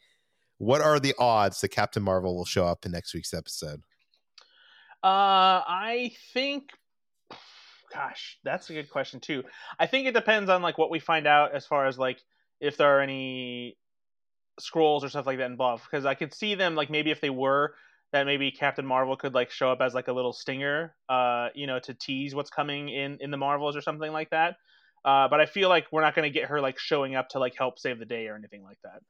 what 0.58 0.82
are 0.82 1.00
the 1.00 1.16
odds 1.18 1.62
that 1.62 1.70
Captain 1.70 2.04
Marvel 2.04 2.36
will 2.36 2.46
show 2.46 2.66
up 2.66 2.86
in 2.86 2.92
next 2.92 3.14
week's 3.14 3.34
episode? 3.34 3.80
Uh, 5.02 5.64
I 5.66 6.12
think 6.34 6.72
gosh, 7.94 8.38
that's 8.44 8.70
a 8.70 8.74
good 8.74 8.90
question 8.90 9.22
too. 9.22 9.46
I 9.80 9.88
think 9.88 10.06
it 10.06 10.14
depends 10.14 10.50
on 10.50 10.62
like 10.62 10.78
what 10.78 10.92
we 10.92 11.00
find 11.00 11.26
out 11.26 11.56
as 11.56 11.66
far 11.66 11.88
as 11.88 11.98
like 11.98 12.20
if 12.60 12.76
there 12.76 12.98
are 12.98 13.00
any 13.00 13.78
Skrulls 14.60 15.04
or 15.04 15.10
stuff 15.10 15.26
like 15.26 15.38
that 15.38 15.50
involved 15.50 15.84
because 15.90 16.06
I 16.06 16.14
could 16.14 16.34
see 16.34 16.56
them 16.56 16.76
like 16.76 16.90
maybe 16.90 17.12
if 17.12 17.22
they 17.22 17.30
were 17.30 17.74
that 18.12 18.26
maybe 18.26 18.52
Captain 18.52 18.86
Marvel 18.86 19.16
could 19.16 19.34
like 19.34 19.52
show 19.52 19.72
up 19.72 19.82
as 19.82 19.94
like 19.94 20.08
a 20.08 20.14
little 20.14 20.34
stinger, 20.34 20.96
uh, 21.10 21.50
you 21.54 21.68
know, 21.68 21.80
to 21.80 21.94
tease 21.94 22.34
what's 22.34 22.50
coming 22.50 22.90
in 22.90 23.18
in 23.22 23.32
the 23.32 23.38
Marvels 23.38 23.76
or 23.76 23.82
something 23.82 24.12
like 24.12 24.32
that. 24.32 24.56
Uh, 25.06 25.28
but 25.28 25.40
I 25.40 25.46
feel 25.46 25.70
like 25.70 25.88
we're 25.92 26.02
not 26.02 26.16
going 26.16 26.32
to 26.32 26.34
get 26.34 26.50
her 26.50 26.60
like 26.60 26.78
showing 26.78 27.16
up 27.16 27.30
to 27.30 27.40
like 27.40 27.56
help 27.58 27.80
save 27.80 28.00
the 28.00 28.06
day 28.06 28.28
or 28.28 28.36
anything 28.36 28.64
like 28.64 28.80
that. 28.84 29.02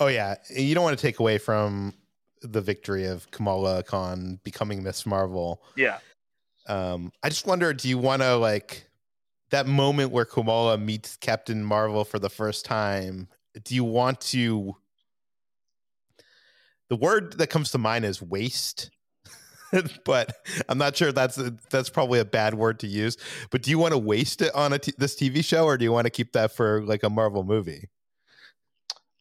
Oh 0.00 0.06
yeah, 0.06 0.36
you 0.50 0.74
don't 0.74 0.84
want 0.84 0.96
to 0.98 1.02
take 1.02 1.18
away 1.18 1.38
from 1.38 1.94
the 2.42 2.60
victory 2.60 3.06
of 3.06 3.30
Kamala 3.30 3.82
Khan 3.82 4.40
becoming 4.44 4.82
Miss 4.82 5.06
Marvel. 5.06 5.62
Yeah. 5.76 5.98
Um, 6.66 7.12
I 7.22 7.28
just 7.28 7.46
wonder, 7.46 7.72
do 7.72 7.88
you 7.88 7.98
want 7.98 8.22
to 8.22 8.36
like 8.36 8.86
that 9.50 9.66
moment 9.66 10.12
where 10.12 10.24
Kamala 10.24 10.78
meets 10.78 11.16
Captain 11.16 11.62
Marvel 11.62 12.04
for 12.04 12.18
the 12.18 12.30
first 12.30 12.64
time? 12.64 13.28
Do 13.62 13.74
you 13.74 13.84
want 13.84 14.20
to 14.22 14.76
the 16.88 16.96
word 16.96 17.38
that 17.38 17.48
comes 17.48 17.70
to 17.72 17.78
mind 17.78 18.04
is 18.04 18.20
waste 18.22 18.90
but 20.04 20.36
I'm 20.68 20.78
not 20.78 20.96
sure 20.96 21.12
that's 21.12 21.38
that's 21.70 21.90
probably 21.90 22.20
a 22.20 22.24
bad 22.24 22.54
word 22.54 22.80
to 22.80 22.86
use. 22.86 23.16
But 23.50 23.62
do 23.62 23.70
you 23.70 23.78
want 23.78 23.92
to 23.92 23.98
waste 23.98 24.42
it 24.42 24.54
on 24.54 24.72
a 24.72 24.78
t- 24.78 24.94
this 24.98 25.14
TV 25.14 25.44
show, 25.44 25.64
or 25.64 25.76
do 25.76 25.84
you 25.84 25.92
want 25.92 26.06
to 26.06 26.10
keep 26.10 26.32
that 26.32 26.52
for 26.52 26.82
like 26.82 27.02
a 27.02 27.10
Marvel 27.10 27.44
movie? 27.44 27.88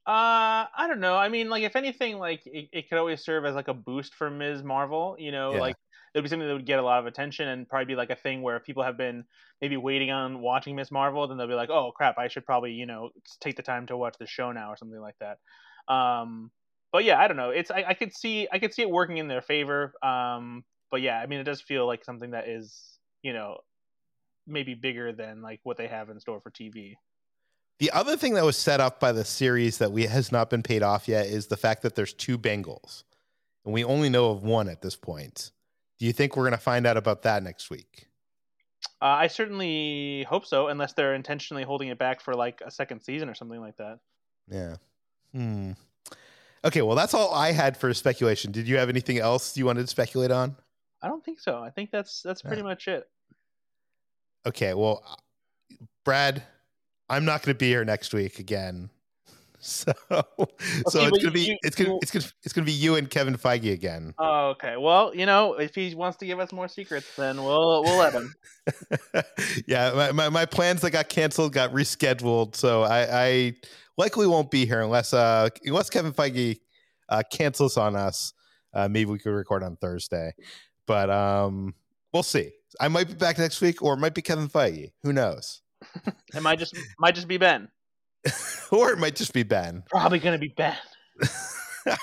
Uh, 0.05 0.67
I 0.75 0.85
don't 0.87 0.99
know. 0.99 1.15
I 1.15 1.29
mean, 1.29 1.49
like 1.49 1.63
if 1.63 1.75
anything, 1.75 2.17
like 2.17 2.45
it, 2.45 2.69
it 2.71 2.89
could 2.89 2.97
always 2.97 3.23
serve 3.23 3.45
as 3.45 3.55
like 3.55 3.69
a 3.69 3.73
boost 3.73 4.13
for 4.13 4.29
Ms. 4.29 4.63
Marvel. 4.63 5.15
You 5.17 5.31
know, 5.31 5.53
yeah. 5.53 5.61
like 5.61 5.75
it'd 6.13 6.23
be 6.23 6.29
something 6.29 6.47
that 6.47 6.53
would 6.53 6.65
get 6.65 6.79
a 6.79 6.83
lot 6.83 6.99
of 6.99 7.05
attention 7.05 7.47
and 7.47 7.67
probably 7.67 7.85
be 7.85 7.95
like 7.95 8.09
a 8.09 8.15
thing 8.15 8.41
where 8.41 8.59
people 8.59 8.83
have 8.83 8.97
been 8.97 9.23
maybe 9.61 9.77
waiting 9.77 10.11
on 10.11 10.39
watching 10.39 10.75
Ms. 10.75 10.91
Marvel, 10.91 11.27
then 11.27 11.37
they'll 11.37 11.47
be 11.47 11.53
like, 11.53 11.69
oh 11.69 11.91
crap, 11.95 12.17
I 12.17 12.27
should 12.27 12.45
probably 12.45 12.73
you 12.73 12.85
know 12.85 13.09
take 13.39 13.55
the 13.55 13.63
time 13.63 13.87
to 13.87 13.97
watch 13.97 14.15
the 14.19 14.27
show 14.27 14.51
now 14.51 14.71
or 14.71 14.77
something 14.77 14.99
like 14.99 15.15
that. 15.19 15.37
Um, 15.93 16.51
but 16.93 17.03
yeah, 17.03 17.19
I 17.19 17.27
don't 17.27 17.35
know. 17.35 17.49
It's 17.49 17.71
I, 17.71 17.83
I 17.89 17.93
could 17.95 18.13
see 18.15 18.47
I 18.51 18.59
could 18.59 18.73
see 18.73 18.83
it 18.83 18.89
working 18.89 19.17
in 19.17 19.27
their 19.27 19.41
favor. 19.41 19.93
Um, 20.01 20.63
but 20.91 21.01
yeah, 21.01 21.19
I 21.19 21.25
mean, 21.25 21.39
it 21.39 21.43
does 21.43 21.59
feel 21.59 21.87
like 21.87 22.05
something 22.05 22.31
that 22.31 22.47
is 22.47 22.99
you 23.23 23.33
know 23.33 23.57
maybe 24.47 24.75
bigger 24.75 25.11
than 25.11 25.41
like 25.41 25.59
what 25.63 25.75
they 25.75 25.87
have 25.87 26.09
in 26.09 26.19
store 26.19 26.39
for 26.39 26.51
TV. 26.51 26.95
The 27.79 27.89
other 27.91 28.15
thing 28.15 28.35
that 28.35 28.45
was 28.45 28.55
set 28.55 28.79
up 28.79 28.99
by 28.99 29.11
the 29.11 29.25
series 29.25 29.79
that 29.79 29.91
we 29.91 30.05
has 30.05 30.31
not 30.31 30.49
been 30.49 30.61
paid 30.61 30.83
off 30.83 31.07
yet 31.07 31.25
is 31.25 31.47
the 31.47 31.57
fact 31.57 31.81
that 31.81 31.95
there's 31.95 32.13
two 32.13 32.37
bangles, 32.37 33.03
and 33.65 33.73
we 33.73 33.83
only 33.83 34.09
know 34.09 34.29
of 34.29 34.43
one 34.43 34.69
at 34.69 34.81
this 34.81 34.95
point. 34.95 35.51
Do 35.97 36.05
you 36.05 36.13
think 36.13 36.37
we're 36.37 36.43
going 36.43 36.51
to 36.51 36.57
find 36.57 36.85
out 36.85 36.97
about 36.97 37.23
that 37.23 37.41
next 37.41 37.69
week? 37.71 38.07
Uh, 39.01 39.05
I 39.05 39.27
certainly 39.27 40.25
hope 40.29 40.45
so, 40.45 40.67
unless 40.67 40.93
they're 40.93 41.15
intentionally 41.15 41.63
holding 41.63 41.87
it 41.87 41.97
back 41.97 42.21
for 42.21 42.35
like 42.35 42.61
a 42.63 42.69
second 42.69 43.01
season 43.01 43.29
or 43.29 43.33
something 43.33 43.59
like 43.59 43.77
that. 43.77 43.99
Yeah. 44.49 44.75
Hmm. 45.33 45.71
Okay, 46.65 46.81
well, 46.81 46.95
that's 46.95 47.13
all 47.13 47.33
I 47.33 47.51
had 47.51 47.75
for 47.75 47.93
speculation. 47.93 48.51
Did 48.51 48.67
you 48.67 48.77
have 48.77 48.89
anything 48.89 49.19
else 49.19 49.57
you 49.57 49.65
wanted 49.65 49.81
to 49.81 49.87
speculate 49.87 50.31
on? 50.31 50.55
I 51.01 51.07
don't 51.07 51.23
think 51.23 51.39
so. 51.39 51.61
I 51.61 51.69
think 51.69 51.91
that's 51.91 52.21
that's 52.21 52.41
pretty 52.41 52.61
yeah. 52.61 52.63
much 52.63 52.87
it. 52.87 53.07
Okay, 54.45 54.73
well, 54.73 55.03
Brad, 56.05 56.43
I'm 57.09 57.25
not 57.25 57.43
going 57.43 57.53
to 57.53 57.57
be 57.57 57.67
here 57.67 57.83
next 57.83 58.13
week 58.13 58.39
again. 58.39 58.89
So, 59.65 59.93
okay, 60.11 60.83
so 60.89 61.05
it's 61.05 61.19
gonna 61.19 61.31
be 61.31 61.39
you, 61.39 61.57
it's 61.63 61.77
gonna 61.77 61.95
it's 62.01 62.11
gonna 62.11 62.25
it's 62.43 62.51
gonna 62.51 62.65
be 62.65 62.73
you 62.73 62.97
and 62.97 63.09
Kevin 63.09 63.37
Feige 63.37 63.71
again. 63.71 64.13
Oh, 64.19 64.49
okay. 64.49 64.75
Well, 64.75 65.15
you 65.15 65.25
know, 65.25 65.53
if 65.53 65.73
he 65.73 65.95
wants 65.95 66.17
to 66.17 66.25
give 66.25 66.37
us 66.41 66.51
more 66.51 66.67
secrets, 66.67 67.15
then 67.15 67.41
we'll 67.41 67.81
we'll 67.81 67.97
let 67.97 68.11
him. 68.11 68.33
yeah, 69.65 69.93
my, 69.95 70.11
my, 70.11 70.27
my 70.27 70.45
plans 70.45 70.81
that 70.81 70.91
got 70.91 71.07
canceled 71.07 71.53
got 71.53 71.71
rescheduled, 71.71 72.57
so 72.57 72.83
I, 72.83 73.07
I 73.09 73.53
likely 73.97 74.27
won't 74.27 74.51
be 74.51 74.65
here 74.65 74.81
unless 74.81 75.13
uh 75.13 75.49
unless 75.65 75.89
Kevin 75.89 76.13
Feige 76.13 76.59
uh, 77.09 77.23
cancels 77.31 77.77
on 77.77 77.95
us. 77.95 78.33
Uh, 78.73 78.87
maybe 78.87 79.11
we 79.11 79.19
could 79.19 79.31
record 79.31 79.61
on 79.63 79.75
Thursday, 79.75 80.33
but 80.87 81.09
um, 81.09 81.75
we'll 82.11 82.23
see. 82.23 82.51
I 82.79 82.87
might 82.87 83.07
be 83.07 83.13
back 83.13 83.37
next 83.37 83.61
week, 83.61 83.83
or 83.83 83.93
it 83.93 83.97
might 83.97 84.15
be 84.15 84.23
Kevin 84.23 84.47
Feige. 84.47 84.93
Who 85.03 85.13
knows? 85.13 85.61
it 86.33 86.41
might 86.41 86.57
just 86.57 86.75
might 86.97 87.13
just 87.13 87.27
be 87.27 87.37
Ben, 87.37 87.67
or 88.71 88.91
it 88.91 88.99
might 88.99 89.15
just 89.15 89.33
be 89.33 89.43
Ben. 89.43 89.83
Probably 89.89 90.19
gonna 90.19 90.39
be 90.39 90.47
Ben. 90.47 90.75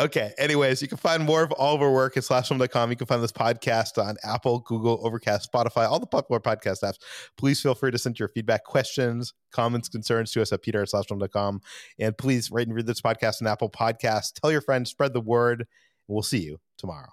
okay. 0.00 0.32
Anyways, 0.38 0.82
you 0.82 0.88
can 0.88 0.98
find 0.98 1.24
more 1.24 1.42
of 1.42 1.52
all 1.52 1.74
of 1.74 1.82
our 1.82 1.92
work 1.92 2.16
at 2.16 2.22
slashfilm.com. 2.22 2.90
You 2.90 2.96
can 2.96 3.06
find 3.06 3.22
this 3.22 3.32
podcast 3.32 4.02
on 4.02 4.16
Apple, 4.24 4.60
Google, 4.60 5.00
Overcast, 5.04 5.50
Spotify, 5.52 5.88
all 5.88 6.00
the 6.00 6.06
popular 6.06 6.40
podcast 6.40 6.82
apps. 6.82 6.98
Please 7.36 7.60
feel 7.60 7.74
free 7.74 7.90
to 7.90 7.98
send 7.98 8.18
your 8.18 8.28
feedback, 8.28 8.64
questions, 8.64 9.34
comments, 9.52 9.88
concerns 9.88 10.32
to 10.32 10.42
us 10.42 10.52
at 10.52 10.62
peter 10.62 10.82
at 10.82 10.88
slashfilm.com. 10.88 11.60
And 11.98 12.16
please 12.16 12.50
rate 12.50 12.68
and 12.68 12.76
read 12.76 12.86
this 12.86 13.00
podcast 13.00 13.40
on 13.42 13.48
Apple 13.48 13.70
Podcasts. 13.70 14.32
Tell 14.32 14.50
your 14.50 14.60
friends, 14.60 14.90
spread 14.90 15.12
the 15.12 15.20
word. 15.20 15.66
We'll 16.08 16.22
see 16.22 16.40
you 16.40 16.58
tomorrow. 16.78 17.10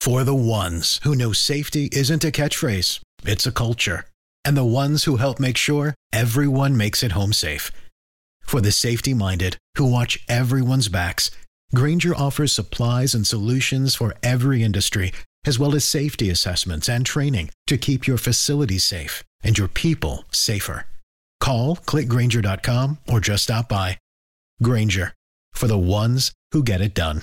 For 0.00 0.24
the 0.24 0.34
ones 0.34 1.00
who 1.02 1.14
know 1.14 1.32
safety 1.32 1.88
isn't 1.92 2.24
a 2.24 2.30
catchphrase, 2.30 3.00
it's 3.24 3.46
a 3.46 3.52
culture. 3.52 4.06
And 4.44 4.56
the 4.56 4.64
ones 4.64 5.04
who 5.04 5.16
help 5.16 5.40
make 5.40 5.56
sure 5.56 5.94
everyone 6.12 6.76
makes 6.76 7.02
it 7.02 7.12
home 7.12 7.32
safe 7.32 7.70
for 8.48 8.62
the 8.62 8.72
safety 8.72 9.12
minded 9.12 9.58
who 9.74 9.84
watch 9.84 10.18
everyone's 10.26 10.88
backs, 10.88 11.30
Grainger 11.74 12.14
offers 12.16 12.50
supplies 12.50 13.14
and 13.14 13.26
solutions 13.26 13.94
for 13.94 14.14
every 14.22 14.62
industry, 14.62 15.12
as 15.46 15.58
well 15.58 15.74
as 15.74 15.84
safety 15.84 16.30
assessments 16.30 16.88
and 16.88 17.04
training 17.04 17.50
to 17.66 17.76
keep 17.76 18.06
your 18.06 18.16
facilities 18.16 18.84
safe 18.84 19.22
and 19.42 19.58
your 19.58 19.68
people 19.68 20.24
safer. 20.32 20.86
Call 21.40 21.76
clickgrainger.com 21.76 22.98
or 23.06 23.20
just 23.20 23.44
stop 23.44 23.68
by. 23.68 23.98
Grainger 24.62 25.12
for 25.52 25.66
the 25.66 25.78
ones 25.78 26.32
who 26.52 26.62
get 26.62 26.80
it 26.80 26.94
done. 26.94 27.22